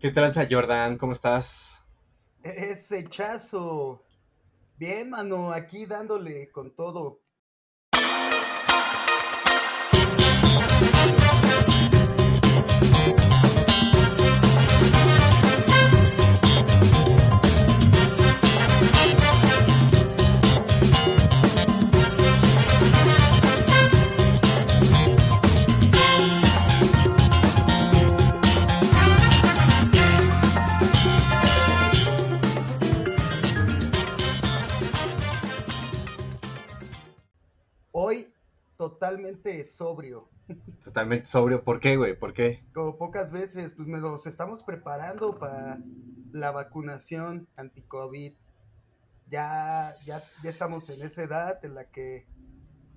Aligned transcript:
¿Qué 0.00 0.10
tranza, 0.10 0.46
Jordan? 0.50 0.96
¿Cómo 0.96 1.12
estás? 1.12 1.76
Ese 2.42 3.06
chazo. 3.10 4.02
Bien, 4.78 5.10
mano, 5.10 5.52
aquí 5.52 5.84
dándole 5.84 6.50
con 6.50 6.74
todo. 6.74 7.20
Totalmente 38.98 39.64
sobrio. 39.64 40.28
Totalmente 40.84 41.26
sobrio. 41.26 41.62
¿Por 41.62 41.78
qué, 41.78 41.96
güey? 41.96 42.18
¿Por 42.18 42.32
qué? 42.32 42.64
Como 42.74 42.96
pocas 42.98 43.30
veces, 43.30 43.72
pues 43.76 43.86
nos 43.86 44.26
estamos 44.26 44.62
preparando 44.64 45.38
para 45.38 45.78
la 46.32 46.50
vacunación 46.50 47.46
anti-COVID. 47.56 48.32
Ya, 49.30 49.92
ya, 50.04 50.18
ya 50.42 50.50
estamos 50.50 50.90
en 50.90 51.02
esa 51.02 51.22
edad 51.22 51.64
en 51.64 51.74
la 51.74 51.84
que 51.84 52.26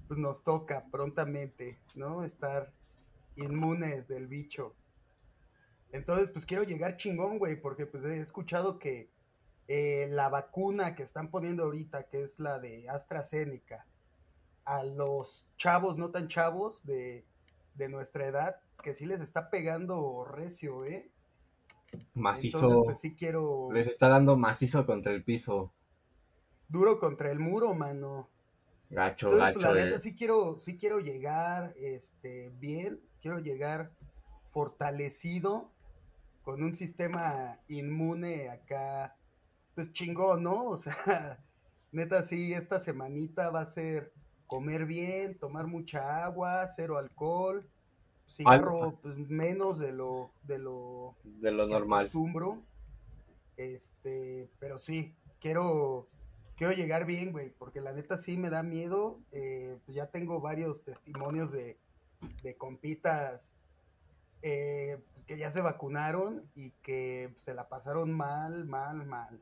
pues, 0.07 0.19
nos 0.19 0.43
toca 0.43 0.85
prontamente, 0.91 1.77
¿no? 1.93 2.23
Estar 2.23 2.73
inmunes 3.35 4.07
del 4.07 4.27
bicho. 4.27 4.75
Entonces, 5.91 6.29
pues 6.29 6.45
quiero 6.45 6.63
llegar 6.63 6.97
chingón, 6.97 7.37
güey, 7.37 7.61
porque 7.61 7.85
pues 7.85 8.03
he 8.05 8.21
escuchado 8.21 8.79
que 8.79 9.11
eh, 9.67 10.07
la 10.09 10.29
vacuna 10.29 10.95
que 10.95 11.03
están 11.03 11.29
poniendo 11.29 11.63
ahorita, 11.63 12.07
que 12.07 12.23
es 12.23 12.39
la 12.39 12.59
de 12.59 12.89
AstraZeneca, 12.89 13.85
a 14.65 14.83
los 14.83 15.47
chavos, 15.57 15.97
no 15.97 16.11
tan 16.11 16.27
chavos 16.27 16.85
de, 16.85 17.25
de 17.75 17.89
nuestra 17.89 18.27
edad, 18.27 18.61
que 18.83 18.93
sí 18.95 19.05
les 19.05 19.21
está 19.21 19.49
pegando 19.49 20.25
recio, 20.25 20.85
¿eh? 20.85 21.11
Macizo. 22.13 22.67
Entonces, 22.67 22.81
pues 22.83 22.99
sí 22.99 23.15
quiero 23.15 23.69
Les 23.71 23.87
está 23.87 24.07
dando 24.09 24.37
macizo 24.37 24.85
contra 24.85 25.11
el 25.13 25.23
piso. 25.23 25.73
duro 26.67 26.99
contra 26.99 27.31
el 27.31 27.39
muro, 27.39 27.73
mano. 27.73 28.29
Gacho, 28.89 29.31
Entonces, 29.31 29.51
pues, 29.53 29.63
gacho. 29.63 29.73
la 29.73 29.73
neta 29.73 29.99
sí 29.99 30.15
quiero, 30.15 30.57
sí 30.57 30.77
quiero 30.77 30.99
llegar 30.99 31.73
este, 31.77 32.49
bien, 32.59 33.01
quiero 33.21 33.39
llegar 33.39 33.91
fortalecido 34.51 35.71
con 36.43 36.63
un 36.63 36.75
sistema 36.75 37.59
inmune 37.67 38.49
acá, 38.49 39.17
pues 39.75 39.93
chingón, 39.93 40.43
¿no? 40.43 40.65
O 40.65 40.77
sea, 40.77 41.43
neta 41.91 42.23
sí, 42.23 42.53
esta 42.53 42.79
semanita 42.81 43.49
va 43.49 43.61
a 43.61 43.65
ser 43.71 44.13
comer 44.51 44.85
bien, 44.85 45.37
tomar 45.39 45.65
mucha 45.65 46.25
agua, 46.25 46.67
cero 46.75 46.97
alcohol, 46.97 47.65
cigarro 48.27 48.99
pues 49.01 49.17
menos 49.17 49.79
de 49.79 49.93
lo, 49.93 50.29
de 50.43 50.57
lo 50.57 51.15
de 51.23 51.53
lo 51.53 51.65
normal. 51.65 52.07
acostumbro. 52.07 52.61
Este, 53.55 54.49
pero 54.59 54.77
sí, 54.77 55.15
quiero, 55.39 56.09
quiero 56.57 56.73
llegar 56.73 57.05
bien, 57.05 57.31
güey, 57.31 57.51
porque 57.51 57.79
la 57.79 57.93
neta 57.93 58.17
sí 58.17 58.35
me 58.35 58.49
da 58.49 58.61
miedo. 58.61 59.21
eh, 59.31 59.77
pues 59.85 59.95
ya 59.95 60.07
tengo 60.07 60.41
varios 60.41 60.83
testimonios 60.83 61.53
de, 61.53 61.77
de 62.43 62.57
compitas 62.57 63.47
eh, 64.41 64.99
pues 65.13 65.23
que 65.23 65.37
ya 65.37 65.53
se 65.53 65.61
vacunaron 65.61 66.43
y 66.55 66.71
que 66.83 67.31
se 67.37 67.53
la 67.53 67.69
pasaron 67.69 68.11
mal, 68.11 68.65
mal, 68.65 69.05
mal. 69.05 69.39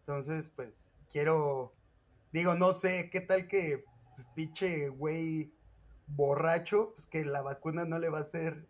Entonces, 0.00 0.50
pues, 0.54 0.74
quiero, 1.10 1.72
digo, 2.34 2.56
no 2.56 2.74
sé, 2.74 3.10
qué 3.10 3.20
tal 3.20 3.46
que, 3.46 3.84
pues, 4.16 4.26
pinche 4.34 4.88
güey 4.88 5.54
borracho, 6.08 6.92
pues 6.96 7.06
que 7.06 7.24
la 7.24 7.42
vacuna 7.42 7.84
no 7.84 8.00
le 8.00 8.08
va 8.08 8.18
a 8.18 8.22
hacer 8.22 8.66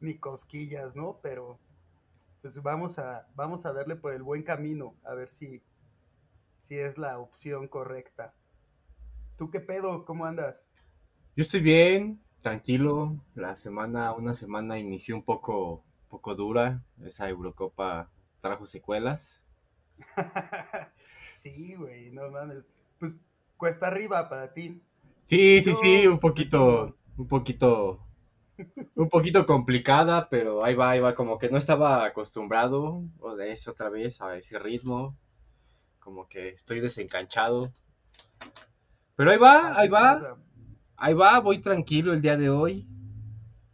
ni 0.00 0.18
cosquillas, 0.18 0.94
¿no? 0.94 1.18
Pero 1.22 1.58
pues 2.42 2.62
vamos 2.62 2.98
a, 2.98 3.26
vamos 3.34 3.64
a 3.64 3.72
darle 3.72 3.96
por 3.96 4.12
el 4.12 4.22
buen 4.22 4.42
camino, 4.42 4.94
a 5.02 5.14
ver 5.14 5.30
si, 5.30 5.62
si 6.68 6.78
es 6.78 6.98
la 6.98 7.18
opción 7.18 7.68
correcta. 7.68 8.34
¿Tú 9.38 9.50
qué 9.50 9.60
pedo? 9.60 10.04
¿Cómo 10.04 10.26
andas? 10.26 10.56
Yo 11.36 11.42
estoy 11.42 11.60
bien, 11.60 12.22
tranquilo. 12.42 13.16
La 13.34 13.56
semana, 13.56 14.12
una 14.12 14.34
semana 14.34 14.78
inició 14.78 15.16
un 15.16 15.24
poco, 15.24 15.82
poco 16.10 16.34
dura. 16.34 16.82
Esa 17.02 17.30
Eurocopa 17.30 18.10
trajo 18.42 18.66
secuelas. 18.66 19.42
sí, 21.42 21.74
güey, 21.74 22.10
no 22.10 22.30
mames. 22.30 22.75
Pues 22.98 23.14
cuesta 23.56 23.86
arriba 23.86 24.28
para 24.28 24.52
ti. 24.52 24.82
Sí, 25.24 25.60
sí, 25.60 25.72
Yo- 25.72 25.80
sí, 25.80 26.06
un 26.06 26.18
poquito, 26.20 26.96
un 27.16 27.26
poquito, 27.28 28.00
un 28.96 29.08
poquito 29.10 29.46
complicada, 29.46 30.28
pero 30.30 30.64
ahí 30.64 30.74
va, 30.74 30.90
ahí 30.90 31.00
va, 31.00 31.14
como 31.14 31.38
que 31.38 31.50
no 31.50 31.58
estaba 31.58 32.04
acostumbrado 32.06 33.02
o 33.20 33.36
de 33.36 33.52
eso 33.52 33.72
otra 33.72 33.90
vez 33.90 34.20
a 34.22 34.36
ese 34.38 34.58
ritmo, 34.58 35.16
como 36.00 36.28
que 36.28 36.50
estoy 36.50 36.80
desencanchado. 36.80 37.72
Pero 39.16 39.30
ahí 39.30 39.38
va, 39.38 39.78
ahí 39.78 39.88
va, 39.88 40.28
ahí 40.96 41.14
va, 41.14 41.40
voy 41.40 41.60
tranquilo 41.62 42.12
el 42.14 42.22
día 42.22 42.36
de 42.36 42.50
hoy, 42.50 42.86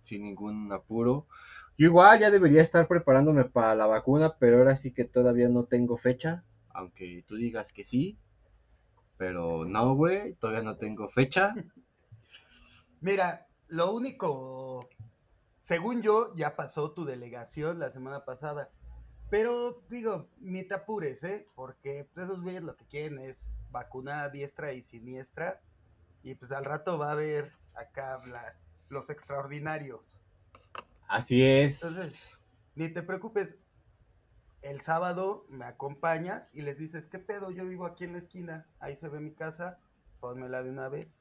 sin 0.03 0.23
ningún 0.25 0.73
apuro. 0.73 1.27
Yo 1.79 1.87
igual 1.89 2.21
ya 2.21 2.31
debería 2.31 2.63
estar 2.63 2.89
preparándome 2.89 3.45
para 3.47 3.75
la 3.75 3.87
vacuna, 3.87 4.37
pero 4.39 4.59
ahora 4.59 4.77
sí 4.77 4.93
que 4.93 5.05
todavía 5.05 5.49
no 5.49 5.65
tengo 5.65 5.97
fecha, 5.99 6.45
aunque 6.71 7.25
tú 7.29 7.37
digas 7.37 7.73
que 7.73 7.85
sí, 7.85 8.19
pero 9.23 9.65
no, 9.65 9.95
güey, 9.95 10.35
todavía 10.35 10.65
no 10.65 10.77
tengo 10.79 11.09
fecha. 11.09 11.55
Mira, 13.01 13.47
lo 13.69 13.93
único, 13.93 14.89
según 15.61 16.03
yo, 16.03 16.35
ya 16.35 16.57
pasó 16.57 16.91
tu 16.91 17.05
delegación 17.05 17.79
la 17.79 17.89
semana 17.93 18.25
pasada. 18.25 18.71
Pero 19.31 19.81
digo, 19.89 20.27
ni 20.41 20.65
te 20.65 20.75
apures, 20.75 21.23
¿eh? 21.23 21.47
Porque 21.55 22.09
pues, 22.13 22.27
esos 22.27 22.43
güeyes 22.43 22.65
lo 22.65 22.75
que 22.75 22.85
quieren 22.87 23.21
es 23.21 23.37
vacunar 23.71 24.25
a 24.25 24.29
diestra 24.29 24.73
y 24.73 24.83
siniestra. 24.83 25.61
Y 26.25 26.35
pues 26.35 26.51
al 26.51 26.65
rato 26.65 26.99
va 26.99 27.11
a 27.11 27.13
haber 27.13 27.53
acá 27.75 28.21
la- 28.27 28.57
los 28.89 29.09
extraordinarios. 29.09 30.19
Así 31.07 31.45
es. 31.45 31.81
Entonces, 31.81 32.37
ni 32.75 32.89
te 32.93 33.05
preocupes. 33.05 33.57
El 34.63 34.81
sábado 34.81 35.45
me 35.49 35.65
acompañas 35.65 36.51
y 36.55 36.63
les 36.63 36.79
dices, 36.79 37.07
¿qué 37.07 37.19
pedo? 37.19 37.51
Yo 37.51 37.65
vivo 37.67 37.85
aquí 37.87 38.05
en 38.05 38.13
la 38.13 38.19
esquina. 38.19 38.67
Ahí 38.81 38.97
se 38.97 39.09
ve 39.09 39.19
mi 39.21 39.33
casa. 39.33 39.79
Pónmela 40.21 40.63
de 40.63 40.71
una 40.71 40.89
vez. 40.89 41.21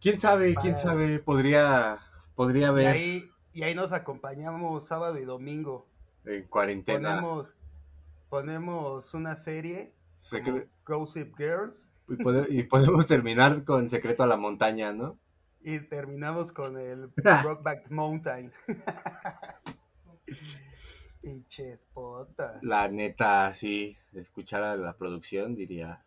¿Quién 0.00 0.20
sabe? 0.20 0.54
¿Quién 0.54 0.76
sabe? 0.76 1.18
Podría, 1.18 1.98
podría 2.36 2.68
Y 2.80 2.86
ahí, 2.86 3.30
y 3.52 3.62
ahí 3.64 3.74
nos 3.74 3.92
acompañamos 3.92 4.86
sábado 4.86 5.18
y 5.18 5.24
domingo. 5.24 5.86
en 6.24 6.44
cuarentena. 6.44 7.16
Ponemos, 7.16 7.62
ponemos 8.28 9.14
una 9.14 9.34
serie 9.34 9.92
Gossip 10.84 11.36
Girls 11.36 11.88
y, 12.08 12.14
pode- 12.14 12.46
y 12.50 12.62
podemos 12.62 13.06
terminar 13.08 13.64
con 13.64 13.90
Secreto 13.90 14.22
a 14.22 14.26
la 14.28 14.36
Montaña, 14.36 14.92
¿no? 14.92 15.18
y 15.62 15.80
terminamos 15.80 16.52
con 16.52 16.78
el 16.78 17.10
Rockback 17.16 17.90
Mountain. 17.90 18.52
Pinches 21.26 21.80
potas. 21.92 22.62
La 22.70 22.86
neta, 22.88 23.54
sí, 23.54 23.96
de 24.12 24.20
escuchar 24.20 24.62
a 24.62 24.76
la 24.76 24.92
producción 24.92 25.54
diría. 25.54 26.04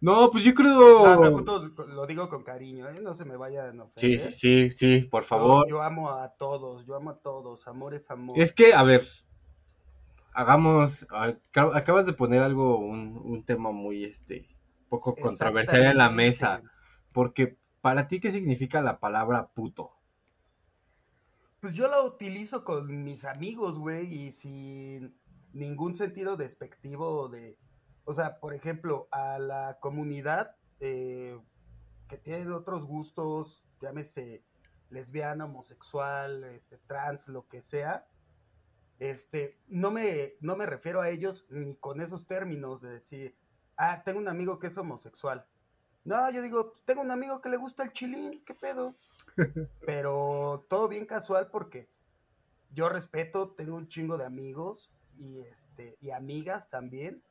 No, 0.00 0.30
pues 0.30 0.44
yo 0.44 0.54
creo. 0.54 1.06
Ah, 1.06 1.18
pero 1.20 1.86
lo 1.86 2.06
digo 2.06 2.28
con 2.28 2.42
cariño, 2.42 2.88
¿eh? 2.88 3.00
No 3.00 3.14
se 3.14 3.24
me 3.24 3.36
vayan 3.36 3.80
a 3.80 3.84
Sí, 3.84 4.18
ofender. 4.18 4.30
sí, 4.30 4.70
sí, 4.70 4.70
sí, 4.72 5.04
por 5.10 5.24
favor. 5.24 5.66
Yo, 5.68 5.82
amo 5.82 6.10
a 6.10 6.28
todos, 6.36 6.84
yo 6.86 6.94
amo 6.96 7.10
a 7.10 7.18
todos. 7.18 7.66
Amor 7.66 7.94
es 7.94 8.10
amor. 8.10 8.36
Es 8.38 8.52
que, 8.52 8.74
a 8.74 8.82
ver, 8.82 9.06
hagamos. 10.32 11.06
aca- 11.10 11.76
Acabas 11.76 12.06
de 12.06 12.12
poner 12.12 12.42
algo, 12.42 12.78
un, 12.78 13.20
un 13.24 13.44
tema 13.44 13.70
muy, 13.72 14.04
este, 14.04 14.48
poco 14.88 15.14
controversial 15.16 15.84
en 15.84 15.96
la 15.98 16.10
mesa. 16.10 16.62
Porque, 17.12 17.56
para 17.80 18.08
ti, 18.08 18.20
¿qué 18.20 18.30
significa 18.30 18.82
la 18.82 18.98
palabra 19.00 19.48
puto? 19.54 19.95
Pues 21.66 21.74
yo 21.74 21.88
la 21.88 22.00
utilizo 22.00 22.62
con 22.62 23.02
mis 23.02 23.24
amigos, 23.24 23.76
güey, 23.76 24.26
y 24.26 24.30
sin 24.30 25.18
ningún 25.52 25.96
sentido 25.96 26.36
despectivo 26.36 27.28
de, 27.28 27.58
o 28.04 28.14
sea, 28.14 28.38
por 28.38 28.54
ejemplo, 28.54 29.08
a 29.10 29.40
la 29.40 29.78
comunidad 29.80 30.54
eh, 30.78 31.36
que 32.08 32.18
tiene 32.18 32.52
otros 32.52 32.84
gustos, 32.84 33.66
llámese 33.80 34.44
lesbiana, 34.90 35.46
homosexual, 35.46 36.44
este, 36.44 36.78
trans, 36.86 37.26
lo 37.26 37.48
que 37.48 37.62
sea, 37.62 38.06
este, 39.00 39.58
no 39.66 39.90
me, 39.90 40.34
no 40.38 40.54
me 40.54 40.66
refiero 40.66 41.00
a 41.00 41.10
ellos 41.10 41.46
ni 41.50 41.74
con 41.74 42.00
esos 42.00 42.28
términos 42.28 42.80
de 42.80 42.90
decir, 42.90 43.36
ah, 43.76 44.04
tengo 44.04 44.20
un 44.20 44.28
amigo 44.28 44.60
que 44.60 44.68
es 44.68 44.78
homosexual. 44.78 45.44
No, 46.06 46.30
yo 46.30 46.40
digo, 46.40 46.72
tengo 46.84 47.00
un 47.00 47.10
amigo 47.10 47.40
que 47.40 47.48
le 47.48 47.56
gusta 47.56 47.82
el 47.82 47.92
chilín, 47.92 48.40
¿qué 48.46 48.54
pedo? 48.54 48.94
Pero 49.84 50.64
todo 50.68 50.86
bien 50.86 51.04
casual 51.04 51.48
porque 51.50 51.88
yo 52.72 52.88
respeto, 52.88 53.50
tengo 53.50 53.76
un 53.76 53.88
chingo 53.88 54.16
de 54.16 54.24
amigos 54.24 54.88
y 55.18 55.40
este 55.40 55.96
y 56.00 56.12
amigas 56.12 56.70
también. 56.70 57.24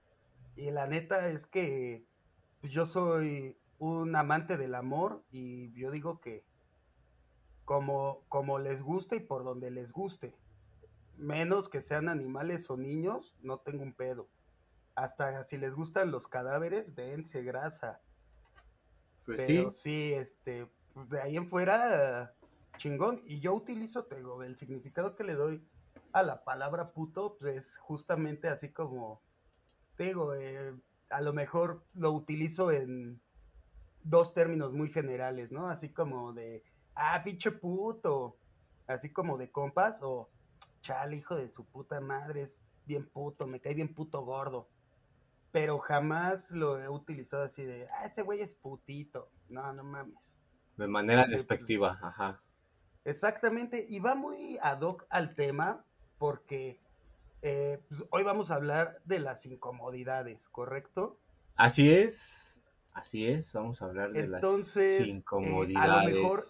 Y 0.57 0.72
la 0.72 0.88
neta 0.88 1.30
es 1.30 1.48
que 1.48 2.04
pues, 2.60 2.74
yo 2.74 2.86
soy 2.86 3.57
un 3.80 4.13
amante 4.13 4.57
del 4.57 4.75
amor 4.75 5.24
y 5.31 5.71
yo 5.71 5.89
digo 5.89 6.19
que 6.19 6.44
como, 7.63 8.24
como 8.28 8.60
les 8.60 8.83
guste 8.83 9.16
y 9.16 9.19
por 9.21 9.45
donde 9.45 9.71
les 9.71 9.94
guste. 9.94 10.36
Menos 11.16 11.69
que 11.69 11.80
sean 11.80 12.10
animales 12.10 12.69
o 12.69 12.75
niños, 12.75 13.38
no 13.42 13.60
tengo 13.60 13.83
un 13.83 13.94
pedo. 13.94 14.28
Hasta 14.95 15.45
si 15.45 15.57
les 15.57 15.74
gustan 15.74 16.12
los 16.12 16.28
cadáveres, 16.28 16.94
dense 16.94 17.42
grasa. 17.42 18.01
Pues 19.25 19.42
Pero 19.45 19.72
sí, 19.72 19.81
sí, 19.81 20.13
este, 20.13 20.68
de 21.10 21.22
ahí 21.22 21.36
en 21.36 21.48
fuera, 21.48 22.36
chingón. 22.77 23.22
Y 23.25 23.39
yo 23.39 23.54
utilizo, 23.54 24.06
te 24.06 24.18
digo, 24.18 24.44
el 24.44 24.57
significado 24.57 25.16
que 25.16 25.24
le 25.24 25.33
doy 25.33 25.68
a 26.13 26.24
la 26.24 26.44
palabra 26.44 26.92
puto, 26.92 27.38
pues 27.39 27.57
es 27.57 27.77
justamente 27.77 28.48
así 28.48 28.69
como, 28.72 29.22
te 29.98 30.06
digo, 30.06 30.33
eh, 30.33 30.74
a 31.10 31.22
lo 31.22 31.33
mejor 31.33 31.83
lo 31.94 32.12
utilizo 32.12 32.72
en 32.72 33.22
dos 34.04 34.33
términos 34.33 34.72
muy 34.72 34.89
generales, 34.89 35.51
¿no? 35.51 35.68
Así 35.69 35.89
como 35.89 36.31
de, 36.33 36.63
ah, 36.94 37.21
pinche 37.24 37.51
puto, 37.51 38.38
así 38.88 39.12
como 39.12 39.38
de 39.38 39.51
compas, 39.51 40.00
o 40.01 40.30
chale, 40.81 41.18
hijo 41.18 41.36
de 41.36 41.50
su 41.50 41.66
puta 41.66 42.00
madre, 42.00 42.44
es 42.44 42.56
bien 42.86 43.10
puto, 43.10 43.48
me 43.48 43.60
cae 43.60 43.74
bien 43.74 43.94
puto 43.94 44.24
gordo. 44.24 44.69
Pero 45.56 45.80
jamás 45.80 46.52
lo 46.52 46.81
he 46.81 46.90
utilizado 46.90 47.44
así 47.44 47.63
de, 47.63 47.88
ah, 47.88 48.07
ese 48.07 48.24
güey 48.24 48.42
es 48.42 48.54
putito. 48.54 49.31
No, 49.48 49.72
no 49.72 49.86
mames. 49.86 50.19
de 50.75 50.86
manera 50.86 51.24
pues, 51.24 51.38
despectiva, 51.38 51.98
ajá. 52.02 52.42
exactamente, 53.06 53.86
y 53.88 54.00
va 54.00 54.16
muy 54.16 54.57
ad 54.62 54.81
hoc 54.81 55.06
al 55.10 55.34
tema, 55.34 55.86
porque 56.18 56.81
eh, 57.42 57.80
pues, 57.88 58.04
hoy 58.10 58.24
vamos 58.24 58.52
a 58.52 58.56
hablar 58.56 59.00
de 59.06 59.19
las 59.19 59.46
incomodidades, 59.46 60.50
¿correcto? 60.50 61.22
Así 61.56 61.90
es, 61.90 62.60
así 62.92 63.25
es, 63.25 63.54
vamos 63.54 63.81
a 63.81 63.86
hablar 63.86 64.12
de 64.12 64.28
las 64.28 64.44
Entonces, 64.44 65.00
eh, 65.00 65.04
a 65.04 65.06
lo 65.06 65.13
incomodidades. 65.13 66.16
mejor 66.16 66.44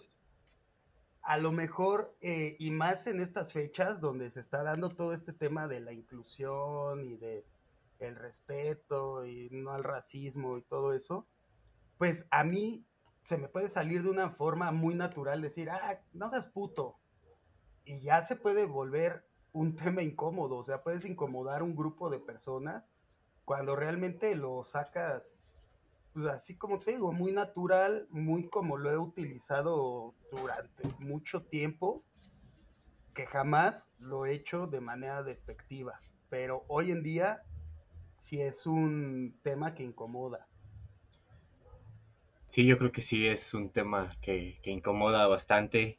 a 1.22 1.38
lo 1.38 1.52
mejor, 1.52 2.16
eh, 2.20 2.56
y 2.58 2.72
más 2.72 3.06
en 3.06 3.20
estas 3.20 3.52
fechas 3.52 4.00
donde 4.00 4.30
se 4.30 4.40
está 4.40 4.64
dando 4.64 4.90
todo 4.90 5.12
este 5.12 5.32
tema 5.32 5.68
de 5.68 5.78
la 5.78 5.92
inclusión 5.92 7.04
y 7.04 7.16
de 7.16 7.44
el 7.98 8.16
respeto 8.16 9.26
y 9.26 9.48
no 9.50 9.72
al 9.72 9.84
racismo 9.84 10.58
y 10.58 10.62
todo 10.62 10.92
eso, 10.92 11.26
pues 11.98 12.26
a 12.30 12.44
mí 12.44 12.86
se 13.22 13.38
me 13.38 13.48
puede 13.48 13.68
salir 13.68 14.02
de 14.02 14.10
una 14.10 14.30
forma 14.30 14.70
muy 14.70 14.94
natural 14.94 15.42
decir, 15.42 15.70
ah, 15.70 16.00
no 16.12 16.30
seas 16.30 16.46
puto. 16.46 16.98
Y 17.84 18.00
ya 18.00 18.24
se 18.24 18.36
puede 18.36 18.66
volver 18.66 19.26
un 19.52 19.74
tema 19.76 20.02
incómodo, 20.02 20.56
o 20.56 20.64
sea, 20.64 20.82
puedes 20.82 21.04
incomodar 21.04 21.62
un 21.62 21.74
grupo 21.74 22.10
de 22.10 22.20
personas 22.20 22.84
cuando 23.44 23.76
realmente 23.76 24.34
lo 24.34 24.64
sacas 24.64 25.36
pues 26.16 26.28
así 26.28 26.56
como 26.56 26.78
te 26.78 26.92
digo, 26.92 27.12
muy 27.12 27.30
natural, 27.30 28.06
muy 28.08 28.48
como 28.48 28.78
lo 28.78 28.90
he 28.90 28.96
utilizado 28.96 30.14
durante 30.32 30.88
mucho 30.98 31.42
tiempo, 31.42 32.06
que 33.14 33.26
jamás 33.26 33.86
lo 33.98 34.24
he 34.24 34.32
hecho 34.32 34.66
de 34.66 34.80
manera 34.80 35.22
despectiva. 35.22 36.00
Pero 36.30 36.64
hoy 36.68 36.90
en 36.90 37.02
día 37.02 37.42
sí 38.18 38.40
es 38.42 38.66
un 38.66 39.38
tema 39.42 39.74
que 39.74 39.82
incomoda. 39.82 40.46
Sí, 42.48 42.66
yo 42.66 42.78
creo 42.78 42.92
que 42.92 43.02
sí 43.02 43.26
es 43.26 43.54
un 43.54 43.70
tema 43.70 44.16
que, 44.22 44.58
que 44.62 44.70
incomoda 44.70 45.26
bastante, 45.26 45.98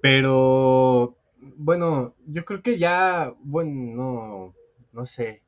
pero 0.00 1.16
bueno, 1.38 2.14
yo 2.26 2.44
creo 2.44 2.62
que 2.62 2.78
ya, 2.78 3.34
bueno, 3.40 3.72
no, 3.96 4.54
no 4.92 5.06
sé, 5.06 5.42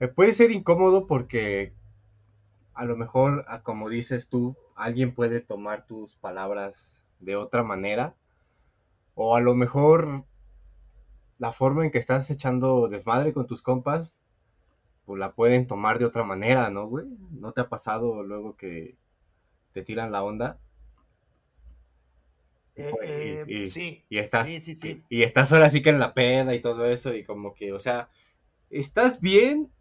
Eh, 0.00 0.08
puede 0.08 0.32
ser 0.32 0.50
incómodo 0.50 1.06
porque 1.06 1.72
a 2.74 2.84
lo 2.84 2.96
mejor, 2.96 3.44
a 3.48 3.62
como 3.62 3.88
dices 3.88 4.28
tú, 4.28 4.56
alguien 4.74 5.14
puede 5.14 5.40
tomar 5.40 5.86
tus 5.86 6.16
palabras 6.16 7.04
de 7.20 7.36
otra 7.36 7.62
manera, 7.62 8.16
o 9.14 9.36
a 9.36 9.40
lo 9.40 9.54
mejor 9.54 10.24
la 11.38 11.52
forma 11.52 11.84
en 11.84 11.90
que 11.90 11.98
estás 11.98 12.30
echando 12.30 12.86
desmadre 12.88 13.32
con 13.32 13.46
tus 13.48 13.62
compas, 13.62 14.22
pues 15.10 15.18
la 15.20 15.32
pueden 15.34 15.66
tomar 15.66 15.98
de 15.98 16.04
otra 16.06 16.22
manera, 16.24 16.70
¿no, 16.70 16.86
güey? 16.86 17.06
¿No 17.32 17.52
te 17.52 17.62
ha 17.62 17.68
pasado 17.68 18.22
luego 18.22 18.56
que 18.56 18.96
te 19.72 19.82
tiran 19.84 20.12
la 20.12 20.24
onda? 20.24 20.60
Y, 22.76 22.82
Eh, 22.82 22.90
pues, 22.90 23.10
eh, 23.10 23.46
y- 23.46 23.66
y- 23.66 23.66
sí, 23.66 24.04
y 24.08 24.18
estás, 24.18 24.48
sí, 24.48 24.60
sí, 24.60 24.74
sí. 24.74 25.04
y 25.08 25.22
estás 25.22 25.52
ahora 25.52 25.70
sí 25.70 25.82
que 25.82 25.90
en 25.90 25.98
la 26.00 26.14
peda 26.14 26.54
y 26.54 26.60
todo 26.60 26.86
eso, 26.86 27.14
y 27.14 27.24
como 27.24 27.54
que, 27.54 27.72
o 27.72 27.78
sea, 27.80 28.10
estás 28.70 29.20
bien, 29.20 29.72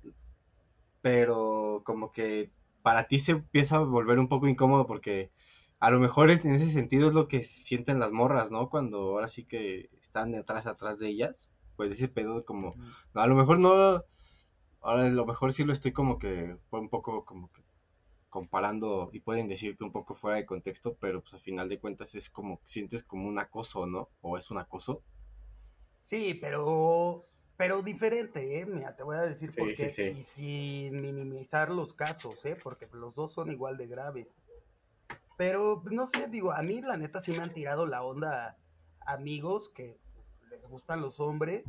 pero 1.01 1.81
como 1.85 2.11
que 2.11 2.51
para 2.81 3.07
ti 3.07 3.19
se 3.19 3.31
empieza 3.33 3.77
a 3.77 3.79
volver 3.79 4.19
un 4.19 4.27
poco 4.29 4.47
incómodo 4.47 4.85
porque 4.87 5.31
a 5.79 5.91
lo 5.91 5.99
mejor 5.99 6.29
es, 6.29 6.43
en 6.45 6.55
ese 6.55 6.69
sentido 6.71 7.07
es 7.09 7.13
lo 7.13 7.27
que 7.27 7.43
sienten 7.45 7.99
las 7.99 8.11
morras, 8.11 8.51
¿no? 8.51 8.69
Cuando 8.69 8.97
ahora 8.99 9.29
sí 9.29 9.45
que 9.45 9.89
están 10.01 10.35
atrás, 10.35 10.65
atrás 10.67 10.99
de 10.99 11.07
ellas, 11.09 11.49
pues 11.75 11.91
ese 11.91 12.07
pedo 12.09 12.43
como, 12.45 12.77
a 13.13 13.27
lo 13.27 13.35
mejor 13.35 13.59
no, 13.59 14.03
ahora 14.81 15.05
a 15.05 15.09
lo 15.09 15.25
mejor 15.25 15.53
sí 15.53 15.63
lo 15.63 15.73
estoy 15.73 15.91
como 15.91 16.19
que, 16.19 16.57
fue 16.69 16.79
un 16.79 16.89
poco 16.89 17.25
como 17.25 17.51
que 17.51 17.61
comparando 18.29 19.09
y 19.11 19.19
pueden 19.19 19.47
decir 19.47 19.75
que 19.75 19.83
un 19.83 19.91
poco 19.91 20.15
fuera 20.15 20.37
de 20.37 20.45
contexto, 20.45 20.95
pero 20.99 21.21
pues 21.21 21.33
al 21.33 21.41
final 21.41 21.67
de 21.67 21.79
cuentas 21.79 22.13
es 22.15 22.29
como, 22.29 22.61
sientes 22.65 23.03
como 23.03 23.27
un 23.27 23.39
acoso, 23.39 23.87
¿no? 23.87 24.09
O 24.21 24.37
es 24.37 24.51
un 24.51 24.59
acoso. 24.59 25.01
Sí, 26.03 26.35
pero, 26.39 27.25
pero 27.57 27.81
diferente, 27.81 28.59
¿eh? 28.59 28.65
Mira, 28.65 28.95
te 28.95 29.03
voy 29.03 29.17
a 29.17 29.21
decir 29.21 29.51
por 29.55 29.67
Sí, 29.69 29.75
sí, 29.75 29.89
sí. 29.89 30.03
Y 30.19 30.23
sin 30.23 31.01
minimizar 31.01 31.71
los 31.71 31.93
casos, 31.93 32.45
¿eh? 32.45 32.57
Porque 32.61 32.87
los 32.93 33.15
dos 33.15 33.33
son 33.33 33.51
igual 33.51 33.77
de 33.77 33.87
graves. 33.87 34.27
Pero, 35.37 35.83
no 35.89 36.05
sé, 36.05 36.27
digo, 36.27 36.51
a 36.51 36.61
mí 36.61 36.81
la 36.81 36.97
neta 36.97 37.21
sí 37.21 37.31
me 37.31 37.39
han 37.39 37.53
tirado 37.53 37.85
la 37.85 38.03
onda 38.03 38.57
amigos 39.05 39.69
que 39.69 39.97
les 40.51 40.67
gustan 40.67 41.01
los 41.01 41.19
hombres. 41.19 41.63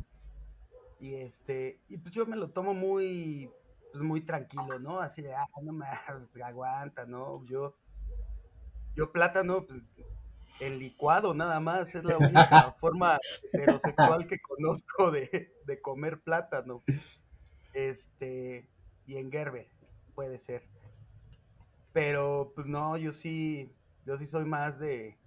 Y 1.01 1.15
este, 1.15 1.81
y 1.89 1.97
pues 1.97 2.13
yo 2.13 2.27
me 2.27 2.37
lo 2.37 2.51
tomo 2.51 2.75
muy, 2.75 3.49
pues 3.91 4.03
muy 4.03 4.21
tranquilo, 4.21 4.77
¿no? 4.77 4.99
Así 4.99 5.23
de, 5.23 5.33
ah, 5.33 5.47
no 5.63 5.73
más, 5.73 5.99
aguanta, 6.45 7.05
¿no? 7.07 7.43
Yo, 7.47 7.75
yo 8.95 9.11
plátano, 9.11 9.65
pues, 9.65 9.81
el 10.59 10.77
licuado 10.77 11.33
nada 11.33 11.59
más, 11.59 11.95
es 11.95 12.03
la 12.03 12.19
única 12.19 12.71
forma 12.79 13.17
heterosexual 13.51 14.27
que 14.27 14.39
conozco 14.39 15.09
de, 15.09 15.51
de 15.65 15.81
comer 15.81 16.21
plátano. 16.21 16.83
Este, 17.73 18.69
y 19.07 19.17
en 19.17 19.31
Gerber, 19.31 19.71
puede 20.13 20.37
ser. 20.37 20.67
Pero, 21.93 22.51
pues 22.53 22.67
no, 22.67 22.95
yo 22.97 23.11
sí, 23.11 23.73
yo 24.05 24.19
sí 24.19 24.27
soy 24.27 24.45
más 24.45 24.77
de, 24.77 25.17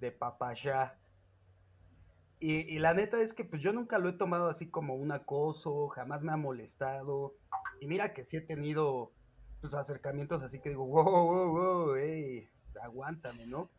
de 0.00 0.10
papayá. 0.10 0.98
Y, 2.40 2.60
y 2.74 2.78
la 2.78 2.94
neta 2.94 3.20
es 3.20 3.32
que 3.34 3.44
pues 3.44 3.62
yo 3.62 3.72
nunca 3.72 3.98
lo 3.98 4.08
he 4.08 4.12
tomado 4.12 4.48
así 4.48 4.70
como 4.70 4.94
un 4.94 5.12
acoso, 5.12 5.88
jamás 5.88 6.22
me 6.22 6.32
ha 6.32 6.36
molestado. 6.36 7.34
Y 7.80 7.86
mira 7.86 8.12
que 8.14 8.24
sí 8.24 8.36
he 8.36 8.40
tenido 8.40 9.12
pues 9.60 9.74
acercamientos 9.74 10.42
así 10.42 10.60
que 10.60 10.70
digo, 10.70 10.86
wow, 10.86 11.04
wow, 11.04 11.52
wow, 11.52 11.94
ey, 11.96 12.48
aguántame, 12.82 13.46
¿no? 13.46 13.70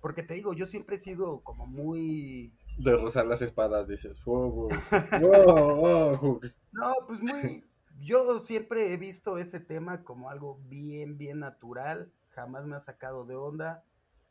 Porque 0.00 0.22
te 0.22 0.34
digo, 0.34 0.54
yo 0.54 0.66
siempre 0.66 0.96
he 0.96 0.98
sido 0.98 1.42
como 1.42 1.66
muy, 1.66 2.52
De 2.78 2.96
rozar 2.96 3.26
las 3.26 3.42
espadas, 3.42 3.88
dices, 3.88 4.22
wow, 4.24 4.50
wow, 4.50 4.70
wow, 5.14 6.16
wow. 6.18 6.40
no, 6.72 6.92
pues 7.06 7.20
muy, 7.20 7.64
yo 8.00 8.38
siempre 8.40 8.92
he 8.92 8.96
visto 8.96 9.38
ese 9.38 9.60
tema 9.60 10.04
como 10.04 10.30
algo 10.30 10.58
bien, 10.64 11.16
bien 11.18 11.40
natural, 11.40 12.12
jamás 12.30 12.66
me 12.66 12.76
ha 12.76 12.80
sacado 12.80 13.24
de 13.24 13.36
onda, 13.36 13.84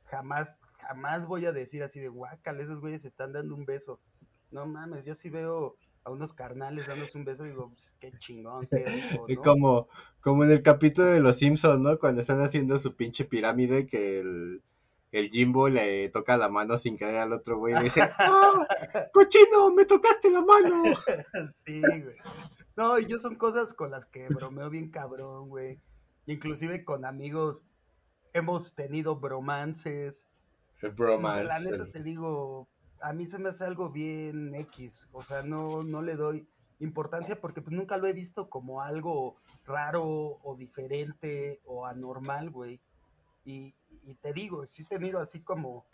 jamás, 0.06 0.50
jamás 0.88 1.25
voy 1.27 1.46
a 1.46 1.51
decir 1.51 1.84
así 1.84 2.00
de 2.00 2.10
guácala, 2.10 2.62
esos 2.63 2.80
güeyes 2.80 3.06
están 3.06 3.34
dando 3.34 3.56
un 3.56 3.65
beso. 3.65 4.00
No 4.51 4.65
mames, 4.65 5.06
yo 5.06 5.15
sí 5.15 5.30
veo 5.30 5.77
a 6.04 6.12
unos 6.12 6.34
carnales 6.34 6.88
dándose 6.88 7.18
un 7.18 7.25
beso 7.25 7.46
y 7.46 7.50
digo, 7.50 7.72
pues, 7.72 7.92
qué 8.00 8.12
chingón, 8.20 8.68
qué 8.68 8.86
rico, 8.86 9.25
Y 9.30 9.36
¿no? 9.36 9.42
como, 9.42 9.88
como 10.22 10.44
en 10.44 10.51
el 10.51 10.62
capítulo 10.62 11.08
de 11.08 11.20
Los 11.20 11.38
Simpsons, 11.38 11.82
¿no? 11.82 11.98
Cuando 12.00 12.22
están 12.22 12.42
haciendo 12.42 12.77
su 12.77 12.96
pinche 12.96 13.25
pirámide 13.25 13.88
que 13.88 14.20
el, 14.20 14.62
el 15.12 15.30
Jimbo 15.30 15.68
le 15.70 16.10
toca 16.10 16.38
la 16.38 16.50
mano 16.50 16.77
sin 16.77 16.98
querer 16.98 17.18
al 17.18 17.34
otro 17.34 17.58
güey 17.58 17.74
y 17.74 17.77
le 17.77 17.84
dice, 17.86 18.01
¡Ah! 18.20 18.68
¡Cochino! 19.13 19.72
¡Me 19.74 19.86
tocaste 19.86 20.30
la 20.30 20.42
mano! 20.42 20.84
Sí, 21.65 21.82
güey. 21.82 22.15
No, 22.75 23.00
y 23.00 23.06
yo 23.06 23.18
son 23.18 23.36
cosas 23.36 23.74
con 23.74 23.92
las 23.92 24.06
que 24.06 24.27
bromeo 24.27 24.70
bien 24.70 24.92
cabrón, 24.92 25.50
güey. 25.50 25.80
Inclusive 26.27 26.84
con 26.84 27.06
amigos 27.06 27.65
hemos 28.34 28.75
tenido 28.75 29.15
bromances. 29.15 30.27
El 30.82 30.94
Pues, 30.94 30.96
bromance. 30.96 31.44
la 31.46 31.60
neta 31.60 31.91
te 31.91 32.03
digo, 32.03 32.67
a 33.01 33.13
mí 33.13 33.27
se 33.27 33.38
me 33.39 33.50
hace 33.50 33.63
algo 33.63 33.89
bien 33.89 34.53
X, 34.55 35.08
o 35.12 35.24
sea, 35.24 35.41
no, 35.41 35.84
no 35.84 36.01
le 36.01 36.15
doy 36.15 36.48
importancia 36.79 37.39
porque 37.39 37.62
pues 37.62 37.75
nunca 37.75 37.98
lo 37.98 38.08
he 38.08 38.13
visto 38.13 38.50
como 38.50 38.82
algo 38.82 39.38
raro 39.65 40.03
o 40.05 40.55
diferente 40.58 41.62
o 41.65 41.86
anormal, 41.86 42.50
güey. 42.50 42.82
Y, 43.46 43.74
y 44.03 44.15
te 44.15 44.34
digo, 44.34 44.65
sí 44.65 44.84
he 44.84 44.86
tenido 44.86 45.20
así 45.20 45.41
como 45.41 45.86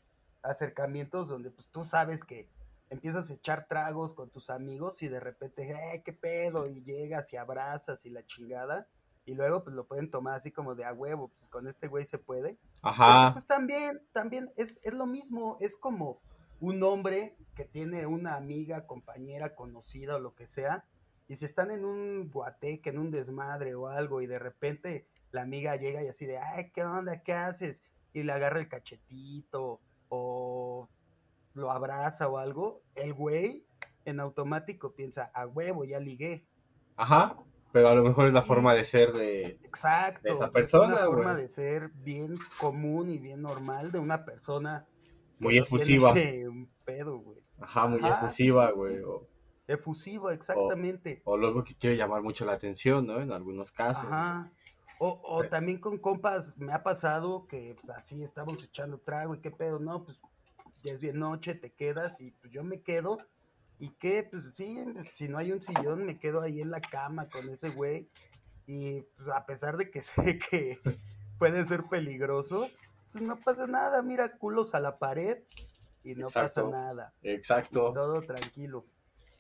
acercamientos 0.42 1.30
donde 1.30 1.52
pues 1.52 1.68
tú 1.70 1.84
sabes 1.84 2.24
que 2.24 2.48
empiezas 2.90 3.30
a 3.30 3.34
echar 3.34 3.68
tragos 3.68 4.14
con 4.14 4.30
tus 4.32 4.50
amigos 4.50 5.02
y 5.04 5.08
de 5.08 5.20
repente, 5.20 5.70
eh, 5.72 6.02
qué 6.04 6.14
pedo, 6.14 6.68
y 6.68 6.82
llegas 6.84 7.32
y 7.32 7.38
abrazas 7.38 8.06
y 8.06 8.10
la 8.10 8.26
chingada, 8.26 8.88
y 9.26 9.34
luego 9.34 9.64
pues 9.64 9.76
lo 9.76 9.86
pueden 9.86 10.10
tomar 10.10 10.36
así 10.36 10.52
como 10.52 10.76
de 10.76 10.86
a 10.86 10.94
huevo, 10.94 11.30
pues 11.38 11.48
con 11.50 11.68
este 11.68 11.88
güey 11.88 12.06
se 12.06 12.18
puede. 12.18 12.58
Ajá. 12.82 13.34
pues 13.34 13.46
también, 13.46 14.02
también 14.12 14.52
es, 14.56 14.80
es 14.84 14.94
lo 14.94 15.06
mismo, 15.06 15.58
es 15.60 15.76
como 15.76 16.22
un 16.60 16.82
hombre 16.84 17.36
que 17.56 17.66
tiene 17.66 18.06
una 18.06 18.36
amiga, 18.36 18.86
compañera, 18.86 19.56
conocida 19.56 20.16
o 20.16 20.20
lo 20.20 20.36
que 20.36 20.48
sea, 20.48 20.86
y 21.28 21.38
si 21.38 21.46
están 21.46 21.72
en 21.72 21.86
un 21.86 22.30
guateque, 22.30 22.90
en 22.90 23.00
un 23.00 23.12
desmadre 23.12 23.74
o 23.76 23.88
algo, 23.88 24.22
y 24.22 24.28
de 24.28 24.40
repente 24.40 25.08
la 25.32 25.42
amiga 25.44 25.76
llega 25.76 26.04
y 26.04 26.08
así 26.08 26.26
de, 26.26 26.38
ay, 26.38 26.72
¿qué 26.72 26.84
onda? 26.84 27.22
¿Qué 27.24 27.34
haces? 27.34 27.84
Y 28.14 28.24
le 28.24 28.34
agarra 28.34 28.60
el 28.60 28.68
cachetito, 28.68 29.80
o 30.10 30.90
lo 31.54 31.72
abraza 31.72 32.28
o 32.28 32.38
algo, 32.38 32.82
el 32.96 33.14
güey 33.14 33.66
en 34.06 34.20
automático 34.20 34.94
piensa, 34.94 35.32
a 35.34 35.48
huevo, 35.48 35.86
ya 35.86 36.00
ligué. 36.00 36.46
Ajá. 36.98 37.38
Pero 37.72 37.90
a 37.90 37.96
lo 37.96 38.04
mejor 38.04 38.28
es 38.28 38.34
la 38.34 38.42
forma 38.42 38.74
de 38.74 38.84
ser 38.86 39.14
de, 39.14 39.60
Exacto. 39.64 40.22
de 40.24 40.32
esa 40.32 40.46
es 40.46 40.52
persona, 40.52 40.88
una 40.96 41.06
forma 41.06 41.36
de 41.36 41.48
ser 41.48 41.90
bien 41.90 42.38
común 42.60 43.10
y 43.10 43.18
bien 43.18 43.42
normal 43.42 43.92
de 43.92 44.00
una 44.00 44.26
persona 44.26 44.86
Muy 45.40 45.58
efusiva. 45.58 46.12
un 46.50 46.70
pedo, 46.84 47.20
güey. 47.20 47.40
Ajá, 47.60 47.88
muy 47.88 48.02
Ajá, 48.02 48.18
efusiva, 48.18 48.68
sí, 48.68 48.74
güey. 48.76 48.98
sí. 48.98 49.04
Efusivo, 49.68 50.32
exactamente. 50.32 51.22
o 51.24 51.38
luego 51.38 51.64
que 51.64 51.76
quiere 51.76 51.96
llamar 51.96 52.22
mucho 52.22 52.44
la 52.44 52.54
atención, 52.54 53.08
¿no? 53.08 53.22
En 53.22 53.32
algunos 53.32 53.72
casos. 53.72 54.04
Ajá. 54.06 54.52
O, 55.00 55.20
o 55.24 55.44
también 55.46 55.80
con 55.80 55.98
compas 55.98 56.58
me 56.58 56.74
ha 56.74 56.84
pasado 56.84 57.48
que 57.48 57.76
pues, 57.82 57.98
así 57.98 58.22
estamos 58.22 58.64
echando 58.64 59.00
trago 59.00 59.34
y 59.34 59.40
qué 59.40 59.50
pedo, 59.50 59.80
no, 59.80 60.04
pues 60.04 60.20
ya 60.84 60.94
es 60.94 61.00
bien 61.00 61.20
noche, 61.20 61.56
te 61.56 61.72
quedas 61.72 62.20
y 62.20 62.32
pues 62.32 62.52
yo 62.52 62.64
me 62.64 62.82
quedo 62.82 63.18
y 63.82 63.98
que 63.98 64.24
pues 64.24 64.54
sí, 64.56 64.78
si 65.14 65.28
no 65.30 65.40
hay 65.40 65.52
un 65.54 65.62
sillón 65.64 66.06
me 66.06 66.20
quedo 66.20 66.42
ahí 66.44 66.62
en 66.62 66.72
la 66.72 66.88
cama 66.90 67.32
con 67.32 67.50
ese 67.50 67.70
güey 67.70 68.12
y 68.68 69.04
pues, 69.04 69.30
a 69.30 69.46
pesar 69.48 69.78
de 69.78 69.92
que 69.92 70.02
sé 70.04 70.40
que 70.40 70.86
puede 71.40 71.66
ser 71.68 71.90
peligroso, 71.90 72.74
pues 73.12 73.24
no 73.24 73.44
pasa 73.44 73.68
nada, 73.68 74.04
mira 74.04 74.38
culos 74.40 74.76
a 74.76 74.82
la 74.82 75.00
pared 75.00 75.46
y 76.04 76.16
no 76.16 76.36
Exacto. 76.36 76.38
pasa 76.38 76.66
nada. 76.66 77.16
Exacto. 77.22 77.84
Todo 77.94 78.26
tranquilo. 78.26 78.90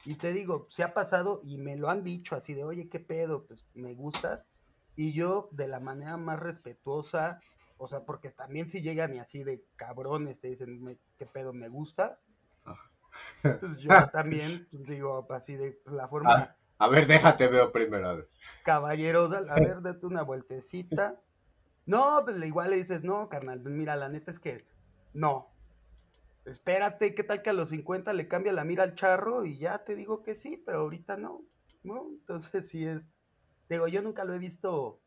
Y 0.04 0.18
te 0.20 0.34
digo, 0.34 0.68
se 0.70 0.84
ha 0.84 0.94
pasado 0.94 1.42
y 1.44 1.58
me 1.58 1.78
lo 1.78 1.90
han 1.90 2.04
dicho 2.04 2.36
así 2.36 2.54
de, 2.56 2.64
oye, 2.64 2.90
¿qué 2.90 3.00
pedo? 3.00 3.48
Pues 3.48 3.70
me 3.74 3.94
gustas. 3.96 4.48
Y 4.96 5.14
yo 5.14 5.50
de 5.54 5.68
la 5.68 5.80
manera 5.80 6.18
más 6.18 6.40
respetuosa, 6.40 7.46
o 7.78 7.88
sea, 7.88 8.06
porque 8.06 8.32
también 8.32 8.70
si 8.70 8.82
llegan 8.82 9.14
y 9.16 9.20
así 9.20 9.44
de 9.44 9.66
cabrones 9.78 10.40
te 10.42 10.50
dicen, 10.50 10.82
"Me- 10.84 11.00
¿qué 11.18 11.26
pedo? 11.28 11.54
¿Me 11.54 11.70
gustas? 11.70 12.20
Pues 13.42 13.78
yo 13.78 13.90
también 14.12 14.68
pues, 14.72 14.86
digo 14.88 15.28
así 15.32 15.56
de 15.56 15.82
la 15.86 16.08
forma 16.08 16.34
Ah. 16.34 16.56
A 16.82 16.88
ver, 16.88 17.06
déjate, 17.06 17.48
veo 17.48 17.72
primero. 17.72 18.10
A 18.10 18.16
ver. 18.16 18.30
caballerosa, 18.64 19.44
a 19.48 19.54
ver, 19.54 19.84
date 19.84 20.04
una 20.04 20.24
vueltecita. 20.24 21.22
No, 21.86 22.22
pues 22.26 22.44
igual 22.44 22.72
le 22.72 22.78
dices, 22.78 23.04
no, 23.04 23.30
carnal, 23.30 23.62
pues 23.62 23.72
mira, 23.76 23.96
la 23.96 24.10
neta 24.10 24.32
es 24.32 24.40
que 24.40 24.66
no. 25.14 25.52
Espérate, 26.46 27.14
¿qué 27.14 27.24
tal 27.24 27.44
que 27.44 27.52
a 27.52 27.54
los 27.54 27.70
50 27.70 28.14
le 28.14 28.28
cambia 28.28 28.52
la 28.52 28.64
mira 28.64 28.82
al 28.82 28.96
charro 28.96 29.46
y 29.46 29.60
ya 29.60 29.84
te 29.84 29.96
digo 29.96 30.24
que 30.24 30.34
sí, 30.34 30.58
pero 30.66 30.80
ahorita 30.80 31.18
no, 31.18 31.44
¿no? 31.84 32.08
Entonces 32.10 32.68
sí 32.70 32.84
es, 32.84 33.04
digo, 33.70 33.88
yo 33.88 34.02
nunca 34.02 34.24
lo 34.24 34.34
he 34.34 34.40
visto 34.40 35.00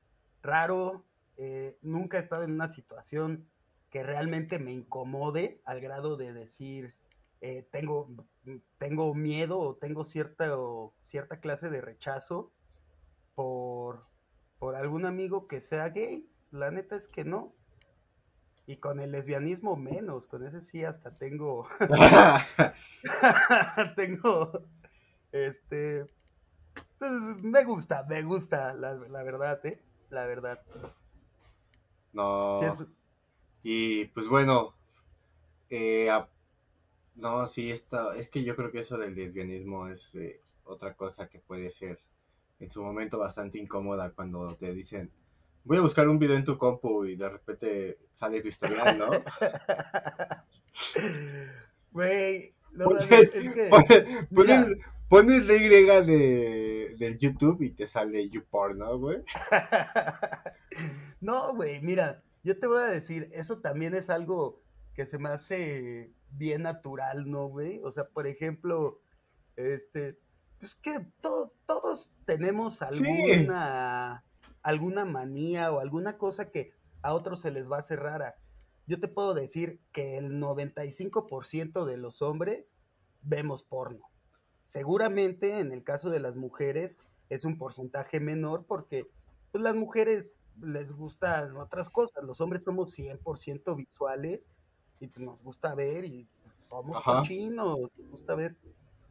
raro, 0.42 1.04
eh, 1.36 1.76
nunca 1.82 2.18
he 2.18 2.20
estado 2.20 2.44
en 2.44 2.52
una 2.52 2.70
situación 2.70 3.48
que 3.90 4.04
realmente 4.04 4.60
me 4.60 4.72
incomode 4.72 5.60
al 5.64 5.80
grado 5.80 6.16
de 6.16 6.32
decir, 6.32 6.94
eh, 7.46 7.68
tengo, 7.70 8.08
tengo 8.78 9.14
miedo 9.14 9.58
o 9.58 9.76
tengo 9.76 10.02
cierta, 10.04 10.58
o 10.58 10.94
cierta 11.02 11.40
clase 11.40 11.68
de 11.68 11.82
rechazo 11.82 12.50
por, 13.34 14.06
por 14.58 14.76
algún 14.76 15.04
amigo 15.04 15.46
que 15.46 15.60
sea 15.60 15.90
gay. 15.90 16.26
La 16.50 16.70
neta 16.70 16.96
es 16.96 17.06
que 17.06 17.22
no. 17.24 17.52
Y 18.66 18.76
con 18.78 18.98
el 18.98 19.12
lesbianismo 19.12 19.76
menos, 19.76 20.26
con 20.26 20.46
ese 20.46 20.62
sí 20.62 20.84
hasta 20.84 21.12
tengo, 21.12 21.68
tengo, 23.94 24.50
este, 25.30 26.06
pues, 26.98 27.12
me 27.42 27.62
gusta, 27.64 28.04
me 28.08 28.22
gusta, 28.22 28.72
la, 28.72 28.94
la 28.94 29.22
verdad, 29.22 29.60
¿eh? 29.66 29.78
La 30.08 30.24
verdad. 30.24 30.60
no. 32.14 32.60
Sí 32.60 32.84
es- 32.84 32.88
Y 33.62 34.04
pues 34.06 34.28
bueno, 34.28 34.72
eh, 35.68 36.08
a- 36.10 36.28
no, 37.14 37.46
sí, 37.46 37.70
está, 37.70 38.16
es 38.16 38.28
que 38.30 38.42
yo 38.44 38.56
creo 38.56 38.70
que 38.70 38.80
eso 38.80 38.96
del 38.98 39.14
lesbianismo 39.14 39.88
es 39.88 40.14
eh, 40.14 40.40
otra 40.64 40.94
cosa 40.94 41.28
que 41.28 41.38
puede 41.38 41.70
ser 41.70 42.00
en 42.60 42.70
su 42.70 42.82
momento 42.82 43.18
bastante 43.18 43.58
incómoda 43.58 44.10
cuando 44.10 44.54
te 44.56 44.72
dicen, 44.72 45.10
voy 45.64 45.78
a 45.78 45.82
buscar 45.82 46.08
un 46.08 46.18
video 46.18 46.36
en 46.36 46.44
tu 46.44 46.58
compu 46.58 47.04
y 47.04 47.16
de 47.16 47.28
repente 47.28 47.98
sale 48.12 48.40
tu 48.42 48.48
historial, 48.48 48.98
¿no? 48.98 49.10
Güey, 51.92 52.52
no, 52.72 52.86
Pones, 52.86 53.30
que, 53.30 53.68
pones, 53.70 54.28
pones- 54.30 54.76
pones 55.08 55.44
la 55.44 55.54
Y 55.54 55.68
de, 55.68 56.96
del 56.98 57.18
YouTube 57.18 57.62
y 57.62 57.70
te 57.70 57.86
sale 57.86 58.28
YouPorn, 58.28 58.78
¿no, 58.78 58.98
güey? 58.98 59.18
No, 61.20 61.54
güey, 61.54 61.80
mira, 61.80 62.22
yo 62.42 62.58
te 62.58 62.66
voy 62.66 62.82
a 62.82 62.86
decir, 62.86 63.30
eso 63.32 63.58
también 63.60 63.94
es 63.94 64.10
algo 64.10 64.60
que 64.94 65.06
se 65.06 65.18
me 65.18 65.28
hace 65.30 66.10
bien 66.36 66.62
natural, 66.62 67.30
¿no, 67.30 67.46
güey? 67.48 67.80
O 67.84 67.90
sea, 67.90 68.04
por 68.08 68.26
ejemplo, 68.26 69.00
este, 69.56 70.18
pues 70.58 70.74
que 70.76 71.06
to- 71.20 71.52
todos 71.66 72.10
tenemos 72.26 72.78
Sí. 72.90 73.04
alguna, 73.04 74.24
alguna 74.62 75.04
manía 75.04 75.72
o 75.72 75.80
alguna 75.80 76.16
cosa 76.18 76.50
que 76.50 76.72
a 77.02 77.14
otros 77.14 77.40
se 77.42 77.50
les 77.50 77.70
va 77.70 77.76
a 77.76 77.80
hacer 77.80 78.00
rara. 78.00 78.36
Yo 78.86 79.00
te 79.00 79.08
puedo 79.08 79.34
decir 79.34 79.80
que 79.92 80.18
el 80.18 80.38
95% 80.38 81.84
de 81.84 81.96
los 81.96 82.22
hombres 82.22 82.74
vemos 83.22 83.62
porno. 83.62 84.10
Seguramente 84.66 85.58
en 85.58 85.72
el 85.72 85.84
caso 85.84 86.10
de 86.10 86.20
las 86.20 86.36
mujeres 86.36 86.98
es 87.28 87.44
un 87.44 87.58
porcentaje 87.58 88.20
menor 88.20 88.64
porque 88.66 89.06
pues, 89.52 89.62
las 89.62 89.74
mujeres 89.74 90.32
les 90.60 90.92
gustan 90.92 91.56
otras 91.56 91.88
cosas. 91.90 92.24
Los 92.24 92.40
hombres 92.40 92.64
somos 92.64 92.92
100% 92.96 93.74
visuales 93.76 94.48
y 95.00 95.06
pues, 95.06 95.24
nos 95.24 95.42
gusta 95.42 95.74
ver 95.74 96.04
y 96.04 96.26
pues, 96.42 96.54
somos 96.68 97.02
cochinos, 97.02 97.90
nos 97.96 98.10
gusta 98.10 98.34
ver. 98.34 98.56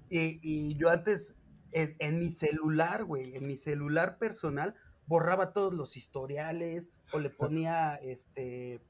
Y, 0.10 0.40
y 0.42 0.76
yo 0.76 0.90
antes, 0.90 1.34
en, 1.72 1.96
en 2.00 2.20
mi 2.20 2.32
celular, 2.32 3.04
güey, 3.04 3.36
en 3.36 3.48
mi 3.48 3.58
celular 3.58 4.18
personal, 4.18 4.76
borraba 5.08 5.54
todos 5.54 5.74
los 5.74 5.98
historiales 5.98 6.92
o 7.12 7.20
le 7.20 7.30
ponía 7.30 7.96
este 7.96 8.82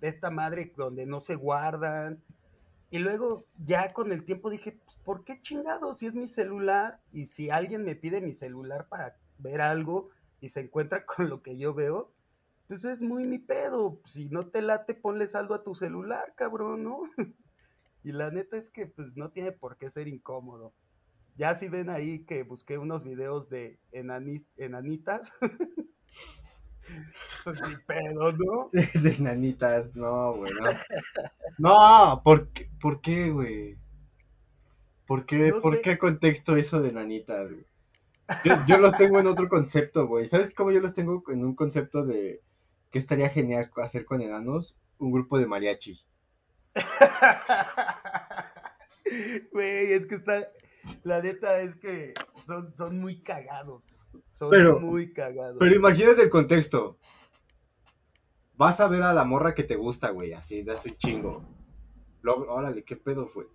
de 0.00 0.08
esta 0.08 0.30
madre 0.30 0.72
donde 0.76 1.06
no 1.06 1.20
se 1.20 1.34
guardan. 1.34 2.22
Y 2.90 2.98
luego 2.98 3.44
ya 3.64 3.92
con 3.92 4.12
el 4.12 4.24
tiempo 4.24 4.50
dije, 4.50 4.80
pues, 4.84 4.96
¿por 5.04 5.24
qué 5.24 5.40
chingado? 5.40 5.94
Si 5.94 6.06
es 6.06 6.14
mi 6.14 6.26
celular 6.26 7.00
y 7.12 7.26
si 7.26 7.50
alguien 7.50 7.84
me 7.84 7.94
pide 7.94 8.20
mi 8.20 8.32
celular 8.32 8.88
para 8.88 9.16
ver 9.38 9.60
algo 9.60 10.08
y 10.40 10.48
se 10.48 10.60
encuentra 10.60 11.04
con 11.06 11.28
lo 11.28 11.42
que 11.42 11.56
yo 11.56 11.74
veo, 11.74 12.10
pues 12.70 12.84
es 12.84 13.00
muy 13.00 13.26
mi 13.26 13.40
pedo. 13.40 13.98
Si 14.04 14.28
no 14.28 14.46
te 14.46 14.62
late, 14.62 14.94
ponle 14.94 15.26
saldo 15.26 15.54
a 15.54 15.64
tu 15.64 15.74
celular, 15.74 16.34
cabrón, 16.36 16.84
¿no? 16.84 17.00
Y 18.04 18.12
la 18.12 18.30
neta 18.30 18.56
es 18.56 18.70
que 18.70 18.86
pues 18.86 19.08
no 19.16 19.30
tiene 19.32 19.50
por 19.50 19.76
qué 19.76 19.90
ser 19.90 20.06
incómodo. 20.06 20.72
Ya 21.36 21.56
si 21.56 21.68
ven 21.68 21.90
ahí 21.90 22.24
que 22.24 22.44
busqué 22.44 22.78
unos 22.78 23.02
videos 23.02 23.50
de 23.50 23.80
enani- 23.92 24.46
enanitas, 24.56 25.32
pues 27.44 27.60
ni 27.68 27.76
pedo, 27.86 28.32
¿no? 28.32 28.70
De 29.02 29.16
nanitas, 29.18 29.96
no, 29.96 30.34
güey, 30.34 30.52
no. 30.54 30.70
No, 31.58 32.22
¿por 32.22 32.48
qué, 32.52 32.70
¿por 32.80 33.00
qué, 33.00 33.30
güey? 33.30 33.76
¿Por 35.06 35.26
qué, 35.26 35.50
No 35.50 35.60
por 35.60 35.74
sé. 35.74 35.80
qué 35.82 35.98
contexto 35.98 36.56
eso 36.56 36.80
de 36.80 36.92
nanitas, 36.92 37.50
güey? 37.50 37.66
Yo, 38.44 38.54
yo 38.66 38.78
los 38.78 38.96
tengo 38.96 39.18
en 39.18 39.26
otro 39.26 39.48
concepto, 39.48 40.06
güey. 40.06 40.28
¿Sabes 40.28 40.54
cómo 40.54 40.70
yo 40.70 40.78
los 40.80 40.94
tengo 40.94 41.22
en 41.30 41.44
un 41.44 41.56
concepto 41.56 42.06
de 42.06 42.40
que 42.90 42.98
estaría 42.98 43.28
genial 43.28 43.70
hacer 43.76 44.04
con 44.04 44.20
enanos? 44.20 44.76
Un 44.98 45.12
grupo 45.12 45.38
de 45.38 45.46
mariachi. 45.46 46.00
Güey, 49.52 49.92
es 49.92 50.06
que 50.06 50.14
está. 50.16 50.48
La 51.02 51.20
neta 51.20 51.60
es 51.60 51.74
que 51.76 52.14
son, 52.46 52.74
son 52.76 53.00
muy 53.00 53.20
cagados. 53.22 53.82
Son 54.32 54.50
Pero- 54.50 54.80
muy 54.80 55.12
cagados. 55.12 55.56
Pero 55.58 55.74
imagínate 55.74 56.22
el 56.22 56.30
contexto. 56.30 56.98
Vas 58.54 58.80
a 58.80 58.88
ver 58.88 59.02
a 59.02 59.14
la 59.14 59.24
morra 59.24 59.54
que 59.54 59.64
te 59.64 59.76
gusta, 59.76 60.10
güey, 60.10 60.32
así, 60.34 60.62
das 60.62 60.84
un 60.84 60.96
chingo. 60.96 61.42
Log- 62.22 62.46
Órale, 62.48 62.84
¿qué 62.84 62.96
pedo 62.96 63.26
fue? 63.28 63.46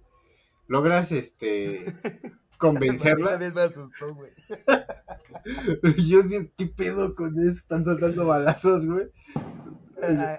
Logras, 0.68 1.12
este, 1.12 1.96
convencerla. 2.58 3.38
me 3.38 3.62
asustó, 3.62 4.14
güey. 4.14 4.32
Yo 6.10 6.24
digo, 6.24 6.50
¿qué 6.58 6.66
pedo 6.68 7.16
con 7.16 7.40
eso? 7.40 7.60
Están 7.60 7.86
soltando 7.86 8.26
balazos, 8.26 8.86
güey. 8.86 9.08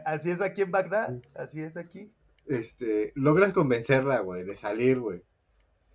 Así 0.04 0.30
es 0.30 0.40
aquí 0.40 0.62
en 0.62 0.70
Bagdad, 0.70 1.20
así 1.34 1.60
es 1.60 1.76
aquí. 1.76 2.10
este, 2.46 3.12
logras 3.16 3.52
convencerla, 3.52 4.20
güey, 4.20 4.44
de 4.44 4.56
salir, 4.56 5.00
güey. 5.00 5.22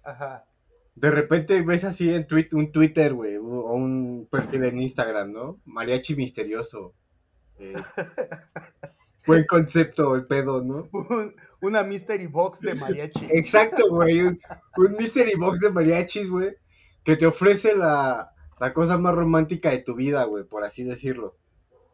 Ajá. 0.04 0.46
De 0.96 1.10
repente 1.10 1.62
ves 1.62 1.84
así 1.86 2.13
en 2.13 2.28
tweet, 2.28 2.50
un 2.51 2.72
Twitter, 2.72 3.13
güey, 3.13 3.38
o 3.38 3.74
un 3.74 4.28
perfil 4.30 4.66
en 4.66 4.82
Instagram, 4.82 5.32
¿no? 5.32 5.60
Mariachi 5.66 6.16
misterioso. 6.16 6.94
Eh, 7.60 7.74
buen 9.25 9.46
concepto 9.46 10.16
el 10.16 10.25
pedo, 10.25 10.63
¿no? 10.63 10.88
Un- 10.92 11.36
una 11.62 11.84
mystery 11.84 12.28
box 12.28 12.60
de 12.60 12.74
mariachi. 12.74 13.28
Exacto, 13.32 13.88
güey. 13.90 14.22
Un, 14.22 14.40
un 14.78 14.92
mystery 14.98 15.36
box 15.36 15.60
de 15.60 15.70
mariachis, 15.70 16.30
güey, 16.30 16.56
que 17.04 17.16
te 17.16 17.28
ofrece 17.28 17.75
la, 17.75 18.34
la 18.60 18.74
cosa 18.74 18.98
más 18.98 19.13
romántica 19.13 19.70
de 19.70 19.80
tu 19.84 19.94
vida, 19.96 20.24
güey, 20.24 20.44
por 20.44 20.63
así 20.63 20.84
decirlo. 20.84 21.36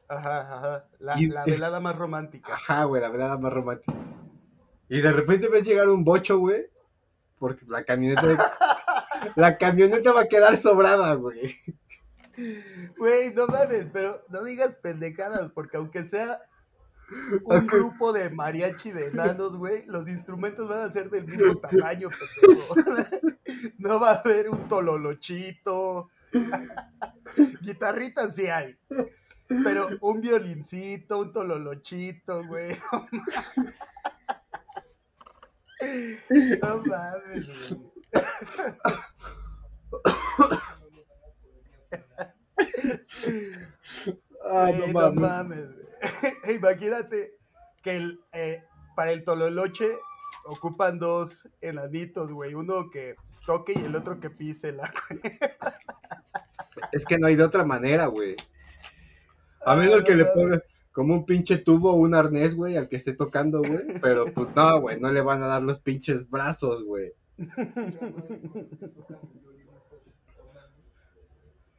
Ajá, 0.07 0.39
ajá. 0.57 0.85
La, 0.99 1.19
Y- 1.19 1.27
la 1.27 1.43
velada 1.43 1.79
más 1.81 1.97
romántica. 1.97 2.53
Ajá, 2.53 2.85
güey, 2.85 3.01
la 3.01 3.09
velada 3.09 3.37
más 3.37 3.51
romántica. 3.51 3.93
Y 4.87 5.01
de 5.01 5.11
repente 5.11 5.49
ves 5.49 5.65
llegar 5.67 5.89
un 5.89 6.05
bocho, 6.05 6.37
güey, 6.39 6.67
porque 7.39 7.65
la 7.67 7.83
camioneta, 7.83 8.57
la 9.35 9.57
camioneta 9.57 10.13
va 10.13 10.21
a 10.21 10.27
quedar 10.27 10.55
sobrada, 10.55 11.13
güey. 11.15 11.55
Güey, 12.97 13.33
no 13.33 13.47
mames, 13.47 13.87
pero 13.91 14.23
no 14.29 14.43
digas 14.43 14.75
pendejadas, 14.81 15.51
porque 15.53 15.75
aunque 15.77 16.05
sea 16.05 16.39
un 17.45 17.67
grupo 17.67 18.13
de 18.13 18.29
mariachi 18.29 18.91
de 18.91 19.07
enanos, 19.07 19.55
güey, 19.57 19.85
los 19.87 20.07
instrumentos 20.07 20.67
van 20.67 20.89
a 20.89 20.91
ser 20.91 21.09
del 21.09 21.25
mismo 21.25 21.55
tamaño, 21.57 22.09
pendejo. 22.09 22.75
No 23.77 23.99
va 23.99 24.11
a 24.11 24.15
haber 24.15 24.49
un 24.49 24.67
tololochito. 24.67 26.09
Guitarritas 27.61 28.35
sí 28.35 28.47
hay. 28.47 28.77
Pero 29.63 29.89
un 30.01 30.21
violincito, 30.21 31.19
un 31.19 31.33
tololochito, 31.33 32.45
güey. 32.45 32.77
No 36.61 36.81
mames, 36.85 37.47
güey. 37.69 37.81
Ah, 44.43 44.71
Güey, 44.71 44.93
no 44.93 45.11
no 45.11 45.13
mames. 45.13 45.69
Imagínate 46.49 47.37
que 47.83 47.97
el, 47.97 48.19
eh, 48.33 48.63
para 48.95 49.11
el 49.11 49.23
tololoche 49.23 49.97
ocupan 50.45 50.99
dos 50.99 51.47
enanitos, 51.61 52.31
güey. 52.31 52.53
Uno 52.53 52.89
que 52.89 53.15
toque 53.45 53.73
y 53.75 53.85
el 53.85 53.95
otro 53.95 54.19
que 54.19 54.29
pise 54.29 54.71
la. 54.71 54.91
Es 56.91 57.05
que 57.05 57.17
no 57.17 57.25
hay 57.25 57.35
de 57.35 57.43
otra 57.43 57.65
manera, 57.65 58.05
güey. 58.05 58.35
A 59.65 59.75
menos 59.75 60.03
que 60.03 60.15
le 60.15 60.25
pongan 60.25 60.61
como 60.91 61.15
un 61.15 61.25
pinche 61.25 61.57
tubo 61.57 61.91
o 61.91 61.95
un 61.95 62.13
arnés, 62.13 62.55
güey, 62.55 62.77
al 62.77 62.87
que 62.87 62.97
esté 62.97 63.13
tocando, 63.13 63.59
güey. 63.59 63.99
Pero 63.99 64.31
pues 64.31 64.55
no, 64.55 64.79
güey, 64.79 64.99
no 64.99 65.11
le 65.11 65.21
van 65.21 65.41
a 65.41 65.47
dar 65.47 65.63
los 65.63 65.79
pinches 65.79 66.29
brazos, 66.29 66.83
güey. 66.83 67.13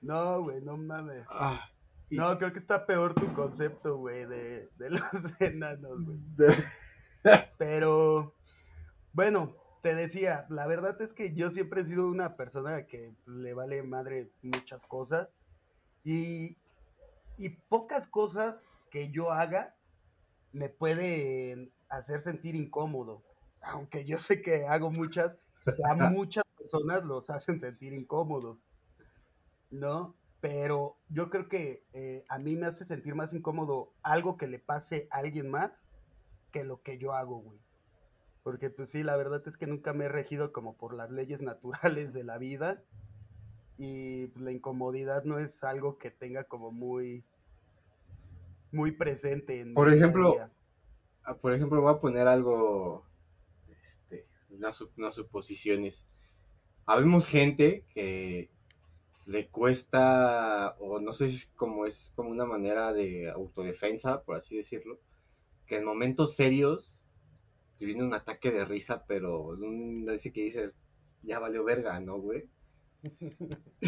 No, 0.01 0.43
güey, 0.43 0.61
no 0.61 0.77
mames. 0.77 1.25
Ah, 1.29 1.69
y- 2.11 2.17
No, 2.17 2.37
creo 2.39 2.53
que 2.53 2.59
está 2.59 2.87
peor 2.87 3.15
tu 3.15 3.33
concepto, 3.35 3.97
güey, 3.99 4.27
de, 4.27 4.69
de 4.79 4.91
los 4.91 5.41
enanos, 5.41 6.05
güey. 6.05 6.19
Pero, 7.59 8.35
bueno, 9.13 9.55
te 9.83 9.95
decía, 9.95 10.47
la 10.49 10.67
verdad 10.67 11.01
es 11.03 11.13
que 11.13 11.35
yo 11.35 11.51
siempre 11.51 11.83
he 11.83 11.85
sido 11.85 12.07
una 12.09 12.37
persona 12.37 12.87
que 12.87 13.15
le 13.27 13.55
vale 13.55 13.83
madre 13.83 14.31
muchas 14.43 14.87
cosas. 14.87 15.29
Y, 16.05 16.57
y 17.37 17.51
pocas 17.51 18.07
cosas 18.07 18.67
que 18.91 19.11
yo 19.11 19.33
haga 19.33 19.75
me 20.53 20.69
pueden 20.69 21.73
hacer 21.89 22.21
sentir 22.21 22.55
incómodo. 22.55 23.23
Aunque 23.61 24.05
yo 24.05 24.19
sé 24.19 24.41
que 24.41 24.67
hago 24.67 24.91
muchas, 24.91 25.37
a 25.85 25.95
muchas 26.13 26.45
personas 26.57 27.05
los 27.05 27.29
hacen 27.31 27.61
sentir 27.61 27.93
incómodos. 27.93 28.59
¿No? 29.71 30.15
Pero 30.41 30.97
yo 31.09 31.31
creo 31.31 31.49
que 31.49 31.85
eh, 31.93 32.25
a 32.29 32.39
mí 32.39 32.57
me 32.57 32.67
hace 32.67 32.85
sentir 32.85 33.15
más 33.15 33.33
incómodo 33.35 33.93
algo 34.03 34.37
que 34.37 34.47
le 34.47 34.59
pase 34.61 35.09
a 35.11 35.19
alguien 35.19 35.51
más 35.51 35.85
que 36.53 36.65
lo 36.65 36.83
que 36.83 36.99
yo 36.99 37.15
hago, 37.15 37.39
güey. 37.41 37.59
Porque 38.43 38.71
pues 38.71 38.91
sí, 38.91 39.03
la 39.03 39.17
verdad 39.17 39.43
es 39.47 39.57
que 39.57 39.67
nunca 39.67 39.93
me 39.93 40.07
he 40.07 40.09
regido 40.09 40.53
como 40.53 40.77
por 40.77 40.95
las 40.95 41.11
leyes 41.11 41.41
naturales 41.43 42.13
de 42.13 42.25
la 42.25 42.39
vida. 42.39 42.83
Y 43.79 44.29
pues, 44.29 44.45
la 44.45 44.53
incomodidad 44.53 45.25
no 45.25 45.39
es 45.39 45.63
algo 45.65 45.99
que 45.99 46.11
tenga 46.11 46.45
como 46.45 46.73
muy 46.73 47.25
muy 48.71 48.93
presente 48.93 49.61
en 49.61 49.75
mi 49.75 49.75
Por 49.75 49.89
ejemplo, 49.93 50.33
día. 50.33 50.51
ah, 51.25 51.37
por 51.37 51.53
ejemplo, 51.55 51.81
voy 51.81 51.93
a 51.95 52.01
poner 52.01 52.27
algo, 52.29 53.05
este, 53.69 54.27
unas, 54.51 54.81
unas 54.97 55.15
suposiciones. 55.15 56.07
Habemos 56.87 57.29
gente 57.29 57.85
que 57.95 58.51
le 59.29 59.49
cuesta, 59.51 60.77
o 60.81 61.01
no 61.01 61.15
sé 61.15 61.31
si 61.31 61.37
es 61.37 61.47
como 61.57 61.87
es 61.87 62.13
como 62.17 62.31
una 62.31 62.47
manera 62.47 62.93
de 62.95 63.31
autodefensa, 63.31 64.25
por 64.25 64.37
así 64.37 64.57
decirlo, 64.59 65.01
que 65.67 65.79
en 65.79 65.85
momentos 65.87 66.35
serios 66.37 67.07
te 67.79 67.87
viene 67.87 68.05
un 68.05 68.15
ataque 68.15 68.51
de 68.53 68.65
risa, 68.67 69.05
pero 69.07 69.49
un, 69.51 70.09
ese 70.11 70.33
que 70.33 70.43
dices, 70.43 70.77
ya 71.23 71.39
valió 71.41 71.65
verga, 71.65 72.01
¿no, 72.01 72.19
güey? 72.21 72.51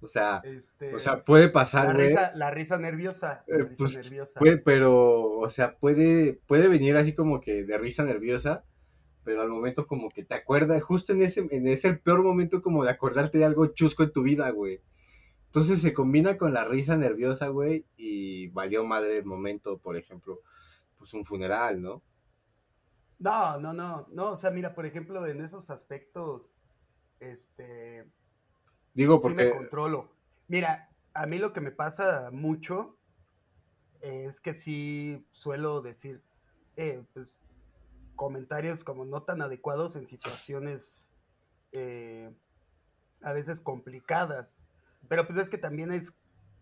O 0.00 0.06
sea, 0.06 0.42
Este, 0.42 0.88
o 0.90 0.98
sea, 0.98 1.24
puede 1.24 1.48
la 1.78 1.92
pasar, 1.92 1.92
güey. 1.92 2.08
risa, 2.08 2.32
la 2.34 2.50
risa 2.50 2.78
nerviosa, 2.78 3.44
la 3.50 3.60
Eh, 3.60 3.64
risa 3.64 3.76
pues, 3.78 3.92
nerviosa. 3.92 4.40
Puede, 4.40 4.58
pero, 4.58 5.38
o 5.38 5.50
sea, 5.50 5.78
puede, 5.78 6.34
puede 6.46 6.68
venir 6.68 6.96
así 6.96 7.14
como 7.14 7.40
que 7.40 7.64
de 7.64 7.78
risa 7.78 8.04
nerviosa, 8.04 8.64
pero 9.28 9.42
al 9.42 9.50
momento 9.50 9.86
como 9.86 10.08
que 10.08 10.24
te 10.24 10.34
acuerdas, 10.34 10.82
justo 10.82 11.12
en 11.12 11.20
ese, 11.20 11.46
en 11.50 11.68
ese 11.68 11.88
el 11.88 12.00
peor 12.00 12.22
momento 12.22 12.62
como 12.62 12.82
de 12.82 12.88
acordarte 12.88 13.36
de 13.36 13.44
algo 13.44 13.66
chusco 13.66 14.02
en 14.02 14.10
tu 14.10 14.22
vida, 14.22 14.48
güey. 14.48 14.80
Entonces 15.48 15.82
se 15.82 15.92
combina 15.92 16.38
con 16.38 16.54
la 16.54 16.64
risa 16.64 16.96
nerviosa, 16.96 17.48
güey, 17.48 17.84
y 17.98 18.46
valió 18.48 18.86
madre 18.86 19.18
el 19.18 19.26
momento, 19.26 19.76
por 19.76 19.98
ejemplo, 19.98 20.40
pues 20.96 21.12
un 21.12 21.26
funeral, 21.26 21.82
¿no? 21.82 22.02
No, 23.18 23.60
no, 23.60 23.74
no, 23.74 24.08
no, 24.10 24.30
o 24.30 24.36
sea, 24.36 24.50
mira, 24.50 24.74
por 24.74 24.86
ejemplo, 24.86 25.26
en 25.26 25.44
esos 25.44 25.68
aspectos, 25.68 26.54
este, 27.20 28.06
Digo 28.94 29.20
sí 29.22 29.28
me 29.34 29.44
porque, 29.44 29.50
controlo. 29.50 30.10
Mira, 30.46 30.88
a 31.12 31.26
mí 31.26 31.36
lo 31.36 31.52
que 31.52 31.60
me 31.60 31.70
pasa 31.70 32.30
mucho 32.32 32.96
es 34.00 34.40
que 34.40 34.54
sí 34.54 35.22
suelo 35.32 35.82
decir, 35.82 36.22
eh, 36.76 37.04
pues, 37.12 37.38
comentarios 38.18 38.82
como 38.82 39.04
no 39.06 39.22
tan 39.22 39.40
adecuados 39.40 39.94
en 39.94 40.08
situaciones 40.08 41.08
eh, 41.72 42.30
a 43.22 43.32
veces 43.32 43.60
complicadas. 43.60 44.48
Pero 45.08 45.24
pues 45.26 45.38
es 45.38 45.48
que 45.48 45.56
también 45.56 45.92
es 45.92 46.12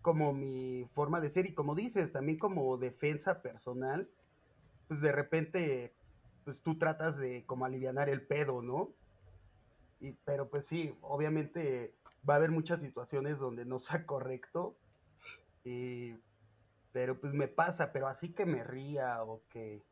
como 0.03 0.35
mi 0.35 0.87
forma 0.95 1.21
de 1.21 1.31
ser 1.31 1.47
y 1.47 1.55
como 1.55 1.75
dices, 1.75 2.12
también 2.12 2.38
como 2.38 2.77
defensa 2.77 3.40
personal, 3.40 4.09
pues 4.87 5.01
de 5.01 5.11
repente, 5.12 5.92
pues 6.45 6.62
tú 6.62 6.79
tratas 6.79 7.16
de 7.16 7.45
como 7.47 7.64
alivianar 7.64 8.11
el 8.11 8.21
pedo, 8.27 8.61
¿no? 8.61 8.90
Y, 9.99 10.12
pero 10.27 10.51
pues 10.51 10.66
sí, 10.66 10.95
obviamente 11.01 11.95
va 12.29 12.35
a 12.35 12.37
haber 12.37 12.51
muchas 12.51 12.81
situaciones 12.81 13.38
donde 13.38 13.64
no 13.64 13.79
sea 13.79 14.05
correcto, 14.05 14.77
y- 15.64 16.14
pero 16.92 17.19
pues 17.19 17.33
me 17.33 17.49
pasa, 17.49 17.92
pero 17.92 18.09
así 18.09 18.33
que 18.33 18.45
me 18.45 18.62
ría 18.62 19.23
o 19.25 19.40
que, 19.49 19.83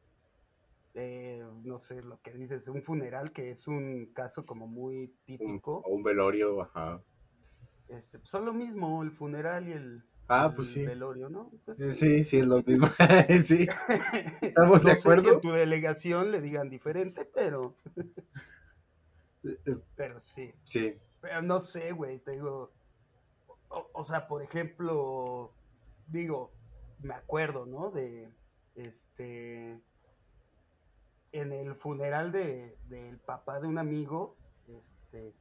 eh, 0.95 1.45
no 1.65 1.79
sé, 1.79 2.03
lo 2.03 2.21
que 2.21 2.33
dices, 2.33 2.69
un 2.69 2.83
funeral 2.83 3.33
que 3.33 3.51
es 3.51 3.67
un 3.69 4.07
caso 4.15 4.45
como 4.47 4.67
muy 4.67 5.15
un, 5.39 5.57
típico, 5.59 5.79
o 5.85 5.95
un 5.95 6.03
velorio, 6.03 6.63
ajá. 6.63 7.03
este, 7.89 8.19
pues 8.19 8.31
son 8.31 8.45
lo 8.45 8.53
mismo, 8.53 9.03
el 9.03 9.13
funeral 9.13 9.69
y 9.69 9.73
el, 9.73 10.03
Ah, 10.29 10.47
el 10.49 10.55
pues 10.55 10.69
sí. 10.69 10.85
velorio, 10.85 11.29
¿no? 11.29 11.51
Pues 11.65 11.77
Sí, 11.79 11.93
sí, 11.93 12.25
sí, 12.25 12.39
es 12.39 12.47
lo 12.47 12.63
mismo. 12.63 12.89
sí. 13.45 13.67
¿Estamos 14.41 14.85
de 14.85 14.93
acuerdo? 14.93 15.35
en 15.35 15.41
tu 15.41 15.51
delegación 15.51 16.31
le 16.31 16.41
digan 16.41 16.71
diferente, 16.71 17.29
pero, 17.35 17.77
pero 19.97 20.21
sí. 20.21 20.53
Sí. 20.65 20.95
Pero 21.21 21.43
no 21.43 21.63
sé, 21.63 21.93
güey, 21.93 22.19
te 22.21 22.33
digo. 22.33 22.73
O, 23.69 23.91
o 23.93 24.05
sea, 24.05 24.27
por 24.27 24.43
ejemplo, 24.43 25.53
digo, 26.07 26.53
me 27.01 27.15
acuerdo, 27.15 27.67
¿no? 27.67 27.91
De 27.91 28.31
este. 28.75 29.79
Funeral 31.85 32.33
de, 32.33 32.79
del 32.89 33.19
papá 33.19 33.61
de 33.61 33.67
un 33.67 33.77
amigo, 33.77 34.39
este. 34.67 35.35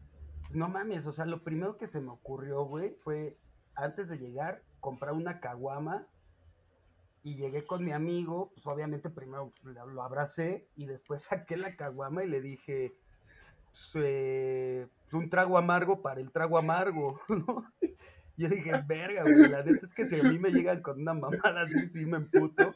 No 0.50 0.68
mames, 0.68 1.08
o 1.08 1.14
sea, 1.14 1.26
lo 1.26 1.42
primero 1.42 1.78
que 1.78 1.88
se 1.88 2.02
me 2.02 2.10
ocurrió, 2.10 2.66
güey, 2.66 2.98
fue 3.02 3.38
antes 3.76 4.10
de 4.10 4.18
llegar, 4.18 4.62
comprar 4.82 5.14
una 5.14 5.40
caguama. 5.40 6.06
Y 7.24 7.36
llegué 7.36 7.66
con 7.66 7.86
mi 7.86 7.94
amigo, 7.94 8.52
pues 8.54 8.68
obviamente 8.68 9.10
primero 9.10 9.54
lo 9.64 10.04
abracé 10.04 10.68
y 10.76 10.86
después 10.86 11.24
saqué 11.30 11.56
la 11.56 11.78
caguama 11.78 12.26
y 12.26 12.28
le 12.28 12.42
dije, 12.42 12.94
pues, 13.64 13.92
eh, 14.04 14.90
un 15.14 15.30
trago 15.30 15.58
amargo 15.58 16.02
para 16.02 16.20
el 16.20 16.30
trago 16.30 16.58
amargo, 16.58 17.22
¿no? 17.30 17.72
Yo 18.36 18.50
dije, 18.50 18.74
verga, 18.86 19.24
güey, 19.24 19.50
la 19.50 19.64
neta 19.64 19.86
es 19.86 19.94
que 19.94 20.10
si 20.10 20.20
a 20.20 20.24
mí 20.24 20.38
me 20.40 20.52
llegan 20.52 20.82
con 20.82 21.00
una 21.00 21.14
mamada 21.14 21.62
así, 21.62 21.88
sí 21.94 22.06
me 22.06 22.18
emputo. 22.18 22.76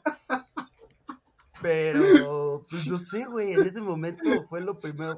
Pero, 1.61 2.65
pues 2.69 2.87
no 2.87 2.99
sé, 2.99 3.25
güey, 3.25 3.53
en 3.53 3.65
ese 3.65 3.81
momento 3.81 4.23
fue 4.49 4.61
lo 4.61 4.79
primero. 4.79 5.15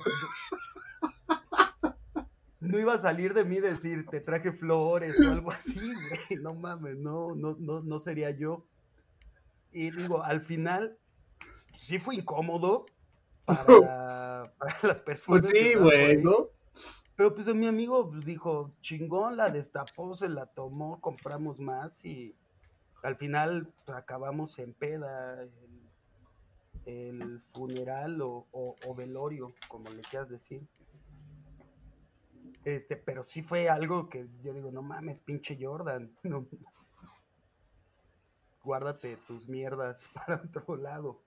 No 2.59 2.77
iba 2.77 2.93
a 2.93 2.99
salir 2.99 3.33
de 3.33 3.45
mí 3.45 3.59
decir, 3.59 4.05
te 4.07 4.19
traje 4.19 4.51
flores 4.51 5.19
o 5.19 5.31
algo 5.31 5.51
así, 5.51 5.79
güey. 5.79 6.41
No 6.41 6.53
mames, 6.53 6.97
no, 6.97 7.35
no, 7.35 7.55
no, 7.59 7.81
no 7.81 7.99
sería 7.99 8.31
yo. 8.31 8.65
Y 9.71 9.91
digo, 9.91 10.23
al 10.23 10.41
final, 10.41 10.97
sí 11.77 11.99
fue 11.99 12.15
incómodo 12.15 12.85
para, 13.45 14.51
para 14.57 14.77
las 14.83 15.01
personas. 15.01 15.41
Pues 15.41 15.53
sí, 15.53 15.75
güey, 15.75 16.21
¿no? 16.21 16.49
Pero 17.15 17.35
pues 17.35 17.53
mi 17.53 17.67
amigo 17.67 18.11
dijo, 18.25 18.73
chingón, 18.81 19.35
la 19.35 19.49
destapó, 19.49 20.15
se 20.15 20.29
la 20.29 20.45
tomó, 20.45 21.01
compramos 21.01 21.59
más 21.59 22.03
y 22.05 22.33
al 23.03 23.17
final 23.17 23.73
pues, 23.85 23.97
acabamos 23.97 24.57
en 24.57 24.73
peda, 24.73 25.41
el, 25.41 25.51
el 26.89 27.41
funeral 27.53 28.19
o, 28.21 28.95
velorio, 28.95 29.53
como 29.67 29.89
le 29.89 30.01
quieras 30.01 30.29
decir. 30.29 30.61
Este, 32.65 32.97
pero 32.97 33.23
sí 33.23 33.41
fue 33.41 33.69
algo 33.69 34.09
que 34.09 34.27
yo 34.43 34.53
digo, 34.53 34.71
no 34.71 34.81
mames, 34.81 35.21
pinche 35.21 35.57
Jordan, 35.59 36.11
no, 36.23 36.47
guárdate 38.63 39.17
tus 39.27 39.47
mierdas 39.47 40.09
para 40.13 40.35
otro 40.35 40.75
lado. 40.75 41.21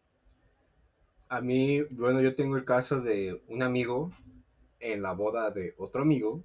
A 1.29 1.41
mí, 1.41 1.83
bueno, 1.91 2.21
yo 2.21 2.35
tengo 2.35 2.57
el 2.57 2.65
caso 2.65 3.01
de 3.01 3.43
un 3.49 3.63
amigo 3.63 4.11
en 4.81 5.01
la 5.01 5.13
boda 5.13 5.51
de 5.51 5.75
otro 5.79 6.03
amigo, 6.03 6.45